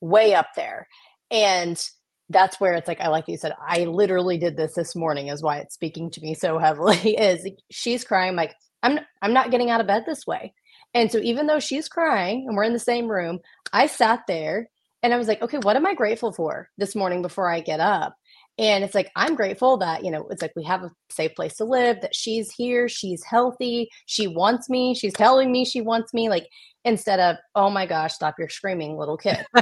way 0.00 0.34
up 0.34 0.48
there 0.54 0.86
and 1.30 1.88
that's 2.30 2.60
where 2.60 2.74
it's 2.74 2.88
like 2.88 3.00
i 3.00 3.08
like 3.08 3.24
you 3.28 3.36
said 3.36 3.54
i 3.66 3.84
literally 3.84 4.38
did 4.38 4.56
this 4.56 4.74
this 4.74 4.96
morning 4.96 5.28
is 5.28 5.42
why 5.42 5.58
it's 5.58 5.74
speaking 5.74 6.10
to 6.10 6.20
me 6.20 6.34
so 6.34 6.58
heavily 6.58 7.16
is 7.18 7.46
she's 7.70 8.04
crying 8.04 8.36
like 8.36 8.54
i'm 8.82 8.98
i'm 9.22 9.32
not 9.32 9.50
getting 9.50 9.70
out 9.70 9.80
of 9.80 9.86
bed 9.86 10.04
this 10.06 10.26
way. 10.26 10.54
And 10.94 11.12
so 11.12 11.18
even 11.18 11.46
though 11.46 11.60
she's 11.60 11.88
crying 11.88 12.46
and 12.48 12.56
we're 12.56 12.64
in 12.64 12.72
the 12.72 12.78
same 12.78 13.08
room 13.10 13.40
i 13.72 13.86
sat 13.86 14.22
there 14.26 14.70
and 15.02 15.12
i 15.14 15.18
was 15.18 15.28
like 15.28 15.42
okay 15.42 15.58
what 15.58 15.76
am 15.76 15.86
i 15.86 15.94
grateful 15.94 16.32
for 16.32 16.68
this 16.78 16.96
morning 16.96 17.22
before 17.22 17.50
i 17.50 17.60
get 17.60 17.80
up 17.80 18.16
and 18.58 18.84
it's 18.84 18.94
like 18.94 19.10
i'm 19.16 19.34
grateful 19.34 19.76
that 19.76 20.04
you 20.04 20.10
know 20.10 20.26
it's 20.30 20.42
like 20.42 20.52
we 20.56 20.64
have 20.64 20.82
a 20.82 20.90
safe 21.10 21.34
place 21.34 21.54
to 21.54 21.64
live 21.64 22.00
that 22.00 22.14
she's 22.14 22.50
here 22.50 22.88
she's 22.88 23.22
healthy 23.24 23.88
she 24.06 24.26
wants 24.26 24.68
me 24.68 24.94
she's 24.94 25.12
telling 25.12 25.52
me 25.52 25.64
she 25.64 25.80
wants 25.80 26.14
me 26.14 26.28
like 26.28 26.48
instead 26.84 27.20
of 27.20 27.36
oh 27.54 27.68
my 27.68 27.84
gosh 27.84 28.14
stop 28.14 28.38
your 28.38 28.48
screaming 28.48 28.96
little 28.96 29.16
kid 29.16 29.44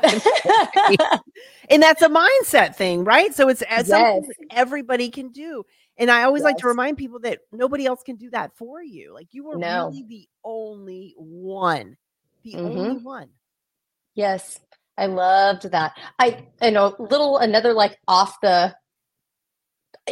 and 1.71 1.83
that's 1.83 2.03
a 2.03 2.09
mindset 2.09 2.77
thing 2.77 3.05
right 3.05 3.35
so 3.35 3.49
it's 3.49 3.63
as 3.63 3.89
yes. 3.89 4.23
everybody 4.51 5.11
can 5.11 5.31
do 5.31 5.65
and 5.97 6.11
i 6.11 6.23
always 6.23 6.41
yes. 6.41 6.45
like 6.45 6.57
to 6.57 6.67
remind 6.67 6.97
people 6.97 7.19
that 7.19 7.41
nobody 7.53 7.87
else 7.87 8.03
can 8.05 8.17
do 8.17 8.31
that 8.31 8.51
for 8.57 8.83
you 8.83 9.13
like 9.13 9.29
you 9.33 9.51
are 9.51 9.57
no. 9.57 9.87
really 9.87 10.05
the 10.09 10.29
only 10.45 11.15
one 11.17 11.97
the 12.43 12.53
mm-hmm. 12.53 12.79
only 12.79 13.03
one 13.03 13.29
yes 14.15 14.61
I 14.97 15.07
loved 15.07 15.73
that. 15.73 15.99
I 16.21 16.47
you 16.63 16.71
know 16.71 16.95
little 17.01 17.39
another 17.39 17.73
like 17.73 17.99
off 18.07 18.41
the 18.43 18.73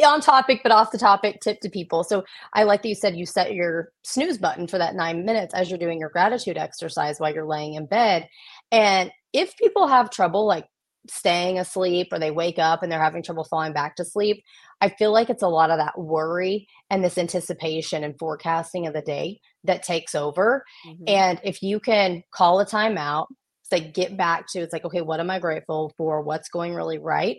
on 0.05 0.21
topic 0.21 0.61
but 0.63 0.73
off 0.73 0.91
the 0.91 0.99
topic 0.99 1.41
tip 1.41 1.61
to 1.61 1.69
people. 1.69 2.05
So 2.05 2.25
I 2.55 2.63
like 2.65 2.83
that 2.83 2.89
you 2.89 2.95
said 2.95 3.17
you 3.17 3.27
set 3.27 3.55
your 3.55 3.93
snooze 4.05 4.39
button 4.39 4.67
for 4.67 4.79
that 4.79 4.95
9 4.95 5.25
minutes 5.25 5.55
as 5.55 5.69
you're 5.69 5.79
doing 5.79 6.01
your 6.01 6.09
gratitude 6.09 6.57
exercise 6.57 7.21
while 7.21 7.35
you're 7.35 7.47
laying 7.47 7.75
in 7.75 7.87
bed. 7.87 8.29
And 8.71 9.11
if 9.33 9.57
people 9.57 9.89
have 9.89 10.11
trouble 10.11 10.47
like 10.47 10.67
staying 11.09 11.59
asleep 11.59 12.09
or 12.13 12.19
they 12.19 12.31
wake 12.31 12.59
up 12.59 12.83
and 12.83 12.91
they're 12.91 13.03
having 13.03 13.23
trouble 13.23 13.45
falling 13.45 13.73
back 13.73 13.97
to 13.97 14.05
sleep, 14.05 14.43
I 14.81 14.89
feel 14.89 15.13
like 15.13 15.31
it's 15.31 15.43
a 15.43 15.49
lot 15.49 15.71
of 15.71 15.79
that 15.79 15.99
worry 15.99 16.67
and 16.91 17.05
this 17.05 17.19
anticipation 17.19 18.05
and 18.05 18.19
forecasting 18.19 18.87
of 18.87 18.95
the 18.95 19.03
day 19.03 19.41
that 19.65 19.83
takes 19.83 20.15
over. 20.15 20.65
Mm-hmm. 20.87 21.05
And 21.07 21.41
if 21.45 21.63
you 21.63 21.81
can 21.81 22.23
call 22.33 22.61
a 22.61 22.67
timeout, 22.67 23.27
say 23.65 23.81
get 23.81 24.17
back 24.17 24.47
to 24.53 24.61
it's 24.61 24.73
like, 24.73 24.85
okay, 24.85 25.01
what 25.01 25.21
am 25.21 25.31
I 25.31 25.39
grateful 25.39 25.93
for? 25.97 26.23
What's 26.23 26.49
going 26.49 26.75
really 26.75 26.99
right? 26.99 27.39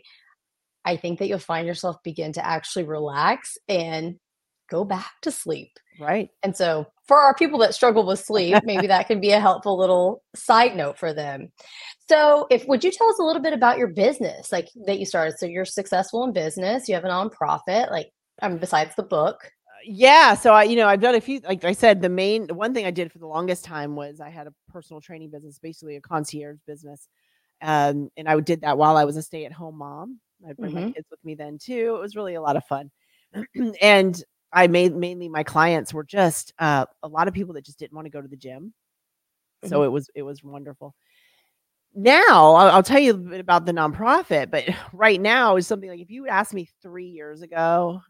I 0.86 0.98
think 0.98 1.20
that 1.20 1.28
you'll 1.28 1.40
find 1.40 1.68
yourself 1.68 1.98
begin 2.04 2.34
to 2.34 2.46
actually 2.46 2.84
relax 2.84 3.58
and 3.68 4.16
go 4.70 4.84
back 4.84 5.12
to 5.22 5.32
sleep. 5.32 5.72
Right. 6.00 6.30
And 6.42 6.56
so 6.56 6.88
for 7.08 7.20
our 7.20 7.36
people 7.36 7.60
that 7.60 7.76
struggle 7.76 8.06
with 8.06 8.20
sleep, 8.20 8.58
maybe 8.64 8.88
that 8.88 9.08
can 9.08 9.20
be 9.20 9.32
a 9.32 9.40
helpful 9.40 9.78
little 9.78 10.24
side 10.36 10.76
note 10.76 10.98
for 10.98 11.14
them. 11.14 11.52
So 12.10 12.48
if 12.50 12.66
would 12.68 12.84
you 12.84 12.92
tell 12.92 13.10
us 13.10 13.20
a 13.20 13.24
little 13.24 13.42
bit 13.42 13.54
about 13.54 13.78
your 13.78 13.90
business 13.90 14.52
like 14.52 14.70
that 14.86 15.00
you 15.00 15.06
started? 15.06 15.38
So 15.38 15.46
you're 15.46 15.66
successful 15.66 16.24
in 16.24 16.34
business, 16.34 16.90
you 16.90 16.96
have 16.96 17.06
a 17.06 17.10
nonprofit, 17.10 17.92
like 17.92 18.10
um, 18.42 18.58
besides 18.58 18.96
the 18.96 19.04
book. 19.04 19.52
Yeah, 19.86 20.34
so 20.34 20.54
I, 20.54 20.64
you 20.64 20.78
know, 20.78 20.88
I've 20.88 21.02
done 21.02 21.16
a 21.16 21.22
few. 21.22 21.42
Like 21.42 21.66
I 21.66 21.74
said, 21.74 22.02
the 22.02 22.10
main 22.10 22.48
one 22.48 22.74
thing 22.74 22.86
I 22.86 22.92
did 22.92 23.12
for 23.12 23.20
the 23.20 23.28
longest 23.28 23.66
time 23.66 23.96
was 23.96 24.22
I 24.22 24.30
had 24.30 24.48
a 24.48 24.54
personal 24.70 25.02
training 25.02 25.30
business, 25.30 25.60
basically 25.60 25.98
a 25.98 26.02
concierge 26.02 26.58
business, 26.66 27.08
um, 27.62 28.10
and 28.16 28.28
I 28.28 28.40
did 28.40 28.62
that 28.62 28.78
while 28.78 28.96
I 28.96 29.04
was 29.04 29.18
a 29.18 29.22
stay-at-home 29.22 29.78
mom. 29.78 30.20
I'd 30.48 30.58
bring 30.58 30.72
mm-hmm. 30.72 30.86
my 30.86 30.92
kids 30.92 31.08
with 31.10 31.24
me 31.24 31.36
then 31.36 31.58
too. 31.58 31.96
It 31.96 32.02
was 32.02 32.16
really 32.16 32.36
a 32.36 32.42
lot 32.42 32.58
of 32.58 32.66
fun. 32.66 32.92
and 33.82 34.24
I 34.52 34.68
made 34.68 34.96
mainly 34.96 35.30
my 35.30 35.44
clients 35.44 35.94
were 35.94 36.04
just 36.04 36.54
uh, 36.60 36.86
a 37.02 37.08
lot 37.08 37.28
of 37.28 37.34
people 37.34 37.56
that 37.56 37.66
just 37.66 37.80
didn't 37.80 37.96
want 37.96 38.06
to 38.06 38.12
go 38.12 38.22
to 38.22 38.28
the 38.28 38.38
gym. 38.38 38.74
Mm-hmm. 39.64 39.70
So 39.70 39.84
it 39.84 39.92
was 39.92 40.10
it 40.16 40.24
was 40.24 40.44
wonderful. 40.44 40.96
Now 41.96 42.54
I'll, 42.54 42.72
I'll, 42.72 42.84
tell 42.84 43.00
you 43.00 43.12
a 43.12 43.18
bit 43.18 43.40
about 43.40 43.66
the 43.66 43.72
nonprofit, 43.72 44.50
but 44.50 44.66
right 44.94 45.20
now 45.20 45.56
is 45.58 45.68
something 45.68 45.90
like 45.90 46.00
if 46.00 46.10
you 46.10 46.28
asked 46.28 46.54
me 46.54 46.70
three 46.82 47.08
years 47.08 47.42
ago 47.42 48.02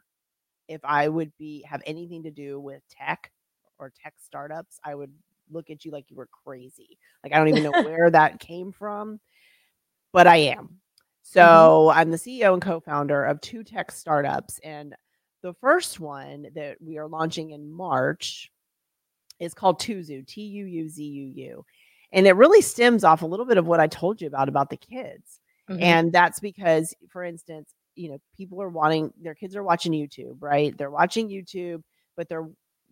if 0.67 0.81
I 0.83 1.07
would 1.07 1.31
be 1.37 1.65
have 1.69 1.83
anything 1.85 2.23
to 2.23 2.31
do 2.31 2.59
with 2.59 2.81
tech 2.89 3.31
or 3.79 3.91
tech 4.01 4.13
startups, 4.17 4.79
I 4.83 4.95
would 4.95 5.11
look 5.51 5.69
at 5.69 5.83
you 5.85 5.91
like 5.91 6.09
you 6.09 6.15
were 6.15 6.29
crazy. 6.45 6.97
Like 7.23 7.33
I 7.33 7.37
don't 7.37 7.49
even 7.49 7.63
know 7.63 7.71
where 7.83 8.09
that 8.09 8.39
came 8.39 8.71
from, 8.71 9.19
but 10.11 10.27
I 10.27 10.37
am. 10.37 10.79
Mm-hmm. 11.25 11.39
So 11.39 11.87
mm-hmm. 11.89 11.99
I'm 11.99 12.11
the 12.11 12.17
CEO 12.17 12.53
and 12.53 12.61
co-founder 12.61 13.25
of 13.25 13.41
two 13.41 13.63
tech 13.63 13.91
startups. 13.91 14.59
And 14.63 14.95
the 15.41 15.53
first 15.53 15.99
one 15.99 16.47
that 16.55 16.77
we 16.81 16.97
are 16.97 17.07
launching 17.07 17.51
in 17.51 17.71
March 17.71 18.51
is 19.39 19.53
called 19.53 19.79
Tuuzuu, 19.79 20.25
T 20.25 20.41
U 20.41 20.65
U 20.65 20.89
Z 20.89 21.03
U 21.03 21.31
U. 21.35 21.65
And 22.11 22.27
it 22.27 22.35
really 22.35 22.61
stems 22.61 23.03
off 23.03 23.23
a 23.23 23.25
little 23.25 23.45
bit 23.45 23.57
of 23.57 23.67
what 23.67 23.79
I 23.79 23.87
told 23.87 24.21
you 24.21 24.27
about 24.27 24.49
about 24.49 24.69
the 24.69 24.77
kids. 24.77 25.39
Mm-hmm. 25.69 25.81
And 25.81 26.13
that's 26.13 26.39
because, 26.39 26.93
for 27.09 27.23
instance, 27.23 27.73
you 27.95 28.09
know, 28.09 28.17
people 28.35 28.61
are 28.61 28.69
wanting 28.69 29.11
their 29.21 29.35
kids 29.35 29.55
are 29.55 29.63
watching 29.63 29.93
YouTube, 29.93 30.37
right? 30.39 30.77
They're 30.77 30.91
watching 30.91 31.29
YouTube, 31.29 31.81
but 32.15 32.29
they're 32.29 32.47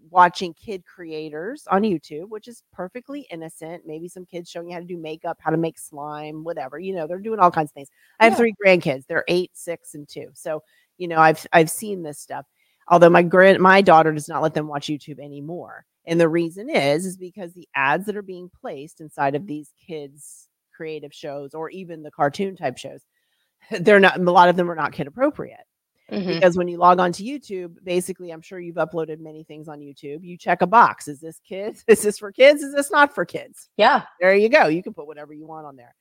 watching 0.09 0.53
kid 0.53 0.83
creators 0.85 1.67
on 1.69 1.83
YouTube, 1.83 2.29
which 2.29 2.47
is 2.47 2.63
perfectly 2.73 3.27
innocent. 3.31 3.83
Maybe 3.85 4.07
some 4.07 4.25
kids 4.25 4.49
showing 4.49 4.69
you 4.69 4.73
how 4.73 4.79
to 4.79 4.85
do 4.85 4.97
makeup, 4.97 5.37
how 5.39 5.51
to 5.51 5.57
make 5.57 5.77
slime, 5.77 6.43
whatever. 6.43 6.79
You 6.79 6.95
know, 6.95 7.07
they're 7.07 7.19
doing 7.19 7.39
all 7.39 7.51
kinds 7.51 7.71
of 7.71 7.73
things. 7.73 7.89
I 8.19 8.25
have 8.25 8.33
yeah. 8.33 8.37
three 8.37 8.55
grandkids. 8.63 9.05
They're 9.07 9.25
eight, 9.27 9.51
six, 9.53 9.93
and 9.93 10.07
two. 10.07 10.29
So, 10.33 10.63
you 10.97 11.07
know, 11.07 11.17
I've 11.17 11.45
I've 11.53 11.69
seen 11.69 12.03
this 12.03 12.19
stuff. 12.19 12.45
Although 12.87 13.09
my 13.09 13.23
grand 13.23 13.59
my 13.59 13.81
daughter 13.81 14.11
does 14.11 14.27
not 14.27 14.41
let 14.41 14.53
them 14.53 14.67
watch 14.67 14.87
YouTube 14.87 15.19
anymore. 15.19 15.85
And 16.05 16.19
the 16.19 16.29
reason 16.29 16.69
is 16.69 17.05
is 17.05 17.17
because 17.17 17.53
the 17.53 17.69
ads 17.75 18.05
that 18.07 18.17
are 18.17 18.21
being 18.21 18.49
placed 18.59 19.01
inside 19.01 19.35
of 19.35 19.47
these 19.47 19.73
kids 19.85 20.47
creative 20.75 21.13
shows 21.13 21.53
or 21.53 21.69
even 21.69 22.01
the 22.01 22.11
cartoon 22.11 22.55
type 22.55 22.77
shows, 22.77 23.01
they're 23.71 23.99
not 23.99 24.19
a 24.19 24.31
lot 24.31 24.49
of 24.49 24.55
them 24.55 24.69
are 24.69 24.75
not 24.75 24.93
kid 24.93 25.07
appropriate. 25.07 25.65
Mm-hmm. 26.11 26.33
Because 26.33 26.57
when 26.57 26.67
you 26.67 26.77
log 26.77 26.99
on 26.99 27.11
to 27.13 27.23
YouTube, 27.23 27.75
basically, 27.83 28.31
I'm 28.31 28.41
sure 28.41 28.59
you've 28.59 28.75
uploaded 28.75 29.19
many 29.19 29.43
things 29.43 29.67
on 29.69 29.79
YouTube. 29.79 30.23
You 30.23 30.37
check 30.37 30.61
a 30.61 30.67
box. 30.67 31.07
Is 31.07 31.21
this 31.21 31.39
kids? 31.39 31.83
Is 31.87 32.01
this 32.01 32.19
for 32.19 32.31
kids? 32.31 32.61
Is 32.61 32.75
this 32.75 32.91
not 32.91 33.15
for 33.15 33.25
kids? 33.25 33.69
Yeah. 33.77 34.03
There 34.19 34.35
you 34.35 34.49
go. 34.49 34.67
You 34.67 34.83
can 34.83 34.93
put 34.93 35.07
whatever 35.07 35.33
you 35.33 35.47
want 35.47 35.65
on 35.65 35.77
there. 35.77 35.95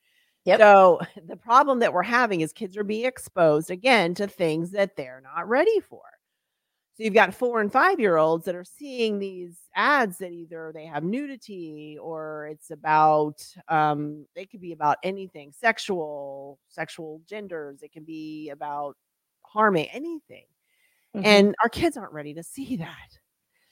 Yep. 0.45 0.59
So 0.59 0.99
the 1.27 1.37
problem 1.37 1.79
that 1.79 1.93
we're 1.93 2.03
having 2.03 2.41
is 2.41 2.51
kids 2.51 2.75
are 2.75 2.83
being 2.83 3.05
exposed 3.05 3.71
again 3.71 4.13
to 4.15 4.27
things 4.27 4.71
that 4.71 4.95
they're 4.97 5.21
not 5.23 5.47
ready 5.47 5.79
for. 5.79 6.01
So 6.95 7.03
you've 7.05 7.13
got 7.13 7.33
four 7.33 7.61
and 7.61 7.71
five 7.71 8.01
year 8.01 8.17
olds 8.17 8.43
that 8.45 8.55
are 8.55 8.65
seeing 8.65 9.17
these 9.17 9.57
ads 9.75 10.17
that 10.17 10.33
either 10.33 10.71
they 10.73 10.85
have 10.85 11.05
nudity 11.05 11.97
or 12.01 12.49
it's 12.51 12.69
about 12.69 13.41
um 13.69 14.25
it 14.35 14.51
could 14.51 14.59
be 14.59 14.73
about 14.73 14.97
anything 15.01 15.53
sexual, 15.57 16.59
sexual 16.67 17.21
genders, 17.25 17.81
it 17.81 17.93
can 17.93 18.03
be 18.03 18.49
about 18.49 18.97
harming 19.51 19.87
anything. 19.87 20.45
Mm-hmm. 21.15 21.25
And 21.25 21.55
our 21.61 21.69
kids 21.69 21.97
aren't 21.97 22.13
ready 22.13 22.33
to 22.35 22.43
see 22.43 22.77
that. 22.77 23.17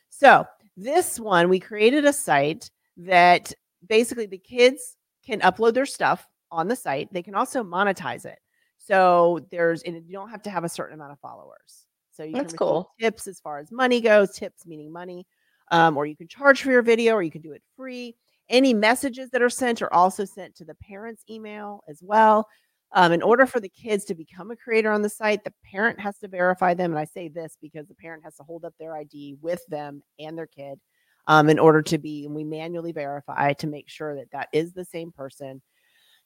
So, 0.10 0.46
this 0.76 1.20
one, 1.20 1.50
we 1.50 1.60
created 1.60 2.06
a 2.06 2.14
site 2.14 2.70
that 2.98 3.54
basically 3.88 4.26
the 4.26 4.38
kids 4.38 4.98
can 5.26 5.40
upload 5.42 5.74
their 5.74 5.86
stuff 5.86 6.28
on 6.52 6.68
the 6.68 6.76
site. 6.76 7.12
They 7.14 7.24
can 7.24 7.36
also 7.36 7.64
monetize 7.64 8.26
it. 8.26 8.40
So, 8.78 9.46
there's, 9.52 9.82
and 9.84 9.96
you 10.06 10.14
don't 10.14 10.30
have 10.30 10.42
to 10.44 10.50
have 10.50 10.64
a 10.64 10.70
certain 10.70 10.96
amount 10.96 11.14
of 11.14 11.20
followers. 11.20 11.86
So, 12.12 12.24
you 12.24 12.34
That's 12.34 12.52
can 12.52 12.58
cool. 12.58 12.92
tips 13.00 13.28
as 13.28 13.40
far 13.40 13.60
as 13.60 13.72
money 13.72 14.02
goes, 14.02 14.36
tips 14.36 14.66
meaning 14.66 14.92
money, 14.92 15.26
um, 15.72 15.96
or 15.96 16.06
you 16.06 16.18
can 16.18 16.28
charge 16.28 16.62
for 16.62 16.72
your 16.72 16.82
video, 16.82 17.14
or 17.14 17.24
you 17.24 17.32
can 17.32 17.42
do 17.42 17.54
it 17.54 17.64
free. 17.78 18.16
Any 18.50 18.74
messages 18.74 19.30
that 19.30 19.42
are 19.42 19.50
sent 19.50 19.82
are 19.82 19.94
also 19.94 20.26
sent 20.26 20.56
to 20.56 20.66
the 20.66 20.76
parents' 20.76 21.24
email 21.30 21.84
as 21.88 22.02
well. 22.04 22.48
Um, 22.92 23.12
in 23.12 23.22
order 23.22 23.46
for 23.46 23.60
the 23.60 23.70
kids 23.70 24.04
to 24.06 24.16
become 24.16 24.50
a 24.50 24.56
creator 24.56 24.92
on 24.92 25.02
the 25.02 25.10
site, 25.10 25.44
the 25.44 25.54
parent 25.64 26.00
has 26.00 26.18
to 26.20 26.28
verify 26.28 26.74
them. 26.74 26.92
And 26.92 27.00
I 27.00 27.06
say 27.06 27.28
this 27.28 27.56
because 27.62 27.88
the 27.88 27.94
parent 27.96 28.24
has 28.24 28.36
to 28.38 28.44
hold 28.44 28.66
up 28.66 28.74
their 28.80 28.96
ID 28.96 29.38
with 29.42 29.64
them 29.68 30.02
and 30.20 30.38
their 30.38 30.48
kid 30.48 30.80
um, 31.28 31.50
in 31.50 31.60
order 31.60 31.84
to 31.84 31.98
be, 32.00 32.26
and 32.26 32.34
we 32.34 32.44
manually 32.44 32.92
verify 32.92 33.54
to 33.54 33.68
make 33.68 33.90
sure 33.90 34.16
that 34.16 34.32
that 34.32 34.50
is 34.52 34.74
the 34.74 34.86
same 34.86 35.12
person. 35.12 35.62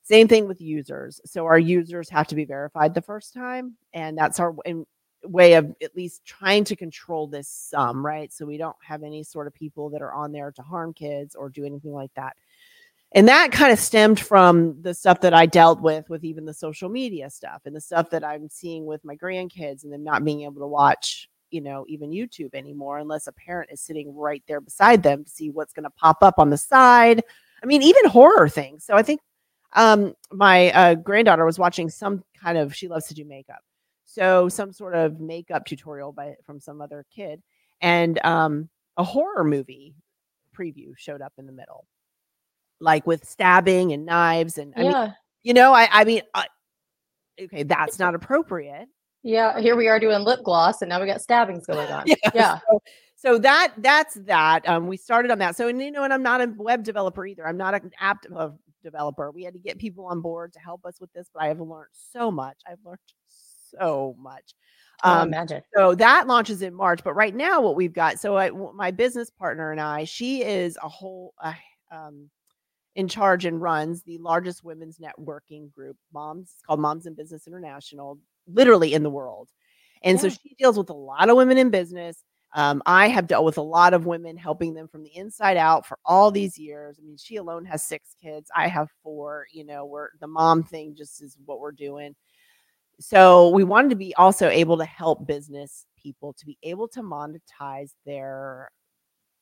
Same 0.04 0.28
thing 0.28 0.48
with 0.48 0.62
users. 0.62 1.20
So 1.26 1.46
our 1.46 1.60
users 1.60 2.10
have 2.10 2.28
to 2.28 2.36
be 2.36 2.46
verified 2.46 2.94
the 2.94 3.02
first 3.02 3.34
time. 3.34 3.76
And 3.94 4.18
that's 4.18 4.40
our 4.40 4.54
way 5.26 5.54
of 5.54 5.74
at 5.82 5.96
least 5.96 6.26
trying 6.26 6.64
to 6.66 6.76
control 6.76 7.28
this 7.28 7.48
sum, 7.48 8.06
right? 8.06 8.32
So 8.32 8.46
we 8.46 8.58
don't 8.58 8.76
have 8.86 9.04
any 9.04 9.24
sort 9.24 9.48
of 9.48 9.54
people 9.54 9.90
that 9.92 10.02
are 10.02 10.14
on 10.14 10.32
there 10.32 10.52
to 10.52 10.62
harm 10.62 10.94
kids 10.94 11.36
or 11.36 11.50
do 11.50 11.66
anything 11.66 11.94
like 11.94 12.14
that. 12.16 12.36
And 13.16 13.28
that 13.28 13.52
kind 13.52 13.72
of 13.72 13.80
stemmed 13.80 14.20
from 14.20 14.82
the 14.82 14.94
stuff 14.94 15.22
that 15.22 15.34
I 15.34 15.46
dealt 15.46 15.82
with 15.82 16.10
with 16.10 16.24
even 16.24 16.46
the 16.46 16.54
social 16.54 16.90
media 16.90 17.30
stuff 17.30 17.62
and 17.66 17.76
the 17.76 17.82
stuff 17.82 18.10
that 18.10 18.24
I'm 18.24 18.50
seeing 18.50 18.86
with 18.86 19.06
my 19.06 19.16
grandkids 19.16 19.84
and 19.84 19.94
them 19.94 20.04
not 20.04 20.26
being 20.26 20.42
able 20.42 20.62
to 20.62 20.68
watch, 20.68 21.30
you 21.52 21.62
know, 21.62 21.86
even 21.88 22.10
YouTube 22.10 22.56
anymore 22.56 22.98
unless 22.98 23.28
a 23.28 23.32
parent 23.32 23.70
is 23.72 23.82
sitting 23.82 24.16
right 24.16 24.44
there 24.48 24.62
beside 24.62 25.04
them 25.04 25.24
to 25.24 25.30
see 25.30 25.52
what's 25.52 25.74
going 25.74 25.84
to 25.84 25.92
pop 25.92 26.18
up 26.22 26.40
on 26.40 26.50
the 26.50 26.58
side. 26.58 27.24
I 27.62 27.66
mean, 27.68 27.84
even 27.84 28.06
horror 28.06 28.50
things. 28.50 28.84
So 28.84 28.96
I 28.96 29.04
think 29.04 29.22
um 29.76 30.14
my 30.32 30.72
uh, 30.72 30.96
granddaughter 30.96 31.46
was 31.46 31.58
watching 31.60 31.90
some 31.90 32.24
kind 32.40 32.58
of 32.58 32.76
she 32.76 32.88
loves 32.88 33.08
to 33.08 33.14
do 33.14 33.26
makeup. 33.26 33.62
So 34.06 34.50
some 34.50 34.72
sort 34.72 34.96
of 34.96 35.20
makeup 35.20 35.66
tutorial 35.66 36.14
by 36.14 36.36
from 36.44 36.60
some 36.60 36.82
other 36.82 37.06
kid 37.16 37.42
and 37.82 38.24
um 38.26 38.70
a 38.98 39.04
horror 39.04 39.44
movie 39.44 39.96
preview 40.56 40.94
showed 40.96 41.22
up 41.22 41.34
in 41.38 41.46
the 41.48 41.52
middle 41.52 41.86
like 42.84 43.08
with 43.08 43.26
stabbing 43.26 43.92
and 43.94 44.06
knives 44.06 44.58
and 44.58 44.74
I 44.78 44.82
Yeah. 44.84 45.02
mean, 45.06 45.14
you 45.44 45.54
know, 45.54 45.74
I 45.74 45.88
I 45.92 46.04
mean, 46.04 46.22
I, 46.34 46.46
okay, 47.42 47.64
that's 47.64 47.98
not 48.00 48.14
appropriate. 48.16 48.88
Yeah. 49.24 49.60
Here 49.60 49.76
we 49.76 49.88
are 49.88 50.00
doing 50.00 50.22
lip 50.24 50.42
gloss 50.44 50.82
and 50.82 50.90
now 50.90 51.00
we 51.00 51.08
got 51.08 51.22
stabbings 51.22 51.66
going 51.66 51.90
on. 51.92 52.04
Yeah. 52.06 52.16
Yeah. 52.34 52.60
So, 52.70 52.82
so 53.16 53.38
that 53.40 53.74
that's 53.78 54.16
that. 54.26 54.68
Um, 54.68 54.88
we 54.88 54.98
started 54.98 55.32
on 55.32 55.40
that. 55.40 55.56
So 55.56 55.68
and 55.70 55.82
you 55.82 55.92
know, 55.92 56.04
and 56.04 56.14
I'm 56.14 56.24
not 56.24 56.42
a 56.42 56.54
web 56.58 56.84
developer 56.84 57.26
either. 57.26 57.48
I'm 57.48 57.58
not 57.58 57.74
an 57.74 57.92
app 58.00 58.26
developer. 58.84 59.32
We 59.32 59.44
had 59.44 59.54
to 59.54 59.60
get 59.60 59.78
people 59.80 60.06
on 60.06 60.20
board 60.22 60.52
to 60.54 60.60
help 60.60 60.86
us 60.86 61.00
with 61.00 61.12
this, 61.14 61.30
but 61.34 61.42
I 61.42 61.48
have 61.48 61.62
learned 61.62 61.88
so 62.12 62.30
much. 62.30 62.58
I've 62.70 62.80
learned 62.86 63.00
so 63.30 64.16
much. 64.20 64.54
Oh, 65.06 65.22
Um, 65.22 65.30
imagine. 65.30 65.62
so 65.76 65.96
that 65.96 66.28
launches 66.28 66.62
in 66.62 66.74
March. 66.74 67.02
But 67.04 67.14
right 67.14 67.34
now, 67.34 67.62
what 67.62 67.76
we've 67.78 67.94
got, 67.94 68.20
so 68.20 68.38
I, 68.38 68.50
my 68.52 68.92
business 68.92 69.30
partner 69.30 69.72
and 69.72 69.80
I, 69.82 70.04
she 70.04 70.44
is 70.44 70.78
a 70.84 70.90
whole 70.90 71.34
uh, 71.42 71.54
um, 71.92 72.30
in 72.96 73.08
charge 73.08 73.46
and 73.46 73.62
runs 73.62 74.04
the 74.04 74.18
largest 74.20 74.64
women's 74.64 75.00
networking 75.00 75.72
group, 75.72 75.98
Moms. 76.14 76.52
It's 76.52 76.62
called 76.62 76.80
Moms 76.80 77.06
in 77.06 77.14
Business 77.14 77.48
International, 77.48 78.20
literally 78.48 78.94
in 78.94 79.04
the 79.04 79.10
world. 79.10 79.50
And 80.04 80.20
so 80.20 80.30
she 80.30 80.56
deals 80.60 80.78
with 80.78 80.90
a 80.90 80.94
lot 80.94 81.30
of 81.30 81.38
women 81.38 81.58
in 81.58 81.70
business. 81.70 82.24
Um, 82.56 82.84
I 82.86 83.08
have 83.08 83.26
dealt 83.26 83.46
with 83.46 83.58
a 83.58 83.62
lot 83.64 83.94
of 83.94 84.06
women, 84.06 84.38
helping 84.38 84.74
them 84.74 84.88
from 84.88 85.02
the 85.02 85.16
inside 85.16 85.58
out 85.58 85.86
for 85.86 85.98
all 86.06 86.30
these 86.30 86.58
years. 86.58 86.98
I 87.00 87.06
mean, 87.06 87.18
she 87.18 87.38
alone 87.38 87.66
has 87.66 87.84
six 87.84 88.16
kids. 88.22 88.52
I 88.56 88.68
have 88.68 88.90
four. 89.02 89.48
You 89.52 89.66
know, 89.66 89.86
we're 89.86 90.10
the 90.20 90.28
mom 90.28 90.62
thing 90.64 90.94
just 90.96 91.24
is 91.24 91.38
what 91.46 91.60
we're 91.60 91.72
doing 91.72 92.16
so 93.00 93.50
we 93.50 93.64
wanted 93.64 93.90
to 93.90 93.96
be 93.96 94.14
also 94.16 94.48
able 94.50 94.78
to 94.78 94.86
help 94.86 95.26
business 95.26 95.86
people 96.02 96.34
to 96.34 96.46
be 96.46 96.58
able 96.64 96.88
to 96.88 97.02
monetize 97.02 97.92
their 98.06 98.70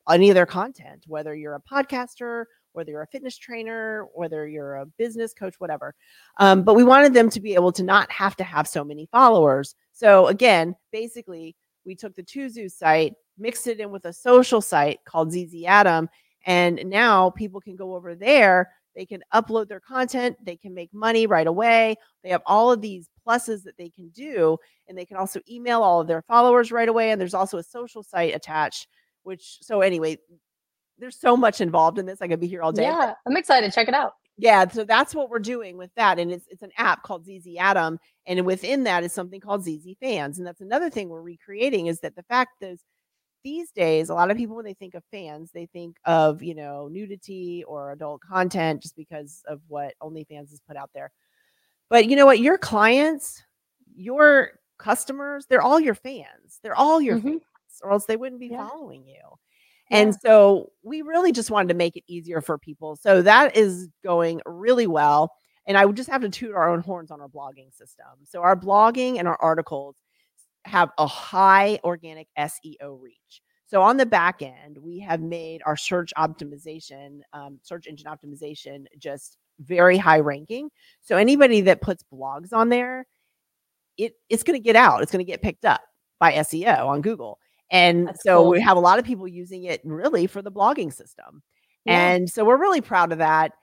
any 0.09 0.29
of 0.29 0.35
their 0.35 0.45
content 0.45 1.03
whether 1.07 1.35
you're 1.35 1.55
a 1.55 1.61
podcaster 1.61 2.45
whether 2.73 2.91
you're 2.91 3.01
a 3.01 3.07
fitness 3.07 3.37
trainer 3.37 4.05
whether 4.13 4.47
you're 4.47 4.75
a 4.75 4.85
business 4.85 5.33
coach 5.33 5.55
whatever 5.59 5.93
um, 6.37 6.63
but 6.63 6.75
we 6.75 6.83
wanted 6.83 7.13
them 7.13 7.29
to 7.29 7.41
be 7.41 7.53
able 7.53 7.71
to 7.71 7.83
not 7.83 8.11
have 8.11 8.35
to 8.35 8.43
have 8.43 8.67
so 8.67 8.83
many 8.83 9.07
followers 9.11 9.75
so 9.91 10.27
again 10.27 10.75
basically 10.91 11.55
we 11.85 11.95
took 11.95 12.15
the 12.15 12.23
Tuuzuu 12.23 12.71
site 12.71 13.13
mixed 13.37 13.67
it 13.67 13.79
in 13.79 13.91
with 13.91 14.05
a 14.05 14.13
social 14.13 14.61
site 14.61 14.99
called 15.05 15.31
ZZ 15.31 15.63
Atom 15.65 16.09
and 16.45 16.81
now 16.85 17.29
people 17.29 17.61
can 17.61 17.75
go 17.75 17.95
over 17.95 18.15
there 18.15 18.71
they 18.95 19.05
can 19.05 19.21
upload 19.33 19.67
their 19.67 19.79
content 19.79 20.35
they 20.43 20.57
can 20.57 20.73
make 20.73 20.93
money 20.93 21.27
right 21.27 21.47
away 21.47 21.95
they 22.23 22.29
have 22.29 22.43
all 22.45 22.71
of 22.71 22.81
these 22.81 23.09
pluses 23.25 23.63
that 23.63 23.77
they 23.77 23.89
can 23.89 24.09
do, 24.09 24.57
and 24.87 24.97
they 24.97 25.05
can 25.05 25.17
also 25.17 25.39
email 25.49 25.81
all 25.81 26.01
of 26.01 26.07
their 26.07 26.21
followers 26.23 26.71
right 26.71 26.89
away. 26.89 27.11
And 27.11 27.19
there's 27.19 27.33
also 27.33 27.57
a 27.57 27.63
social 27.63 28.03
site 28.03 28.35
attached, 28.35 28.87
which 29.23 29.57
so 29.61 29.81
anyway, 29.81 30.17
there's 31.01 31.19
so 31.19 31.35
much 31.35 31.59
involved 31.59 31.97
in 31.99 32.05
this. 32.05 32.21
I 32.21 32.27
could 32.29 32.39
be 32.39 32.47
here 32.47 32.61
all 32.61 32.71
day. 32.71 32.83
Yeah. 32.83 33.13
I'm 33.27 33.35
excited. 33.35 33.73
Check 33.73 33.89
it 33.89 33.93
out. 33.93 34.13
yeah, 34.37 34.65
so 34.69 34.85
that's 34.85 35.13
what 35.13 35.29
we're 35.29 35.39
doing 35.39 35.77
with 35.77 35.91
that, 35.97 36.17
and 36.19 36.31
it's 36.31 36.45
it's 36.49 36.61
an 36.61 36.71
app 36.77 37.03
called 37.03 37.25
ZZ 37.25 37.57
Atom, 37.59 37.99
and 38.25 38.45
within 38.45 38.83
that 38.85 39.03
is 39.03 39.11
something 39.11 39.41
called 39.41 39.63
ZZ 39.63 39.95
Fans, 39.99 40.37
and 40.37 40.47
that's 40.47 40.61
another 40.61 40.89
thing 40.89 41.09
we're 41.09 41.21
recreating 41.21 41.87
is 41.87 41.99
that 41.99 42.15
the 42.15 42.23
fact 42.23 42.51
that 42.61 42.77
these 43.43 43.71
days 43.71 44.09
a 44.09 44.13
lot 44.13 44.29
of 44.31 44.37
people 44.37 44.55
when 44.55 44.65
they 44.65 44.75
think 44.75 44.93
of 44.93 45.03
fans, 45.11 45.49
they 45.51 45.65
think 45.67 45.97
of 46.05 46.41
you 46.43 46.55
know 46.55 46.87
nudity 46.87 47.63
or 47.67 47.91
adult 47.91 48.21
content 48.21 48.81
just 48.83 48.95
because 48.95 49.41
of 49.47 49.59
what 49.67 49.93
OnlyFans 50.01 50.49
has 50.51 50.61
put 50.67 50.77
out 50.77 50.91
there. 50.93 51.11
But 51.89 52.07
you 52.07 52.15
know 52.15 52.25
what? 52.27 52.39
Your 52.39 52.57
clients, 52.57 53.43
your 53.95 54.51
customers, 54.77 55.45
they're 55.47 55.61
all 55.61 55.79
your 55.79 55.95
fans. 55.95 56.59
They're 56.63 56.75
all 56.75 57.01
your 57.01 57.17
Mhm. 57.17 57.23
fans, 57.23 57.41
or 57.83 57.91
else 57.91 58.05
they 58.05 58.15
wouldn't 58.15 58.39
be 58.39 58.47
Yeah. 58.47 58.67
following 58.69 59.05
you. 59.07 59.21
And 59.91 60.15
so 60.15 60.71
we 60.83 61.01
really 61.01 61.31
just 61.31 61.51
wanted 61.51 61.67
to 61.69 61.75
make 61.75 61.97
it 61.97 62.03
easier 62.07 62.41
for 62.41 62.57
people. 62.57 62.95
So 62.95 63.21
that 63.21 63.57
is 63.57 63.89
going 64.03 64.41
really 64.45 64.87
well. 64.87 65.33
And 65.67 65.77
I 65.77 65.85
would 65.85 65.97
just 65.97 66.09
have 66.09 66.21
to 66.21 66.29
toot 66.29 66.55
our 66.55 66.69
own 66.69 66.79
horns 66.79 67.11
on 67.11 67.21
our 67.21 67.27
blogging 67.27 67.73
system. 67.73 68.05
So 68.23 68.41
our 68.41 68.55
blogging 68.55 69.19
and 69.19 69.27
our 69.27 69.37
articles 69.41 69.95
have 70.65 70.89
a 70.97 71.05
high 71.05 71.79
organic 71.83 72.27
SEO 72.37 72.99
reach. 73.01 73.41
So 73.67 73.81
on 73.81 73.97
the 73.97 74.05
back 74.05 74.41
end, 74.41 74.77
we 74.81 74.99
have 74.99 75.21
made 75.21 75.61
our 75.65 75.77
search 75.77 76.11
optimization, 76.17 77.21
um, 77.33 77.59
search 77.63 77.87
engine 77.87 78.07
optimization, 78.07 78.85
just 78.97 79.37
very 79.59 79.97
high 79.97 80.19
ranking. 80.19 80.69
So 81.01 81.15
anybody 81.15 81.61
that 81.61 81.81
puts 81.81 82.03
blogs 82.11 82.53
on 82.53 82.69
there, 82.69 83.05
it 83.97 84.13
it's 84.29 84.43
going 84.43 84.59
to 84.59 84.63
get 84.63 84.75
out. 84.75 85.01
It's 85.01 85.11
going 85.11 85.25
to 85.25 85.29
get 85.31 85.41
picked 85.41 85.65
up 85.65 85.81
by 86.19 86.33
SEO 86.33 86.87
on 86.87 87.01
Google. 87.01 87.39
And 87.71 88.09
That's 88.09 88.23
so 88.23 88.43
cool. 88.43 88.51
we 88.51 88.61
have 88.61 88.77
a 88.77 88.81
lot 88.81 88.99
of 88.99 89.05
people 89.05 89.27
using 89.27 89.63
it 89.63 89.81
really 89.83 90.27
for 90.27 90.41
the 90.41 90.51
blogging 90.51 90.93
system. 90.93 91.41
Yeah. 91.85 92.09
And 92.09 92.29
so 92.29 92.45
we're 92.45 92.57
really 92.57 92.81
proud 92.81 93.11
of 93.11 93.19
that. 93.19 93.53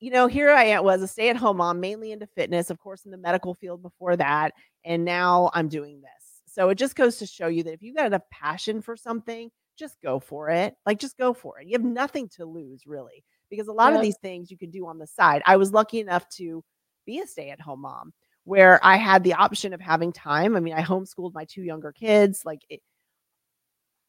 You 0.00 0.10
know, 0.10 0.26
here 0.26 0.50
I 0.50 0.80
was 0.80 1.02
a 1.02 1.06
stay 1.06 1.28
at 1.28 1.36
home 1.36 1.58
mom, 1.58 1.78
mainly 1.78 2.10
into 2.10 2.26
fitness, 2.26 2.70
of 2.70 2.80
course, 2.80 3.04
in 3.04 3.12
the 3.12 3.18
medical 3.18 3.54
field 3.54 3.82
before 3.82 4.16
that. 4.16 4.52
And 4.84 5.04
now 5.04 5.50
I'm 5.54 5.68
doing 5.68 6.00
this. 6.00 6.10
So 6.46 6.70
it 6.70 6.74
just 6.76 6.96
goes 6.96 7.18
to 7.18 7.26
show 7.26 7.46
you 7.46 7.62
that 7.62 7.74
if 7.74 7.82
you've 7.82 7.96
got 7.96 8.06
enough 8.06 8.28
passion 8.30 8.82
for 8.82 8.96
something, 8.96 9.50
just 9.78 10.00
go 10.02 10.18
for 10.18 10.48
it. 10.48 10.74
Like, 10.84 10.98
just 10.98 11.16
go 11.16 11.32
for 11.32 11.60
it. 11.60 11.66
You 11.66 11.72
have 11.74 11.84
nothing 11.84 12.28
to 12.36 12.44
lose, 12.44 12.82
really, 12.86 13.24
because 13.48 13.68
a 13.68 13.72
lot 13.72 13.94
of 13.94 14.02
these 14.02 14.18
things 14.18 14.50
you 14.50 14.58
can 14.58 14.70
do 14.70 14.86
on 14.86 14.98
the 14.98 15.06
side. 15.06 15.42
I 15.46 15.56
was 15.56 15.72
lucky 15.72 16.00
enough 16.00 16.28
to 16.36 16.64
be 17.06 17.20
a 17.20 17.26
stay 17.26 17.50
at 17.50 17.60
home 17.60 17.82
mom 17.82 18.12
where 18.44 18.84
I 18.84 18.96
had 18.96 19.22
the 19.22 19.34
option 19.34 19.72
of 19.72 19.80
having 19.80 20.12
time. 20.12 20.56
I 20.56 20.60
mean, 20.60 20.74
I 20.74 20.82
homeschooled 20.82 21.32
my 21.32 21.44
two 21.44 21.62
younger 21.62 21.92
kids. 21.92 22.42
Like, 22.44 22.60
it, 22.68 22.80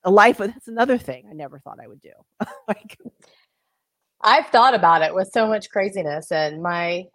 a 0.03 0.11
life, 0.11 0.37
that's 0.37 0.67
another 0.67 0.97
thing 0.97 1.25
I 1.29 1.33
never 1.33 1.59
thought 1.59 1.79
I 1.83 1.87
would 1.87 2.01
do. 2.01 2.11
like, 2.67 2.97
I've 4.21 4.47
thought 4.47 4.73
about 4.73 5.01
it 5.01 5.13
with 5.13 5.29
so 5.33 5.47
much 5.47 5.69
craziness 5.69 6.31
and 6.31 6.61
my 6.61 7.05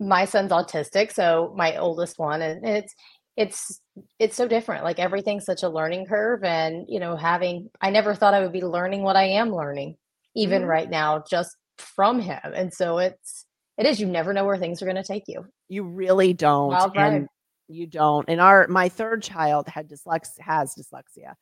my 0.00 0.24
son's 0.26 0.52
autistic, 0.52 1.12
so 1.12 1.52
my 1.56 1.76
oldest 1.76 2.18
one 2.18 2.42
and 2.42 2.64
it's 2.66 2.94
it's 3.36 3.80
it's 4.18 4.36
so 4.36 4.46
different. 4.48 4.84
Like 4.84 4.98
everything's 4.98 5.44
such 5.44 5.62
a 5.62 5.68
learning 5.68 6.06
curve 6.06 6.44
and 6.44 6.84
you 6.88 7.00
know 7.00 7.16
having 7.16 7.70
I 7.80 7.90
never 7.90 8.14
thought 8.14 8.34
I 8.34 8.40
would 8.40 8.52
be 8.52 8.62
learning 8.62 9.02
what 9.02 9.16
I 9.16 9.24
am 9.24 9.54
learning 9.54 9.96
even 10.34 10.62
Mhm. 10.62 10.68
right 10.68 10.90
now 10.90 11.24
just 11.28 11.56
from 11.78 12.20
him. 12.20 12.38
And 12.44 12.72
so 12.72 12.98
it's 12.98 13.46
it 13.78 13.86
is 13.86 14.00
you 14.00 14.06
never 14.06 14.32
know 14.32 14.44
where 14.44 14.58
things 14.58 14.82
are 14.82 14.86
going 14.86 14.96
to 14.96 15.02
take 15.04 15.24
you. 15.28 15.46
You 15.68 15.84
really 15.84 16.32
don't. 16.32 16.68
Wild 16.68 16.96
ride. 16.96 17.12
and 17.14 17.28
you 17.68 17.86
don't. 17.86 18.28
And 18.28 18.40
our 18.40 18.66
my 18.68 18.88
third 18.88 19.22
child 19.22 19.68
had 19.68 19.88
dyslexia 19.88 20.40
has 20.40 20.74
dyslexia. 20.74 21.34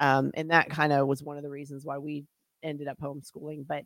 Um, 0.00 0.30
and 0.34 0.50
that 0.50 0.70
kind 0.70 0.92
of 0.92 1.06
was 1.06 1.22
one 1.22 1.36
of 1.36 1.42
the 1.42 1.50
reasons 1.50 1.84
why 1.84 1.98
we 1.98 2.24
ended 2.62 2.88
up 2.88 2.98
homeschooling. 3.00 3.66
But 3.66 3.84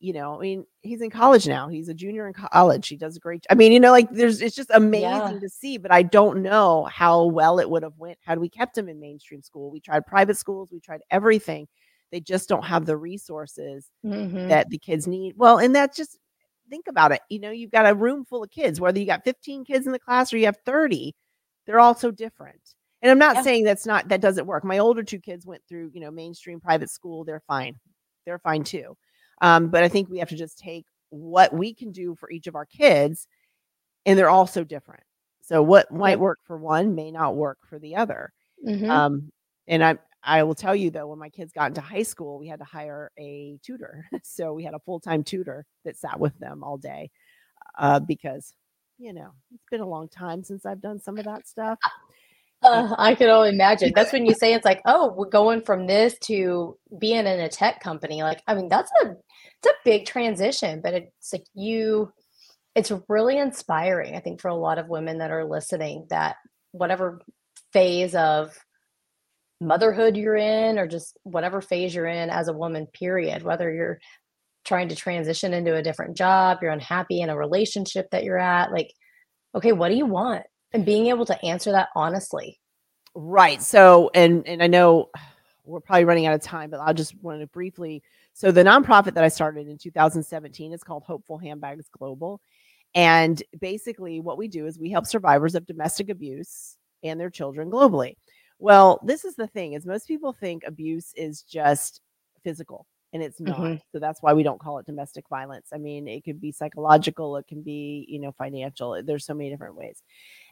you 0.00 0.12
know, 0.12 0.36
I 0.36 0.42
mean, 0.42 0.66
he's 0.82 1.00
in 1.00 1.08
college 1.08 1.46
now. 1.46 1.68
He's 1.68 1.88
a 1.88 1.94
junior 1.94 2.26
in 2.26 2.34
college. 2.34 2.88
He 2.88 2.96
does 2.96 3.16
a 3.16 3.20
great. 3.20 3.46
I 3.48 3.54
mean, 3.54 3.72
you 3.72 3.80
know, 3.80 3.92
like 3.92 4.10
there's 4.10 4.42
it's 4.42 4.56
just 4.56 4.70
amazing 4.74 5.34
Yeah. 5.34 5.38
to 5.40 5.48
see. 5.48 5.78
But 5.78 5.92
I 5.92 6.02
don't 6.02 6.42
know 6.42 6.84
how 6.92 7.24
well 7.26 7.58
it 7.58 7.70
would 7.70 7.82
have 7.84 7.96
went 7.96 8.18
had 8.22 8.38
we 8.38 8.50
kept 8.50 8.76
him 8.76 8.88
in 8.88 9.00
mainstream 9.00 9.42
school. 9.42 9.70
We 9.70 9.80
tried 9.80 10.04
private 10.06 10.36
schools. 10.36 10.68
We 10.72 10.80
tried 10.80 11.00
everything. 11.10 11.68
They 12.12 12.20
just 12.20 12.48
don't 12.48 12.64
have 12.64 12.84
the 12.86 12.96
resources 12.98 13.88
Mhm. 14.04 14.48
that 14.48 14.68
the 14.68 14.78
kids 14.78 15.06
need. 15.06 15.34
Well, 15.38 15.58
and 15.58 15.74
that's 15.74 15.96
just 15.96 16.18
think 16.68 16.86
about 16.88 17.12
it. 17.12 17.20
You 17.30 17.38
know, 17.40 17.50
you've 17.50 17.70
got 17.70 17.90
a 17.90 17.94
room 17.94 18.24
full 18.26 18.42
of 18.42 18.50
kids, 18.50 18.80
whether 18.80 18.98
you 18.98 19.06
got 19.06 19.24
15 19.24 19.64
kids 19.64 19.86
in 19.86 19.92
the 19.92 19.98
class 19.98 20.32
or 20.32 20.38
you 20.38 20.46
have 20.46 20.58
30, 20.66 21.14
they're 21.66 21.80
all 21.80 21.94
so 21.94 22.10
different. 22.10 22.60
And 23.04 23.12
I'm 23.12 23.18
not 23.18 23.36
Yeah. 23.36 23.42
saying 23.44 23.64
that's 23.64 23.86
not 23.86 24.08
that 24.08 24.22
doesn't 24.22 24.46
work. 24.46 24.64
My 24.64 24.78
older 24.78 25.04
two 25.04 25.20
kids 25.20 25.46
went 25.46 25.62
through, 25.68 25.92
you 25.94 26.00
know, 26.00 26.10
mainstream 26.10 26.60
private 26.60 26.90
school. 26.90 27.24
They're 27.24 27.42
fine. 27.46 27.78
They're 28.26 28.40
fine 28.40 28.64
too. 28.64 28.96
Um, 29.42 29.68
but 29.70 29.84
I 29.84 29.90
think 29.90 30.08
we 30.10 30.18
have 30.20 30.30
to 30.30 30.36
just 30.36 30.58
take 30.58 30.86
what 31.10 31.52
we 31.54 31.74
can 31.74 31.92
do 31.92 32.16
for 32.16 32.30
each 32.30 32.48
of 32.48 32.56
our 32.56 32.66
kids, 32.66 33.28
and 34.06 34.18
they're 34.18 34.30
all 34.30 34.46
so 34.48 34.64
different. 34.64 35.04
So 35.42 35.62
what 35.62 35.92
might 35.92 36.20
work 36.20 36.40
for 36.46 36.58
one 36.58 36.94
may 36.96 37.10
not 37.12 37.36
work 37.36 37.58
for 37.68 37.78
the 37.80 37.96
other. 37.96 38.32
Mhm. 38.62 38.90
Um, 38.90 39.32
and 39.68 39.84
I 39.84 39.98
I 40.24 40.44
will 40.44 40.54
tell 40.56 40.76
you 40.76 40.90
though, 40.90 41.08
when 41.08 41.20
my 41.20 41.30
kids 41.30 41.52
got 41.52 41.68
into 41.68 41.82
high 41.82 42.04
school, 42.04 42.38
we 42.40 42.48
had 42.48 42.60
to 42.60 42.66
hire 42.66 43.12
a 43.18 43.58
tutor. 43.64 44.06
So 44.24 44.54
we 44.54 44.64
had 44.64 44.74
a 44.74 44.80
full 44.80 45.00
time 45.00 45.24
tutor 45.24 45.66
that 45.84 45.96
sat 45.98 46.20
with 46.20 46.38
them 46.40 46.64
all 46.64 46.78
day, 46.78 47.10
uh, 47.78 48.00
because 48.00 48.54
you 48.98 49.12
know 49.14 49.32
it's 49.54 49.64
been 49.70 49.80
a 49.82 49.86
long 49.88 50.08
time 50.08 50.44
since 50.44 50.66
I've 50.66 50.80
done 50.82 51.00
some 51.00 51.18
of 51.18 51.26
that 51.26 51.48
stuff. 51.48 51.80
Uh, 52.64 52.94
I 52.98 53.14
can 53.14 53.28
only 53.28 53.50
imagine. 53.50 53.92
That's 53.94 54.12
when 54.12 54.26
you 54.26 54.34
say 54.34 54.54
it's 54.54 54.64
like, 54.64 54.80
oh, 54.86 55.12
we're 55.16 55.28
going 55.28 55.62
from 55.62 55.86
this 55.86 56.18
to 56.24 56.78
being 56.98 57.26
in 57.26 57.40
a 57.40 57.48
tech 57.48 57.80
company. 57.80 58.22
Like, 58.22 58.42
I 58.46 58.54
mean, 58.54 58.68
that's 58.68 58.90
a 59.02 59.08
it's 59.08 59.66
a 59.66 59.74
big 59.84 60.06
transition, 60.06 60.80
but 60.82 60.94
it's 60.94 61.32
like 61.32 61.44
you 61.54 62.12
it's 62.74 62.92
really 63.08 63.38
inspiring, 63.38 64.16
I 64.16 64.20
think, 64.20 64.40
for 64.40 64.48
a 64.48 64.56
lot 64.56 64.78
of 64.78 64.88
women 64.88 65.18
that 65.18 65.30
are 65.30 65.44
listening 65.44 66.06
that 66.10 66.36
whatever 66.72 67.20
phase 67.72 68.14
of 68.14 68.56
motherhood 69.60 70.16
you're 70.16 70.36
in 70.36 70.78
or 70.78 70.86
just 70.86 71.16
whatever 71.22 71.60
phase 71.60 71.94
you're 71.94 72.06
in 72.06 72.30
as 72.30 72.48
a 72.48 72.52
woman 72.52 72.86
period 72.92 73.42
whether 73.42 73.72
you're 73.72 73.98
trying 74.64 74.88
to 74.88 74.96
transition 74.96 75.54
into 75.54 75.74
a 75.74 75.82
different 75.82 76.16
job 76.16 76.58
you're 76.60 76.72
unhappy 76.72 77.20
in 77.20 77.30
a 77.30 77.36
relationship 77.36 78.06
that 78.10 78.24
you're 78.24 78.38
at 78.38 78.72
like 78.72 78.90
okay 79.54 79.72
what 79.72 79.88
do 79.88 79.94
you 79.94 80.06
want 80.06 80.42
and 80.74 80.84
being 80.84 81.06
able 81.06 81.24
to 81.24 81.44
answer 81.44 81.72
that 81.72 81.88
honestly. 81.94 82.60
Right 83.14 83.62
so 83.62 84.10
and 84.12 84.46
and 84.48 84.60
i 84.60 84.66
know 84.66 85.08
we're 85.64 85.78
probably 85.78 86.04
running 86.04 86.26
out 86.26 86.34
of 86.34 86.42
time 86.42 86.68
but 86.68 86.80
i 86.80 86.92
just 86.92 87.14
wanted 87.22 87.38
to 87.38 87.46
briefly 87.46 88.02
so 88.32 88.50
the 88.50 88.64
nonprofit 88.64 89.14
that 89.14 89.22
i 89.22 89.28
started 89.28 89.68
in 89.68 89.78
2017 89.78 90.72
is 90.72 90.82
called 90.82 91.04
hopeful 91.04 91.38
handbags 91.38 91.88
global. 91.96 92.40
And 92.96 93.42
basically 93.60 94.20
what 94.20 94.38
we 94.38 94.48
do 94.48 94.66
is 94.66 94.78
we 94.78 94.90
help 94.90 95.06
survivors 95.06 95.54
of 95.54 95.66
domestic 95.66 96.10
abuse 96.10 96.76
and 97.02 97.18
their 97.20 97.30
children 97.30 97.70
globally. 97.70 98.14
Well, 98.58 99.00
this 99.04 99.24
is 99.24 99.36
the 99.36 99.48
thing 99.48 99.72
is 99.72 99.86
most 99.86 100.06
people 100.08 100.32
think 100.32 100.64
abuse 100.66 101.12
is 101.16 101.42
just 101.42 102.00
physical 102.42 102.86
and 103.14 103.22
it's 103.22 103.40
not. 103.40 103.56
Mm-hmm. 103.56 103.76
So 103.92 104.00
that's 104.00 104.20
why 104.20 104.32
we 104.32 104.42
don't 104.42 104.60
call 104.60 104.78
it 104.78 104.86
domestic 104.86 105.28
violence. 105.28 105.68
I 105.72 105.78
mean, 105.78 106.08
it 106.08 106.24
could 106.24 106.40
be 106.40 106.50
psychological, 106.50 107.36
it 107.36 107.46
can 107.46 107.62
be, 107.62 108.04
you 108.08 108.18
know, 108.18 108.32
financial. 108.32 109.00
There's 109.02 109.24
so 109.24 109.34
many 109.34 109.50
different 109.50 109.76
ways. 109.76 110.02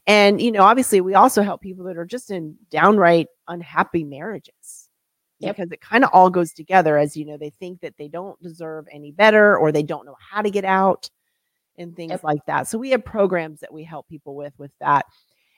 And, 0.07 0.41
you 0.41 0.53
know, 0.53 0.63
obviously 0.63 1.01
we 1.01 1.15
also 1.15 1.43
help 1.43 1.61
people 1.61 1.85
that 1.87 1.99
are 1.99 2.07
just 2.07 2.31
in 2.31 2.57
downright 2.71 3.27
unhappy 3.49 4.05
marriages. 4.05 4.89
Yep. 5.41 5.57
Because 5.57 5.73
it 5.73 5.81
kind 5.81 6.05
of 6.05 6.11
all 6.13 6.31
goes 6.31 6.53
together 6.53 6.97
as 6.97 7.17
you 7.17 7.25
know, 7.25 7.37
they 7.37 7.51
think 7.51 7.81
that 7.81 7.97
they 7.99 8.07
don't 8.07 8.41
deserve 8.41 8.87
any 8.93 9.11
better 9.11 9.59
or 9.59 9.73
they 9.73 9.83
don't 9.83 10.07
know 10.07 10.17
how 10.31 10.41
to 10.41 10.51
get 10.51 10.65
out 10.65 11.11
and 11.77 11.97
things 11.97 12.11
yep. 12.11 12.23
like 12.23 12.47
that. 12.47 12.69
So 12.69 12.79
we 12.79 12.91
have 12.91 13.05
programs 13.05 13.59
that 13.59 13.73
we 13.73 13.83
help 13.83 14.09
people 14.09 14.37
with 14.37 14.53
with 14.57 14.71
that. 14.79 15.05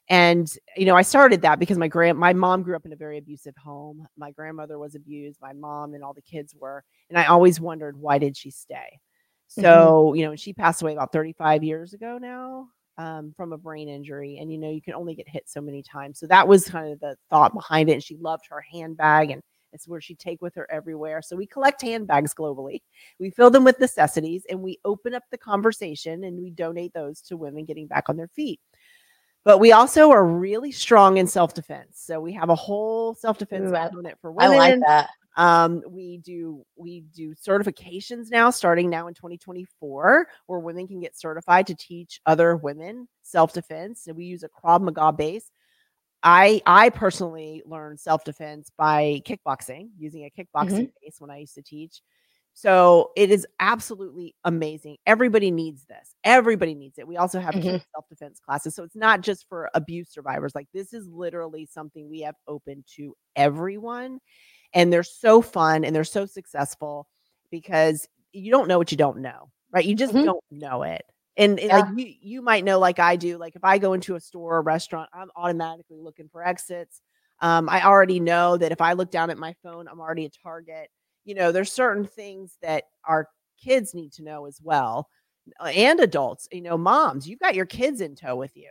And 0.09 0.53
you 0.77 0.85
know, 0.85 0.95
I 0.95 1.03
started 1.03 1.43
that 1.43 1.59
because 1.59 1.79
my 1.79 1.89
grand 1.89 2.19
my 2.19 2.33
mom 2.33 2.63
grew 2.63 2.77
up 2.77 2.85
in 2.85 2.93
a 2.93 2.97
very 2.97 3.19
abusive 3.19 3.57
home. 3.57 4.07
My 4.17 4.31
grandmother 4.33 4.79
was 4.79 4.95
abused, 4.95 5.39
my 5.41 5.53
mom 5.53 5.95
and 5.95 6.05
all 6.05 6.13
the 6.13 6.23
kids 6.23 6.55
were, 6.59 6.85
and 7.09 7.19
I 7.19 7.25
always 7.25 7.61
wondered 7.61 7.97
why 7.97 8.19
did 8.19 8.37
she 8.37 8.51
stay? 8.51 9.01
Mm-hmm. 9.51 9.63
So, 9.63 10.07
mm-hmm. 10.09 10.17
you 10.17 10.27
know, 10.27 10.37
she 10.37 10.53
passed 10.53 10.83
away 10.83 10.93
about 10.93 11.13
35 11.13 11.63
years 11.63 11.95
ago 11.95 12.19
now 12.21 12.69
um, 12.99 13.33
from 13.37 13.53
a 13.53 13.59
brain 13.59 13.89
injury. 13.89 14.39
And, 14.39 14.53
you 14.53 14.59
know, 14.59 14.71
you 14.71 14.83
can 14.83 14.95
only 14.95 15.15
get 15.15 15.29
hit 15.29 15.45
so 15.47 15.61
many 15.61 15.83
times. 15.83 16.19
So 16.19 16.27
that 16.27 16.47
was 16.47 16.69
kind 16.69 16.93
of 16.93 17.01
the 17.01 17.17
thought 17.31 17.55
behind 17.55 17.89
it. 17.89 17.95
And 17.95 18.03
she 18.03 18.17
loved 18.17 18.45
her 18.51 18.65
handbag 18.73 19.31
and 19.31 19.43
it's 19.73 19.89
where 19.89 20.01
she'd 20.01 20.21
take 20.21 20.41
with 20.41 20.55
her 20.55 20.71
everywhere. 20.71 21.21
So 21.21 21.35
we 21.35 21.47
collect 21.47 21.83
handbags 21.83 22.33
globally. 22.33 22.81
We 23.19 23.31
fill 23.31 23.51
them 23.51 23.65
with 23.65 23.81
necessities 23.81 24.45
and 24.49 24.63
we 24.63 24.79
open 24.85 25.15
up 25.15 25.25
the 25.31 25.39
conversation 25.39 26.25
and 26.25 26.39
we 26.39 26.51
donate 26.51 26.95
those 26.95 27.21
to 27.23 27.37
women 27.37 27.65
getting 27.65 27.89
back 27.89 28.09
on 28.09 28.17
their 28.17 28.29
feet. 28.29 28.61
But 29.45 29.59
we 29.59 29.73
also 29.73 30.11
are 30.11 30.25
really 30.25 30.73
strong 30.73 31.19
in 31.19 31.27
self 31.27 31.55
defense. 31.55 32.01
So 32.01 32.21
we 32.21 32.33
have 32.33 32.49
a 32.49 32.55
whole 32.55 33.15
self 33.15 33.39
defense 33.39 33.71
component 33.71 34.19
for 34.21 34.33
women. 34.33 34.53
I 34.53 34.57
like 34.57 34.81
that. 34.87 35.09
Um, 35.37 35.83
we 35.89 36.19
do 36.19 36.65
we 36.77 37.01
do 37.15 37.35
certifications 37.35 38.31
now, 38.31 38.51
starting 38.51 38.89
now 38.89 39.09
in 39.09 39.15
2024, 39.15 40.29
where 40.47 40.59
women 40.61 40.87
can 40.87 41.01
get 41.01 41.19
certified 41.19 41.67
to 41.67 41.75
teach 41.75 42.21
other 42.25 42.57
women 42.57 43.09
self 43.23 43.53
defense. 43.53 44.07
And 44.07 44.17
we 44.17 44.25
use 44.25 44.45
a 44.45 44.49
Krav 44.49 44.81
Maga 44.81 45.13
base. 45.13 45.51
I 46.23 46.63
I 46.65 46.89
personally 46.89 47.63
learned 47.67 48.01
self 48.01 48.25
defense 48.25 48.71
by 48.79 49.21
kickboxing, 49.27 49.91
using 49.99 50.25
a 50.25 50.31
kickboxing 50.31 50.71
mm-hmm. 50.71 51.03
base 51.03 51.17
when 51.19 51.31
I 51.31 51.39
used 51.39 51.55
to 51.57 51.63
teach. 51.63 52.01
So 52.57 53.11
it 53.17 53.33
is 53.33 53.47
absolutely 53.59 54.37
amazing. 54.45 54.97
Everybody 55.07 55.51
needs 55.51 55.85
this. 55.87 56.15
Everybody 56.23 56.77
needs 56.77 56.99
it. 56.99 57.07
We 57.07 57.17
also 57.17 57.41
have 57.41 57.53
mm-hmm. 57.53 57.79
self 57.93 58.09
defense 58.09 58.39
classes. 58.39 58.77
So 58.77 58.85
it's 58.85 58.95
not 58.95 59.23
just 59.23 59.49
for 59.49 59.69
abuse 59.75 60.09
survivors. 60.11 60.55
Like 60.55 60.69
this 60.73 60.95
is 60.95 61.09
literally 61.09 61.67
something 61.67 62.09
we 62.09 62.21
have 62.21 62.37
open 62.47 62.85
to 62.95 63.17
everyone. 63.35 64.21
And 64.73 64.93
they're 64.93 65.03
so 65.03 65.43
fun 65.43 65.85
and 65.85 65.95
they're 65.95 66.05
so 66.05 66.27
successful 66.27 67.09
because 67.51 68.09
you 68.33 68.53
don't 68.53 68.69
know 68.69 68.79
what 68.79 68.93
you 68.93 68.99
don't 68.99 69.19
know, 69.19 69.51
right? 69.73 69.85
You 69.85 69.97
just 69.97 70.15
mm-hmm. 70.15 70.25
don't 70.25 70.45
know 70.53 70.85
it. 70.85 71.03
And, 71.37 71.59
and 71.59 71.69
yeah. 71.69 71.79
like 71.79 71.99
you, 71.99 72.15
you 72.21 72.43
might 72.43 72.65
know, 72.65 72.79
like 72.79 73.01
I 73.01 73.17
do, 73.17 73.37
like 73.37 73.57
if 73.57 73.65
I 73.65 73.79
go 73.79 73.95
into 73.95 74.15
a 74.15 74.21
store 74.21 74.59
or 74.59 74.63
restaurant, 74.63 75.11
I'm 75.13 75.31
automatically 75.35 75.99
looking 76.01 76.29
for 76.31 76.47
exits. 76.47 77.01
Um, 77.41 77.69
I 77.69 77.85
already 77.85 78.21
know 78.21 78.57
that 78.57 78.71
if 78.71 78.81
I 78.81 78.93
look 78.93 79.11
down 79.11 79.31
at 79.31 79.39
my 79.39 79.57
phone, 79.65 79.89
I'm 79.89 80.01
already 80.01 80.27
a 80.27 80.31
target 80.31 80.89
you 81.25 81.35
know, 81.35 81.53
there's 81.53 81.73
certain 81.73 82.07
things 82.07 82.59
that 82.63 82.85
our 83.07 83.29
kids 83.63 83.95
need 83.95 84.13
to 84.13 84.23
know 84.23 84.47
as 84.47 84.61
well 84.63 85.09
uh, 85.61 85.65
and 85.65 86.01
adults, 86.01 86.49
you 86.53 86.63
know, 86.63 86.79
moms, 86.79 87.29
you've 87.29 87.39
got 87.39 87.55
your 87.55 87.67
kids 87.67 88.01
in 88.01 88.15
tow 88.15 88.37
with 88.37 88.57
you. 88.57 88.71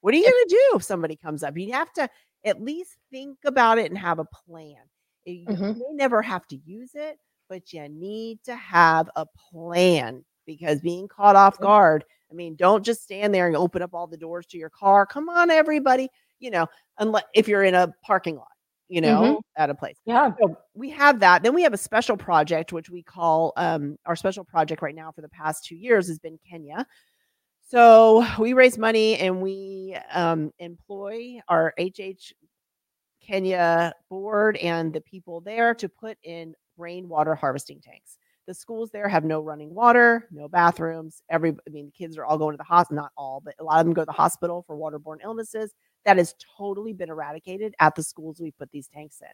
What 0.00 0.14
are 0.14 0.16
you 0.16 0.24
going 0.24 0.48
to 0.48 0.48
do 0.70 0.76
if 0.76 0.82
somebody 0.82 1.16
comes 1.16 1.42
up? 1.42 1.56
You 1.56 1.72
have 1.72 1.92
to 1.94 2.08
at 2.44 2.62
least 2.62 2.96
think 3.10 3.38
about 3.44 3.78
it 3.78 3.90
and 3.90 3.98
have 3.98 4.18
a 4.18 4.24
plan. 4.24 4.76
You 5.24 5.46
mm-hmm. 5.46 5.78
may 5.78 5.92
never 5.92 6.22
have 6.22 6.46
to 6.48 6.56
use 6.64 6.92
it, 6.94 7.18
but 7.48 7.72
you 7.72 7.86
need 7.88 8.42
to 8.44 8.56
have 8.56 9.10
a 9.16 9.26
plan 9.50 10.24
because 10.46 10.80
being 10.80 11.08
caught 11.08 11.36
off 11.36 11.58
guard, 11.58 12.04
I 12.30 12.34
mean, 12.34 12.56
don't 12.56 12.84
just 12.84 13.02
stand 13.02 13.34
there 13.34 13.46
and 13.46 13.56
open 13.56 13.82
up 13.82 13.92
all 13.92 14.06
the 14.06 14.16
doors 14.16 14.46
to 14.46 14.58
your 14.58 14.70
car. 14.70 15.04
Come 15.04 15.28
on, 15.28 15.50
everybody. 15.50 16.08
You 16.38 16.50
know, 16.50 16.66
unless 16.98 17.24
if 17.34 17.48
you're 17.48 17.64
in 17.64 17.74
a 17.74 17.92
parking 18.02 18.36
lot, 18.36 18.46
you 18.90 19.00
know, 19.00 19.22
mm-hmm. 19.22 19.38
at 19.56 19.70
a 19.70 19.74
place. 19.74 19.96
Yeah. 20.04 20.32
So 20.40 20.58
we 20.74 20.90
have 20.90 21.20
that. 21.20 21.44
Then 21.44 21.54
we 21.54 21.62
have 21.62 21.72
a 21.72 21.78
special 21.78 22.16
project, 22.16 22.72
which 22.72 22.90
we 22.90 23.04
call 23.04 23.52
um, 23.56 23.96
our 24.04 24.16
special 24.16 24.44
project 24.44 24.82
right 24.82 24.96
now 24.96 25.12
for 25.12 25.20
the 25.20 25.28
past 25.28 25.64
two 25.64 25.76
years 25.76 26.08
has 26.08 26.18
been 26.18 26.38
Kenya. 26.48 26.84
So 27.68 28.26
we 28.36 28.52
raise 28.52 28.76
money 28.76 29.16
and 29.18 29.40
we 29.40 29.96
um, 30.12 30.50
employ 30.58 31.38
our 31.48 31.72
HH 31.78 32.32
Kenya 33.24 33.94
board 34.08 34.56
and 34.56 34.92
the 34.92 35.00
people 35.02 35.40
there 35.40 35.72
to 35.76 35.88
put 35.88 36.18
in 36.24 36.54
rainwater 36.76 37.36
harvesting 37.36 37.80
tanks. 37.80 38.18
The 38.50 38.54
schools 38.54 38.90
there 38.90 39.06
have 39.06 39.24
no 39.24 39.40
running 39.40 39.72
water, 39.72 40.26
no 40.32 40.48
bathrooms. 40.48 41.22
Every, 41.30 41.52
I 41.52 41.70
mean, 41.70 41.86
the 41.86 41.92
kids 41.92 42.18
are 42.18 42.24
all 42.24 42.36
going 42.36 42.52
to 42.54 42.56
the 42.56 42.64
hospital, 42.64 43.00
not 43.04 43.12
all, 43.16 43.40
but 43.40 43.54
a 43.60 43.62
lot 43.62 43.78
of 43.78 43.86
them 43.86 43.94
go 43.94 44.02
to 44.02 44.06
the 44.06 44.10
hospital 44.10 44.64
for 44.66 44.76
waterborne 44.76 45.18
illnesses 45.22 45.72
that 46.04 46.16
has 46.16 46.34
totally 46.58 46.92
been 46.92 47.10
eradicated 47.10 47.76
at 47.78 47.94
the 47.94 48.02
schools 48.02 48.40
we 48.40 48.50
put 48.50 48.68
these 48.72 48.88
tanks 48.88 49.20
in. 49.20 49.28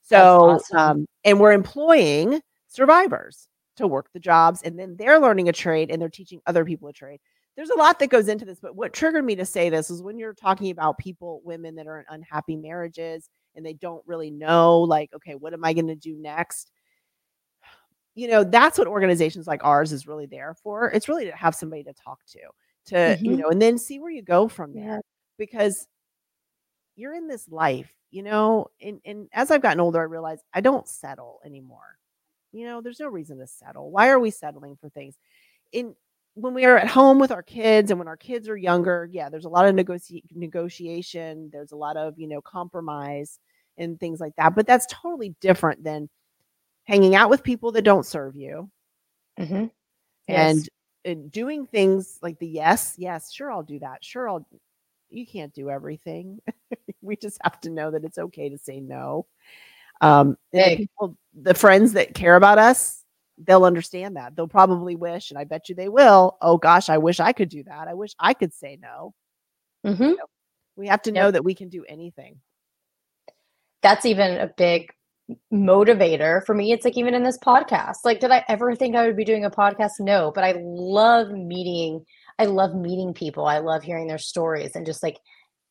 So, 0.00 0.50
awesome. 0.50 0.78
um, 0.78 1.06
and 1.24 1.40
we're 1.40 1.50
employing 1.50 2.40
survivors 2.68 3.48
to 3.78 3.88
work 3.88 4.10
the 4.12 4.20
jobs, 4.20 4.62
and 4.62 4.78
then 4.78 4.94
they're 4.96 5.18
learning 5.18 5.48
a 5.48 5.52
trade 5.52 5.90
and 5.90 6.00
they're 6.00 6.08
teaching 6.08 6.40
other 6.46 6.64
people 6.64 6.86
a 6.86 6.92
trade. 6.92 7.18
There's 7.56 7.70
a 7.70 7.76
lot 7.76 7.98
that 7.98 8.10
goes 8.10 8.28
into 8.28 8.44
this, 8.44 8.60
but 8.60 8.76
what 8.76 8.92
triggered 8.92 9.24
me 9.24 9.34
to 9.34 9.44
say 9.44 9.70
this 9.70 9.90
is 9.90 10.04
when 10.04 10.18
you're 10.18 10.34
talking 10.34 10.70
about 10.70 10.98
people, 10.98 11.42
women 11.44 11.74
that 11.74 11.88
are 11.88 11.98
in 11.98 12.04
unhappy 12.10 12.54
marriages 12.54 13.28
and 13.56 13.66
they 13.66 13.72
don't 13.72 14.06
really 14.06 14.30
know, 14.30 14.82
like, 14.82 15.10
okay, 15.16 15.34
what 15.34 15.52
am 15.52 15.64
I 15.64 15.72
going 15.72 15.88
to 15.88 15.96
do 15.96 16.16
next? 16.16 16.70
You 18.14 18.28
know, 18.28 18.44
that's 18.44 18.78
what 18.78 18.88
organizations 18.88 19.46
like 19.46 19.64
ours 19.64 19.92
is 19.92 20.06
really 20.06 20.26
there 20.26 20.54
for. 20.62 20.90
It's 20.90 21.08
really 21.08 21.24
to 21.24 21.32
have 21.36 21.54
somebody 21.54 21.82
to 21.84 21.94
talk 21.94 22.20
to, 22.32 22.40
to, 22.86 22.94
mm-hmm. 22.94 23.24
you 23.24 23.36
know, 23.36 23.48
and 23.48 23.60
then 23.60 23.78
see 23.78 23.98
where 23.98 24.10
you 24.10 24.22
go 24.22 24.48
from 24.48 24.74
there. 24.74 25.00
Because 25.38 25.86
you're 26.94 27.14
in 27.14 27.26
this 27.26 27.48
life, 27.48 27.90
you 28.10 28.22
know, 28.22 28.68
and, 28.80 29.00
and 29.04 29.28
as 29.32 29.50
I've 29.50 29.62
gotten 29.62 29.80
older, 29.80 29.98
I 29.98 30.04
realize 30.04 30.40
I 30.52 30.60
don't 30.60 30.86
settle 30.86 31.40
anymore. 31.44 31.98
You 32.52 32.66
know, 32.66 32.82
there's 32.82 33.00
no 33.00 33.08
reason 33.08 33.38
to 33.38 33.46
settle. 33.46 33.90
Why 33.90 34.10
are 34.10 34.20
we 34.20 34.30
settling 34.30 34.76
for 34.76 34.90
things? 34.90 35.16
In 35.72 35.94
when 36.34 36.54
we 36.54 36.64
are 36.64 36.76
at 36.76 36.88
home 36.88 37.18
with 37.18 37.30
our 37.30 37.42
kids 37.42 37.90
and 37.90 37.98
when 37.98 38.08
our 38.08 38.16
kids 38.16 38.48
are 38.48 38.56
younger, 38.56 39.08
yeah, 39.10 39.28
there's 39.28 39.44
a 39.46 39.50
lot 39.50 39.66
of 39.66 39.74
negoci- 39.74 40.22
negotiation, 40.34 41.50
there's 41.52 41.72
a 41.72 41.76
lot 41.76 41.96
of, 41.96 42.18
you 42.18 42.28
know, 42.28 42.40
compromise 42.40 43.38
and 43.78 43.98
things 43.98 44.20
like 44.20 44.36
that. 44.36 44.54
But 44.54 44.66
that's 44.66 44.86
totally 44.90 45.34
different 45.40 45.82
than 45.82 46.08
hanging 46.84 47.14
out 47.14 47.30
with 47.30 47.42
people 47.42 47.72
that 47.72 47.82
don't 47.82 48.06
serve 48.06 48.36
you. 48.36 48.70
Mm-hmm. 49.38 49.66
Yes. 50.28 50.52
And, 50.56 50.68
and 51.04 51.32
doing 51.32 51.66
things 51.66 52.18
like 52.22 52.38
the 52.38 52.46
yes, 52.46 52.94
yes, 52.96 53.32
sure, 53.32 53.50
I'll 53.50 53.62
do 53.62 53.78
that. 53.80 54.04
Sure, 54.04 54.28
I'll 54.28 54.46
you 55.10 55.26
can't 55.26 55.52
do 55.52 55.70
everything. 55.70 56.40
we 57.02 57.16
just 57.16 57.38
have 57.42 57.60
to 57.60 57.70
know 57.70 57.90
that 57.90 58.04
it's 58.04 58.18
okay 58.18 58.48
to 58.48 58.58
say 58.58 58.80
no. 58.80 59.26
Um, 60.00 60.36
the, 60.52 60.76
people, 60.76 61.16
the 61.34 61.54
friends 61.54 61.92
that 61.92 62.14
care 62.14 62.36
about 62.36 62.58
us, 62.58 63.04
they'll 63.38 63.64
understand 63.64 64.16
that. 64.16 64.34
They'll 64.34 64.48
probably 64.48 64.96
wish, 64.96 65.30
and 65.30 65.38
I 65.38 65.44
bet 65.44 65.68
you 65.68 65.74
they 65.74 65.88
will. 65.88 66.36
Oh 66.40 66.56
gosh, 66.56 66.88
I 66.88 66.98
wish 66.98 67.20
I 67.20 67.32
could 67.32 67.48
do 67.48 67.62
that. 67.64 67.88
I 67.88 67.94
wish 67.94 68.14
I 68.18 68.34
could 68.34 68.52
say 68.52 68.78
no. 68.80 69.14
Mm-hmm. 69.86 70.12
We 70.76 70.88
have 70.88 71.02
to 71.02 71.10
yep. 71.10 71.22
know 71.22 71.30
that 71.30 71.44
we 71.44 71.54
can 71.54 71.68
do 71.68 71.84
anything. 71.88 72.40
That's 73.82 74.06
even 74.06 74.38
a 74.38 74.46
big 74.46 74.92
motivator 75.52 76.44
for 76.44 76.54
me. 76.54 76.72
It's 76.72 76.84
like 76.84 76.96
even 76.96 77.14
in 77.14 77.22
this 77.22 77.38
podcast. 77.38 77.98
Like, 78.04 78.20
did 78.20 78.30
I 78.30 78.44
ever 78.48 78.74
think 78.74 78.96
I 78.96 79.06
would 79.06 79.16
be 79.16 79.24
doing 79.24 79.44
a 79.44 79.50
podcast? 79.50 79.92
No, 80.00 80.32
but 80.34 80.44
I 80.44 80.54
love 80.58 81.30
meeting 81.30 82.04
I 82.38 82.46
love 82.46 82.74
meeting 82.74 83.14
people. 83.14 83.46
I 83.46 83.58
love 83.58 83.82
hearing 83.82 84.06
their 84.06 84.18
stories 84.18 84.72
and 84.74 84.86
just 84.86 85.02
like 85.02 85.18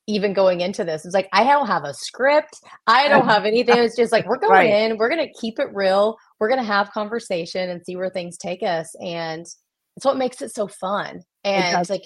even 0.07 0.33
going 0.33 0.61
into 0.61 0.83
this, 0.83 1.05
it's 1.05 1.13
like 1.13 1.29
I 1.31 1.43
don't 1.43 1.67
have 1.67 1.83
a 1.83 1.93
script. 1.93 2.59
I 2.87 3.07
don't 3.07 3.27
have 3.27 3.45
anything. 3.45 3.77
It's 3.77 3.95
just 3.95 4.11
like 4.11 4.25
we're 4.25 4.37
going 4.39 4.51
right. 4.51 4.69
in, 4.69 4.97
we're 4.97 5.09
gonna 5.09 5.31
keep 5.39 5.59
it 5.59 5.73
real. 5.73 6.17
we're 6.39 6.49
going 6.49 6.59
to 6.59 6.65
have 6.65 6.91
conversation 6.91 7.69
and 7.69 7.85
see 7.85 7.95
where 7.95 8.09
things 8.09 8.37
take 8.37 8.63
us. 8.63 8.95
And 8.99 9.45
it's 9.95 10.05
what 10.05 10.17
makes 10.17 10.41
it 10.41 10.53
so 10.53 10.67
fun. 10.67 11.21
And 11.43 11.79
it's 11.79 11.89
like, 11.89 12.03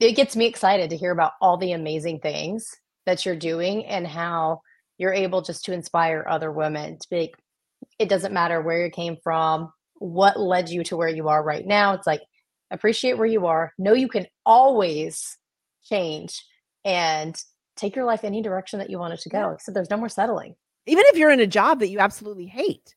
it 0.00 0.12
gets 0.12 0.36
me 0.36 0.46
excited 0.46 0.90
to 0.90 0.96
hear 0.96 1.12
about 1.12 1.32
all 1.40 1.56
the 1.56 1.72
amazing 1.72 2.20
things 2.20 2.66
that 3.06 3.24
you're 3.24 3.36
doing 3.36 3.86
and 3.86 4.06
how 4.06 4.60
you're 4.98 5.14
able 5.14 5.42
just 5.42 5.64
to 5.64 5.72
inspire 5.72 6.26
other 6.28 6.52
women 6.52 6.98
to 6.98 7.08
be 7.08 7.20
like, 7.20 7.34
it 7.98 8.08
doesn't 8.08 8.34
matter 8.34 8.60
where 8.60 8.84
you 8.84 8.90
came 8.90 9.16
from, 9.22 9.72
what 9.94 10.38
led 10.38 10.68
you 10.68 10.84
to 10.84 10.96
where 10.96 11.08
you 11.08 11.28
are 11.28 11.42
right 11.42 11.66
now. 11.66 11.94
It's 11.94 12.06
like, 12.06 12.20
appreciate 12.70 13.16
where 13.16 13.26
you 13.26 13.46
are. 13.46 13.72
Know 13.78 13.94
you 13.94 14.08
can 14.08 14.26
always 14.44 15.38
change 15.84 16.44
and 16.84 17.40
take 17.76 17.96
your 17.96 18.04
life 18.04 18.24
any 18.24 18.42
direction 18.42 18.78
that 18.80 18.90
you 18.90 18.98
want 18.98 19.14
it 19.14 19.20
to 19.20 19.28
go. 19.28 19.56
So 19.60 19.72
there's 19.72 19.90
no 19.90 19.96
more 19.96 20.08
settling. 20.08 20.54
Even 20.86 21.04
if 21.08 21.16
you're 21.16 21.30
in 21.30 21.40
a 21.40 21.46
job 21.46 21.80
that 21.80 21.88
you 21.88 21.98
absolutely 21.98 22.46
hate. 22.46 22.94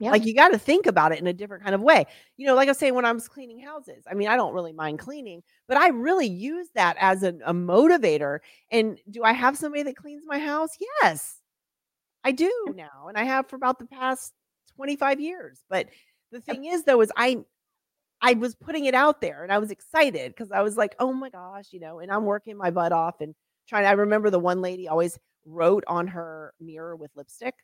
Yeah. 0.00 0.12
Like 0.12 0.24
you 0.24 0.34
got 0.34 0.50
to 0.50 0.58
think 0.58 0.86
about 0.86 1.10
it 1.10 1.18
in 1.18 1.26
a 1.26 1.32
different 1.32 1.64
kind 1.64 1.74
of 1.74 1.80
way. 1.80 2.06
You 2.36 2.46
know, 2.46 2.54
like 2.54 2.68
I 2.68 2.72
say, 2.72 2.92
when 2.92 3.04
I 3.04 3.10
was 3.10 3.26
cleaning 3.26 3.58
houses, 3.60 4.04
I 4.08 4.14
mean, 4.14 4.28
I 4.28 4.36
don't 4.36 4.54
really 4.54 4.72
mind 4.72 5.00
cleaning, 5.00 5.42
but 5.66 5.76
I 5.76 5.88
really 5.88 6.28
use 6.28 6.68
that 6.76 6.96
as 7.00 7.24
a 7.24 7.32
motivator. 7.32 8.38
And 8.70 9.00
do 9.10 9.24
I 9.24 9.32
have 9.32 9.58
somebody 9.58 9.82
that 9.84 9.96
cleans 9.96 10.22
my 10.24 10.38
house? 10.38 10.70
Yes, 11.02 11.37
I 12.28 12.32
do 12.32 12.74
now. 12.76 13.08
And 13.08 13.16
I 13.16 13.24
have 13.24 13.48
for 13.48 13.56
about 13.56 13.78
the 13.78 13.86
past 13.86 14.34
25 14.76 15.18
years. 15.18 15.62
But 15.70 15.88
the 16.30 16.42
thing 16.42 16.66
is, 16.66 16.84
though, 16.84 17.00
is 17.00 17.10
I, 17.16 17.38
I 18.20 18.34
was 18.34 18.54
putting 18.54 18.84
it 18.84 18.92
out 18.92 19.22
there 19.22 19.44
and 19.44 19.50
I 19.50 19.56
was 19.56 19.70
excited 19.70 20.32
because 20.32 20.52
I 20.52 20.60
was 20.60 20.76
like, 20.76 20.94
oh 20.98 21.10
my 21.14 21.30
gosh, 21.30 21.68
you 21.70 21.80
know, 21.80 22.00
and 22.00 22.12
I'm 22.12 22.26
working 22.26 22.58
my 22.58 22.70
butt 22.70 22.92
off 22.92 23.22
and 23.22 23.34
trying. 23.66 23.86
I 23.86 23.92
remember 23.92 24.28
the 24.28 24.38
one 24.38 24.60
lady 24.60 24.88
always 24.88 25.18
wrote 25.46 25.84
on 25.86 26.06
her 26.08 26.52
mirror 26.60 26.96
with 26.96 27.10
lipstick. 27.16 27.54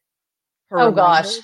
oh 0.72 0.90
gosh. 0.90 1.34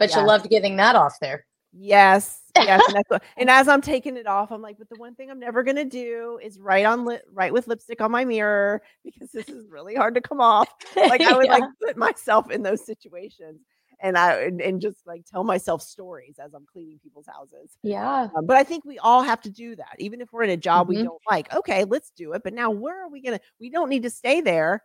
But 0.00 0.12
you 0.16 0.26
loved 0.26 0.50
getting 0.50 0.76
that 0.78 0.96
off 0.96 1.14
there. 1.20 1.46
Yes, 1.72 2.40
yes, 2.64 2.82
and, 2.88 3.04
what, 3.08 3.22
and, 3.36 3.50
as 3.50 3.68
I'm 3.68 3.80
taking 3.80 4.16
it 4.16 4.26
off, 4.26 4.50
I'm 4.50 4.62
like, 4.62 4.78
but 4.78 4.88
the 4.88 4.96
one 4.96 5.14
thing 5.14 5.30
I'm 5.30 5.38
never 5.38 5.62
gonna 5.62 5.84
do 5.84 6.38
is 6.42 6.58
write 6.58 6.84
on 6.84 7.04
lip, 7.04 7.22
write 7.32 7.52
with 7.52 7.66
lipstick 7.68 8.00
on 8.00 8.10
my 8.10 8.24
mirror 8.24 8.82
because 9.04 9.30
this 9.30 9.48
is 9.48 9.66
really 9.68 9.94
hard 9.94 10.14
to 10.14 10.20
come 10.20 10.40
off. 10.40 10.68
Like 10.96 11.20
I 11.20 11.32
would 11.36 11.46
yeah. 11.46 11.52
like 11.52 11.64
put 11.84 11.96
myself 11.96 12.50
in 12.50 12.62
those 12.62 12.84
situations, 12.84 13.60
and 14.00 14.16
I 14.16 14.40
and, 14.42 14.60
and, 14.60 14.80
just 14.80 15.06
like 15.06 15.24
tell 15.24 15.44
myself 15.44 15.82
stories 15.82 16.36
as 16.38 16.54
I'm 16.54 16.66
cleaning 16.70 16.98
people's 17.02 17.26
houses. 17.26 17.76
Yeah, 17.82 18.28
um, 18.36 18.46
but 18.46 18.56
I 18.56 18.64
think 18.64 18.84
we 18.84 18.98
all 18.98 19.22
have 19.22 19.40
to 19.42 19.50
do 19.50 19.76
that, 19.76 19.96
even 19.98 20.20
if 20.20 20.32
we're 20.32 20.44
in 20.44 20.50
a 20.50 20.56
job 20.56 20.88
mm-hmm. 20.88 20.98
we 20.98 21.02
don't 21.02 21.22
like. 21.30 21.54
Okay, 21.54 21.84
let's 21.84 22.10
do 22.10 22.32
it. 22.32 22.42
But 22.42 22.54
now, 22.54 22.70
where 22.70 23.04
are 23.04 23.08
we 23.08 23.20
gonna? 23.22 23.40
We 23.60 23.70
don't 23.70 23.88
need 23.88 24.02
to 24.04 24.10
stay 24.10 24.40
there. 24.40 24.82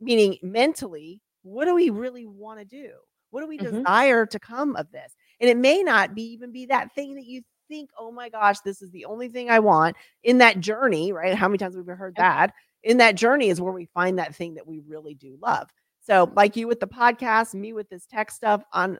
Meaning 0.00 0.38
mentally, 0.42 1.20
what 1.42 1.66
do 1.66 1.74
we 1.76 1.90
really 1.90 2.26
want 2.26 2.58
to 2.58 2.64
do? 2.64 2.90
What 3.30 3.40
do 3.40 3.48
we 3.48 3.58
mm-hmm. 3.58 3.78
desire 3.78 4.26
to 4.26 4.38
come 4.38 4.76
of 4.76 4.90
this? 4.92 5.14
And 5.42 5.50
it 5.50 5.58
may 5.58 5.82
not 5.82 6.14
be 6.14 6.22
even 6.32 6.52
be 6.52 6.66
that 6.66 6.94
thing 6.94 7.16
that 7.16 7.26
you 7.26 7.42
think, 7.68 7.90
oh 7.98 8.12
my 8.12 8.28
gosh, 8.28 8.60
this 8.60 8.80
is 8.80 8.90
the 8.92 9.04
only 9.04 9.28
thing 9.28 9.50
I 9.50 9.58
want 9.58 9.96
in 10.22 10.38
that 10.38 10.60
journey, 10.60 11.12
right? 11.12 11.34
How 11.34 11.48
many 11.48 11.58
times 11.58 11.76
have 11.76 11.84
we 11.84 11.92
heard 11.92 12.16
that? 12.16 12.54
In 12.84 12.98
that 12.98 13.16
journey 13.16 13.48
is 13.48 13.60
where 13.60 13.72
we 13.72 13.86
find 13.86 14.18
that 14.18 14.34
thing 14.34 14.54
that 14.54 14.66
we 14.66 14.80
really 14.86 15.14
do 15.14 15.36
love. 15.42 15.68
So, 16.00 16.32
like 16.34 16.56
you 16.56 16.66
with 16.68 16.80
the 16.80 16.86
podcast, 16.86 17.54
me 17.54 17.72
with 17.72 17.88
this 17.88 18.06
tech 18.06 18.30
stuff, 18.30 18.62
on 18.72 18.98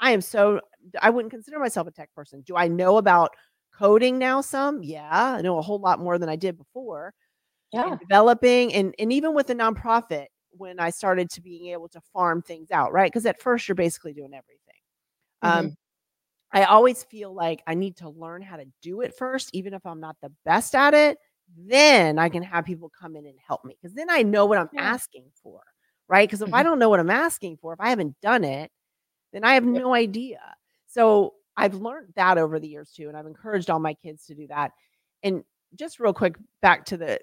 I 0.00 0.12
am 0.12 0.20
so 0.20 0.60
I 1.00 1.10
wouldn't 1.10 1.32
consider 1.32 1.58
myself 1.58 1.86
a 1.86 1.90
tech 1.90 2.12
person. 2.14 2.42
Do 2.46 2.56
I 2.56 2.68
know 2.68 2.98
about 2.98 3.30
coding 3.74 4.18
now? 4.18 4.40
Some, 4.40 4.82
yeah, 4.82 5.36
I 5.38 5.42
know 5.42 5.58
a 5.58 5.62
whole 5.62 5.80
lot 5.80 6.00
more 6.00 6.18
than 6.18 6.28
I 6.28 6.36
did 6.36 6.56
before. 6.56 7.14
Yeah, 7.72 7.90
and 7.92 8.00
developing 8.00 8.72
and 8.74 8.94
and 8.98 9.12
even 9.12 9.34
with 9.34 9.50
a 9.50 9.54
nonprofit, 9.54 10.26
when 10.52 10.80
I 10.80 10.90
started 10.90 11.30
to 11.30 11.40
being 11.40 11.68
able 11.68 11.88
to 11.90 12.00
farm 12.12 12.42
things 12.42 12.70
out, 12.70 12.92
right? 12.92 13.10
Because 13.10 13.26
at 13.26 13.40
first 13.40 13.68
you're 13.68 13.74
basically 13.74 14.12
doing 14.14 14.34
everything. 14.34 14.67
Mm-hmm. 15.44 15.66
Um, 15.66 15.76
I 16.52 16.64
always 16.64 17.04
feel 17.04 17.34
like 17.34 17.62
I 17.66 17.74
need 17.74 17.96
to 17.98 18.08
learn 18.08 18.42
how 18.42 18.56
to 18.56 18.64
do 18.82 19.02
it 19.02 19.14
first, 19.14 19.50
even 19.52 19.74
if 19.74 19.84
I'm 19.84 20.00
not 20.00 20.16
the 20.22 20.32
best 20.44 20.74
at 20.74 20.94
it. 20.94 21.18
Then 21.56 22.18
I 22.18 22.28
can 22.28 22.42
have 22.42 22.64
people 22.64 22.90
come 22.90 23.16
in 23.16 23.26
and 23.26 23.38
help 23.46 23.64
me 23.64 23.76
because 23.80 23.94
then 23.94 24.10
I 24.10 24.22
know 24.22 24.46
what 24.46 24.58
I'm 24.58 24.68
yeah. 24.72 24.82
asking 24.82 25.24
for, 25.42 25.62
right? 26.08 26.28
Because 26.28 26.42
if 26.42 26.46
mm-hmm. 26.46 26.56
I 26.56 26.62
don't 26.62 26.78
know 26.78 26.90
what 26.90 27.00
I'm 27.00 27.10
asking 27.10 27.58
for, 27.58 27.72
if 27.72 27.80
I 27.80 27.90
haven't 27.90 28.20
done 28.20 28.44
it, 28.44 28.70
then 29.32 29.44
I 29.44 29.54
have 29.54 29.64
yep. 29.64 29.74
no 29.74 29.94
idea. 29.94 30.40
So 30.86 31.34
I've 31.56 31.74
learned 31.74 32.12
that 32.16 32.38
over 32.38 32.58
the 32.60 32.68
years 32.68 32.90
too, 32.90 33.08
and 33.08 33.16
I've 33.16 33.26
encouraged 33.26 33.70
all 33.70 33.80
my 33.80 33.94
kids 33.94 34.26
to 34.26 34.34
do 34.34 34.46
that. 34.48 34.72
And 35.22 35.42
just 35.74 36.00
real 36.00 36.12
quick, 36.12 36.36
back 36.62 36.84
to 36.86 36.96
the 36.96 37.18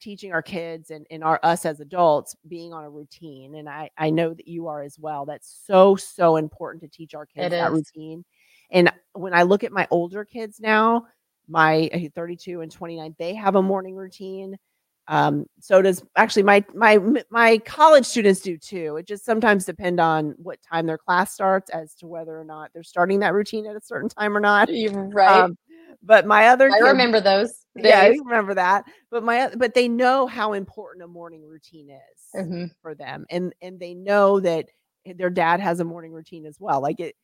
teaching 0.00 0.32
our 0.32 0.42
kids 0.42 0.90
and, 0.90 1.06
and 1.10 1.24
our 1.24 1.40
us 1.42 1.64
as 1.64 1.80
adults 1.80 2.36
being 2.46 2.72
on 2.72 2.84
a 2.84 2.90
routine 2.90 3.56
and 3.56 3.68
I, 3.68 3.90
I 3.96 4.10
know 4.10 4.34
that 4.34 4.48
you 4.48 4.68
are 4.68 4.82
as 4.82 4.98
well 4.98 5.26
that's 5.26 5.60
so 5.66 5.96
so 5.96 6.36
important 6.36 6.82
to 6.82 6.88
teach 6.88 7.14
our 7.14 7.26
kids 7.26 7.50
that 7.50 7.72
routine 7.72 8.24
and 8.70 8.92
when 9.12 9.34
i 9.34 9.42
look 9.42 9.64
at 9.64 9.72
my 9.72 9.86
older 9.90 10.24
kids 10.24 10.60
now 10.60 11.06
my 11.48 12.10
32 12.14 12.60
and 12.60 12.70
29 12.70 13.14
they 13.18 13.34
have 13.34 13.56
a 13.56 13.62
morning 13.62 13.94
routine 13.94 14.56
um, 15.10 15.46
so 15.58 15.80
does 15.80 16.04
actually 16.16 16.42
my 16.42 16.62
my 16.74 16.98
my 17.30 17.56
college 17.58 18.04
students 18.04 18.40
do 18.40 18.58
too 18.58 18.96
it 18.96 19.06
just 19.06 19.24
sometimes 19.24 19.64
depend 19.64 20.00
on 20.00 20.34
what 20.36 20.58
time 20.60 20.86
their 20.86 20.98
class 20.98 21.32
starts 21.32 21.70
as 21.70 21.94
to 21.94 22.06
whether 22.06 22.38
or 22.38 22.44
not 22.44 22.70
they're 22.74 22.82
starting 22.82 23.20
that 23.20 23.32
routine 23.32 23.66
at 23.66 23.74
a 23.74 23.80
certain 23.80 24.10
time 24.10 24.36
or 24.36 24.40
not 24.40 24.68
right 24.94 25.44
um, 25.44 25.56
but 26.02 26.26
my 26.26 26.48
other 26.48 26.66
I 26.66 26.78
kids, 26.78 26.82
remember 26.82 27.20
those. 27.20 27.64
Days. 27.82 27.90
Yeah, 27.90 28.00
I 28.00 28.08
remember 28.08 28.54
that. 28.54 28.84
But 29.10 29.24
my 29.24 29.50
but 29.56 29.74
they 29.74 29.88
know 29.88 30.26
how 30.26 30.52
important 30.52 31.04
a 31.04 31.08
morning 31.08 31.44
routine 31.44 31.90
is 31.90 32.40
mm-hmm. 32.40 32.64
for 32.82 32.94
them. 32.94 33.26
And 33.30 33.54
and 33.62 33.78
they 33.78 33.94
know 33.94 34.40
that 34.40 34.66
their 35.16 35.30
dad 35.30 35.60
has 35.60 35.80
a 35.80 35.84
morning 35.84 36.12
routine 36.12 36.46
as 36.46 36.56
well. 36.60 36.80
Like 36.80 37.00
it 37.00 37.14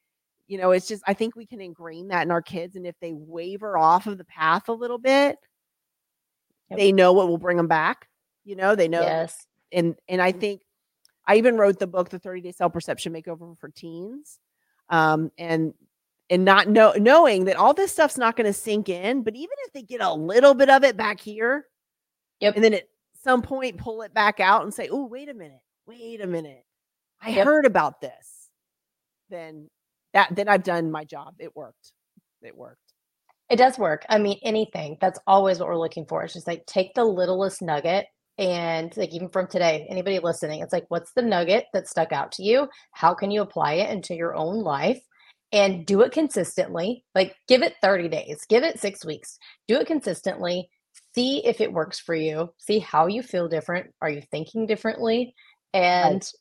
you 0.47 0.59
know, 0.59 0.73
it's 0.73 0.89
just 0.89 1.03
I 1.07 1.15
think 1.15 1.37
we 1.37 1.47
can 1.47 1.61
ingrain 1.61 2.09
that 2.09 2.23
in 2.23 2.31
our 2.31 2.43
kids 2.43 2.77
and 2.77 2.87
if 2.87 2.95
they 3.01 3.13
waver 3.15 3.79
off 3.79 4.07
of 4.07 4.19
the 4.19 4.25
path 4.25 4.69
a 4.69 4.73
little 4.73 4.99
bit, 4.99 5.39
yep. 6.71 6.79
they 6.79 6.93
know 6.93 7.13
what 7.13 7.29
will 7.29 7.39
bring 7.39 7.57
them 7.57 7.69
back. 7.69 8.09
You 8.45 8.57
know, 8.57 8.75
they 8.75 8.89
know 8.89 9.01
yes. 9.01 9.47
and 9.73 9.97
and 10.09 10.21
I 10.21 10.33
think 10.33 10.63
I 11.27 11.37
even 11.37 11.57
wrote 11.57 11.79
the 11.79 11.87
book 11.87 12.11
The 12.11 12.19
30 12.19 12.43
Day 12.43 12.53
Self 12.53 12.73
Perception 12.73 13.13
Makeover 13.13 13.57
for 13.59 13.71
Teens. 13.71 14.39
Um, 14.91 15.31
and 15.39 15.73
and 16.31 16.45
not 16.45 16.69
know 16.69 16.93
knowing 16.97 17.45
that 17.45 17.57
all 17.57 17.75
this 17.75 17.93
stuff's 17.93 18.19
not 18.19 18.37
going 18.37 18.47
to 18.47 18.53
sink 18.53 18.89
in 18.89 19.23
but 19.23 19.35
even 19.35 19.57
if 19.67 19.73
they 19.73 19.83
get 19.83 20.01
a 20.01 20.13
little 20.13 20.55
bit 20.55 20.71
of 20.71 20.83
it 20.83 20.97
back 20.97 21.21
here 21.21 21.67
yep. 22.41 22.55
and 22.55 22.65
then 22.65 22.75
at 22.75 22.89
some 23.23 23.43
point 23.43 23.77
pull 23.77 24.03
it 24.03 24.15
back 24.15 24.41
out 24.41 24.63
and 24.63 24.73
say 24.73 24.89
oh 24.91 25.07
wait 25.07 25.29
a 25.29 25.35
minute 25.35 25.61
wait 25.87 26.21
a 26.21 26.27
minute. 26.27 26.65
I 27.23 27.31
yep. 27.31 27.45
heard 27.45 27.67
about 27.67 28.01
this. 28.01 28.51
Then 29.31 29.69
that 30.13 30.35
then 30.35 30.49
i've 30.49 30.63
done 30.63 30.91
my 30.91 31.05
job. 31.05 31.35
It 31.39 31.55
worked. 31.57 31.93
It 32.43 32.57
worked. 32.57 32.81
It 33.51 33.57
does 33.57 33.79
work. 33.79 34.05
I 34.09 34.19
mean 34.19 34.39
anything. 34.43 34.97
That's 35.01 35.19
always 35.27 35.59
what 35.59 35.69
we're 35.69 35.79
looking 35.79 36.07
for. 36.07 36.23
It's 36.23 36.35
just 36.35 36.47
like 36.47 36.65
take 36.67 36.95
the 36.95 37.05
littlest 37.05 37.63
nugget 37.63 38.07
and 38.37 38.95
like 38.97 39.13
even 39.13 39.29
from 39.29 39.47
today 39.47 39.87
anybody 39.89 40.19
listening 40.19 40.61
it's 40.61 40.73
like 40.73 40.85
what's 40.89 41.13
the 41.13 41.23
nugget 41.23 41.67
that 41.73 41.89
stuck 41.89 42.13
out 42.13 42.33
to 42.33 42.43
you? 42.43 42.69
How 42.93 43.15
can 43.15 43.31
you 43.31 43.43
apply 43.43 43.75
it 43.75 43.91
into 43.91 44.15
your 44.15 44.35
own 44.35 44.63
life 44.63 45.03
and 45.55 45.87
do 45.87 46.03
it 46.03 46.13
consistently. 46.13 47.05
Like 47.15 47.37
give 47.49 47.63
it 47.63 47.77
30 47.81 48.09
days, 48.09 48.45
give 48.49 48.65
it 48.65 48.81
six 48.81 49.05
weeks, 49.05 49.39
do 49.69 49.77
it 49.77 49.87
consistently. 49.87 50.69
See 51.15 51.47
if 51.47 51.61
it 51.61 51.73
works 51.73 52.01
for 52.01 52.15
you. 52.15 52.53
See 52.59 52.81
how 52.81 53.07
you 53.07 53.23
feel 53.23 53.49
different. 53.49 53.95
Are 54.03 54.11
you 54.11 54.21
thinking 54.33 54.67
differently? 54.67 55.35
And 55.73 56.17
right. 56.17 56.33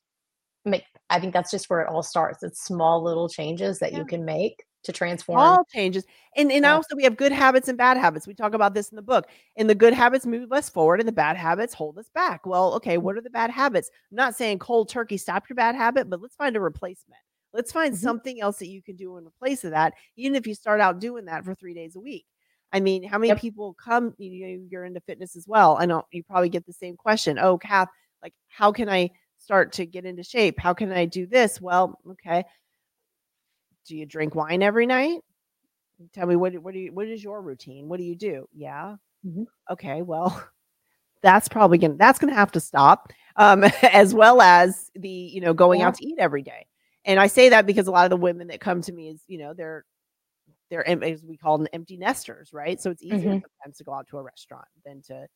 make, 0.66 0.84
I 1.12 1.20
think 1.20 1.34
that's 1.34 1.52
just 1.52 1.70
where 1.70 1.82
it 1.82 1.90
all 1.90 2.02
starts. 2.02 2.42
It's 2.42 2.64
small 2.64 3.04
little 3.04 3.30
changes 3.30 3.80
that 3.80 3.92
yeah. 3.92 4.00
you 4.00 4.06
can 4.06 4.26
make 4.26 4.64
to 4.84 4.92
transform 4.92 5.40
all 5.40 5.66
changes 5.74 6.04
and 6.36 6.52
and 6.52 6.64
yeah. 6.64 6.74
also 6.74 6.94
we 6.94 7.04
have 7.04 7.16
good 7.16 7.32
habits 7.32 7.70
and 7.70 7.78
bad 7.78 7.96
habits 7.96 8.28
we 8.28 8.34
talk 8.34 8.54
about 8.54 8.74
this 8.74 8.90
in 8.90 8.98
the 8.98 9.02
book 9.02 9.30
and 9.56 9.70
the 9.70 9.76
good 9.76 9.94
habits 9.94 10.26
move 10.26 10.52
us 10.52 10.70
forward 10.70 11.00
and 11.00 11.08
the 11.08 11.14
bad 11.14 11.38
habits 11.38 11.74
hold 11.74 11.98
us 11.98 12.10
back 12.14 12.46
well 12.46 12.74
okay 12.74 12.98
what 12.98 13.16
are 13.16 13.22
the 13.22 13.30
bad 13.30 13.50
habits 13.50 13.90
i'm 14.12 14.18
not 14.18 14.36
saying 14.36 14.60
cold 14.60 14.90
turkey 14.90 15.16
stop 15.16 15.48
your 15.48 15.56
bad 15.56 15.74
habit 15.74 16.10
but 16.10 16.22
let's 16.22 16.36
find 16.36 16.58
a 16.58 16.60
replacement 16.60 17.22
Let's 17.54 17.72
find 17.72 17.94
mm-hmm. 17.94 18.04
something 18.04 18.42
else 18.42 18.60
that 18.60 18.70
you 18.70 18.82
can 18.82 18.96
do 18.96 19.18
in 19.18 19.28
place 19.40 19.64
of 19.64 19.72
that, 19.72 19.94
even 20.16 20.36
if 20.36 20.48
you 20.48 20.56
start 20.56 20.82
out 20.82 21.00
doing 21.00 21.26
that 21.26 21.46
for 21.46 21.54
three 21.54 21.74
days 21.74 21.96
a 21.96 22.00
week. 22.00 22.26
I 22.72 22.80
mean, 22.80 23.04
how 23.04 23.20
many 23.20 23.28
yep. 23.28 23.40
people 23.40 23.76
come? 23.76 24.16
You 24.18 24.48
know, 24.48 24.66
you're 24.70 24.86
into 24.86 25.00
fitness 25.02 25.36
as 25.36 25.48
well. 25.48 25.78
I 25.80 25.86
know 25.86 26.04
you 26.12 26.24
probably 26.24 26.50
get 26.50 26.66
the 26.66 26.74
same 26.74 26.98
question. 26.98 27.38
Oh, 27.38 27.58
Kath, 27.60 27.90
like, 28.24 28.34
how 28.48 28.72
can 28.72 28.90
I 28.90 29.12
start 29.38 29.74
to 29.74 29.86
get 29.86 30.06
into 30.06 30.24
shape? 30.24 30.60
How 30.60 30.74
can 30.74 30.92
I 30.92 31.06
do 31.06 31.28
this? 31.28 31.62
Well, 31.62 32.00
okay. 32.12 32.44
Do 33.86 33.96
you 33.96 34.08
drink 34.08 34.34
wine 34.34 34.64
every 34.64 34.88
night? 34.88 35.20
Tell 36.14 36.26
me 36.26 36.36
what 36.36 36.58
what 36.58 36.74
do 36.74 36.80
you 36.80 36.92
what 36.92 37.08
is 37.08 37.24
your 37.24 37.42
routine? 37.42 37.88
What 37.88 37.98
do 37.98 38.04
you 38.04 38.16
do? 38.16 38.48
Yeah. 38.54 38.96
Mm-hmm. 39.26 39.44
Okay. 39.72 40.02
Well, 40.02 40.44
that's 41.22 41.48
probably 41.48 41.78
gonna 41.78 41.96
that's 41.96 42.18
gonna 42.18 42.34
have 42.34 42.52
to 42.54 42.60
stop. 42.60 43.14
Um, 43.36 43.64
as 43.84 44.16
well 44.16 44.42
as 44.42 44.90
the 44.96 45.10
you 45.10 45.42
know 45.42 45.54
going 45.54 45.82
yeah. 45.82 45.88
out 45.88 45.96
to 45.96 46.06
eat 46.06 46.16
every 46.18 46.42
day. 46.42 46.66
And 47.06 47.20
I 47.20 47.28
say 47.28 47.50
that 47.50 47.66
because 47.66 47.88
a 47.88 47.92
lot 47.92 48.06
of 48.06 48.10
the 48.10 48.18
women 48.18 48.48
that 48.48 48.60
come 48.62 48.82
to 48.82 48.92
me 48.92 49.10
is, 49.10 49.22
you 49.28 49.38
know, 49.38 49.54
they're 49.54 49.86
they're 50.70 50.88
as 50.88 51.24
we 51.24 51.38
call 51.38 51.58
them 51.58 51.68
empty 51.74 51.98
nesters, 51.98 52.52
right? 52.54 52.82
So 52.82 52.90
it's 52.90 53.04
easier 53.04 53.18
mm-hmm. 53.18 53.46
sometimes 53.62 53.78
to 53.78 53.84
go 53.84 53.94
out 53.94 54.08
to 54.10 54.18
a 54.18 54.24
restaurant 54.24 54.68
than 54.86 55.02
to 55.04 55.28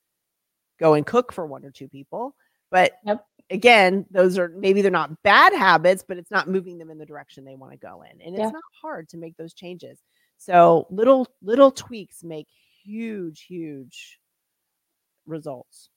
go 0.80 0.93
and 0.93 1.05
cook 1.05 1.34
for 1.34 1.45
one 1.45 1.65
or 1.65 1.72
two 1.72 1.88
people. 1.88 2.36
But 2.72 2.93
Yep. 3.05 3.26
again, 3.49 4.05
those 4.11 4.38
are 4.38 4.49
maybe 4.49 4.82
they're 4.82 4.91
not 4.91 5.22
bad 5.24 5.53
habits, 5.53 6.03
but 6.07 6.18
it's 6.18 6.32
not 6.32 6.49
moving 6.49 6.78
them 6.78 6.89
in 6.89 6.97
the 6.97 7.05
direction 7.05 7.45
they 7.45 7.55
want 7.55 7.74
to 7.74 7.78
go 7.78 8.03
in. 8.03 8.22
And 8.22 8.36
it's 8.36 8.39
Yeah. 8.39 8.49
not 8.49 8.63
hard 8.82 9.09
to 9.09 9.18
make 9.18 9.38
those 9.38 9.53
changes. 9.53 9.99
So 10.38 10.88
little 10.89 11.28
little 11.41 11.72
tweaks 11.72 12.24
make 12.24 12.47
huge, 12.84 13.43
huge 13.43 14.20
results. 15.26 15.89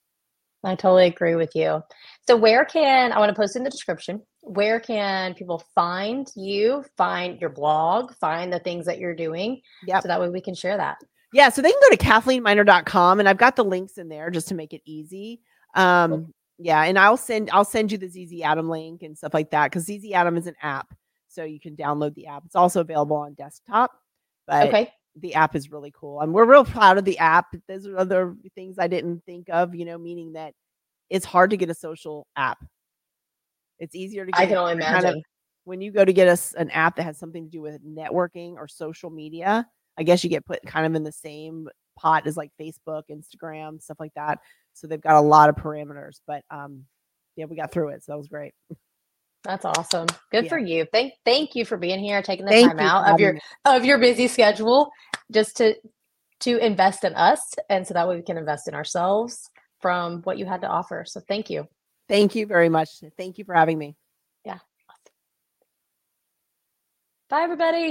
I 0.65 0.75
totally 0.75 1.07
agree 1.07 1.37
with 1.37 1.53
you. 1.55 1.83
So 2.27 2.37
where 2.37 2.65
can 2.65 3.13
I 3.13 3.19
want 3.19 3.31
to 3.31 3.35
post 3.35 3.57
in 3.57 3.65
the 3.65 3.71
description? 3.71 4.23
Where 4.43 4.79
can 4.81 5.35
people 5.35 5.63
find 5.75 6.27
you, 6.37 6.85
find 6.97 7.41
your 7.41 7.51
blog, 7.51 8.15
find 8.17 8.53
the 8.53 8.59
things 8.59 8.87
that 8.87 8.99
you're 8.99 9.15
doing? 9.15 9.61
Yeah. 9.87 10.01
So 10.01 10.09
that 10.09 10.21
way 10.21 10.29
we 10.29 10.41
can 10.41 10.55
share 10.55 10.77
that. 10.77 10.99
Yeah, 11.33 11.49
so 11.49 11.63
they 11.63 11.71
can 11.71 11.81
go 11.89 11.97
to 11.97 12.05
cathleneminor.com 12.05 13.21
and 13.21 13.29
I've 13.29 13.39
got 13.39 13.57
the 13.57 13.65
links 13.65 13.99
in 13.99 14.09
there 14.09 14.31
just 14.31 14.49
to 14.49 14.55
make 14.55 14.73
it 14.73 14.83
easy. 14.85 15.41
Um 15.75 16.35
yeah, 16.59 16.83
and 16.83 16.99
I'll 16.99 17.17
send 17.17 17.51
I'll 17.53 17.65
send 17.65 17.93
you 17.93 17.99
the 17.99 18.09
ZZ 18.09 18.43
Atom 18.43 18.69
link 18.69 19.03
and 19.03 19.17
stuff 19.17 19.33
like 19.33 19.51
that 19.51 19.73
cuz 19.73 19.85
ZZ 19.85 20.13
Atom 20.13 20.37
is 20.37 20.47
an 20.47 20.57
app. 20.61 20.93
So 21.29 21.45
you 21.45 21.61
can 21.61 21.77
download 21.77 22.15
the 22.15 22.27
app. 22.27 22.45
It's 22.45 22.57
also 22.57 22.81
available 22.81 23.17
on 23.17 23.35
desktop. 23.35 23.93
But 24.47 24.69
Okay. 24.69 24.93
The 25.21 25.35
app 25.35 25.55
is 25.57 25.71
really 25.71 25.93
cool. 25.95 26.21
And 26.21 26.33
we're 26.33 26.45
real 26.45 26.65
proud 26.65 26.99
of 26.99 27.05
the 27.05 27.19
app. 27.19 27.47
There's 27.69 27.87
other 27.87 28.35
things 28.55 28.79
I 28.79 28.87
didn't 28.89 29.25
think 29.25 29.49
of, 29.51 29.75
you 29.75 29.85
know, 29.85 29.99
meaning 29.99 30.33
that 30.35 30.55
it's 31.09 31.25
hard 31.27 31.51
to 31.51 31.57
get 31.57 31.71
a 31.71 31.75
social 31.75 32.27
app. 32.37 32.59
It's 33.79 33.95
easier 33.95 34.27
to 34.27 34.33
get 34.33 34.41
I 34.41 34.47
can 34.47 34.57
only 34.57 34.79
kind 34.83 34.97
of- 34.99 35.05
imagine. 35.05 35.23
when 35.65 35.81
you 35.81 35.91
go 35.93 36.05
to 36.05 36.13
get 36.13 36.29
us 36.29 36.55
an 36.55 36.71
app 36.71 36.97
that 36.97 37.03
has 37.05 37.19
something 37.19 37.45
to 37.45 37.51
do 37.51 37.61
with 37.63 37.85
networking 37.85 38.55
or 38.55 38.67
social 38.69 39.11
media, 39.11 39.67
I 39.99 40.03
guess 40.03 40.23
you 40.25 40.31
get 40.31 40.45
put 40.47 40.63
kind 40.67 40.87
of 40.87 40.95
in 40.95 41.03
the 41.03 41.13
same 41.13 41.69
pot 41.99 42.27
as 42.27 42.37
like 42.37 42.51
Facebook, 42.61 43.03
Instagram, 43.11 43.81
stuff 43.83 43.99
like 44.01 44.15
that. 44.15 44.39
So 44.73 44.87
they've 44.87 45.01
got 45.01 45.17
a 45.17 45.21
lot 45.21 45.49
of 45.49 45.57
parameters, 45.57 46.21
but 46.27 46.43
um 46.51 46.85
yeah, 47.37 47.45
we 47.47 47.57
got 47.57 47.71
through 47.73 47.89
it. 47.91 48.03
So 48.03 48.13
that 48.13 48.19
was 48.19 48.29
great. 48.29 48.53
That's 49.45 49.65
awesome. 49.65 50.07
Good 50.31 50.45
Yeah. 50.45 50.51
for 50.51 50.59
you. 50.59 50.87
Thank 50.93 51.15
thank 51.25 51.55
you 51.55 51.65
for 51.65 51.77
being 51.77 51.99
here, 52.01 52.23
taking 52.23 52.45
the 52.45 52.51
Thank 52.53 52.69
time 52.71 52.79
out 52.81 53.09
of 53.11 53.19
your 53.21 53.35
me. 53.35 53.41
of 53.65 53.85
your 53.85 53.99
busy 53.99 54.29
schedule 54.29 54.91
just 55.31 55.57
to 55.59 55.75
to 56.41 56.57
invest 56.65 57.05
in 57.05 57.15
us 57.15 57.55
and 57.69 57.87
so 57.87 57.93
that 57.95 58.09
way 58.09 58.17
we 58.17 58.23
can 58.23 58.39
invest 58.39 58.67
in 58.67 58.75
ourselves 58.75 59.51
from 59.81 60.23
what 60.23 60.39
you 60.39 60.47
had 60.47 60.63
to 60.63 60.69
offer. 60.69 61.05
So 61.07 61.21
thank 61.21 61.51
you. 61.51 61.69
Thank 62.09 62.35
you 62.35 62.47
very 62.47 62.69
much. 62.69 62.89
Thank 63.17 63.39
you 63.39 63.45
for 63.45 63.55
having 63.55 63.79
me. 63.79 63.97
Yeah. 64.45 64.59
Bye 67.29 67.43
everybody. 67.43 67.89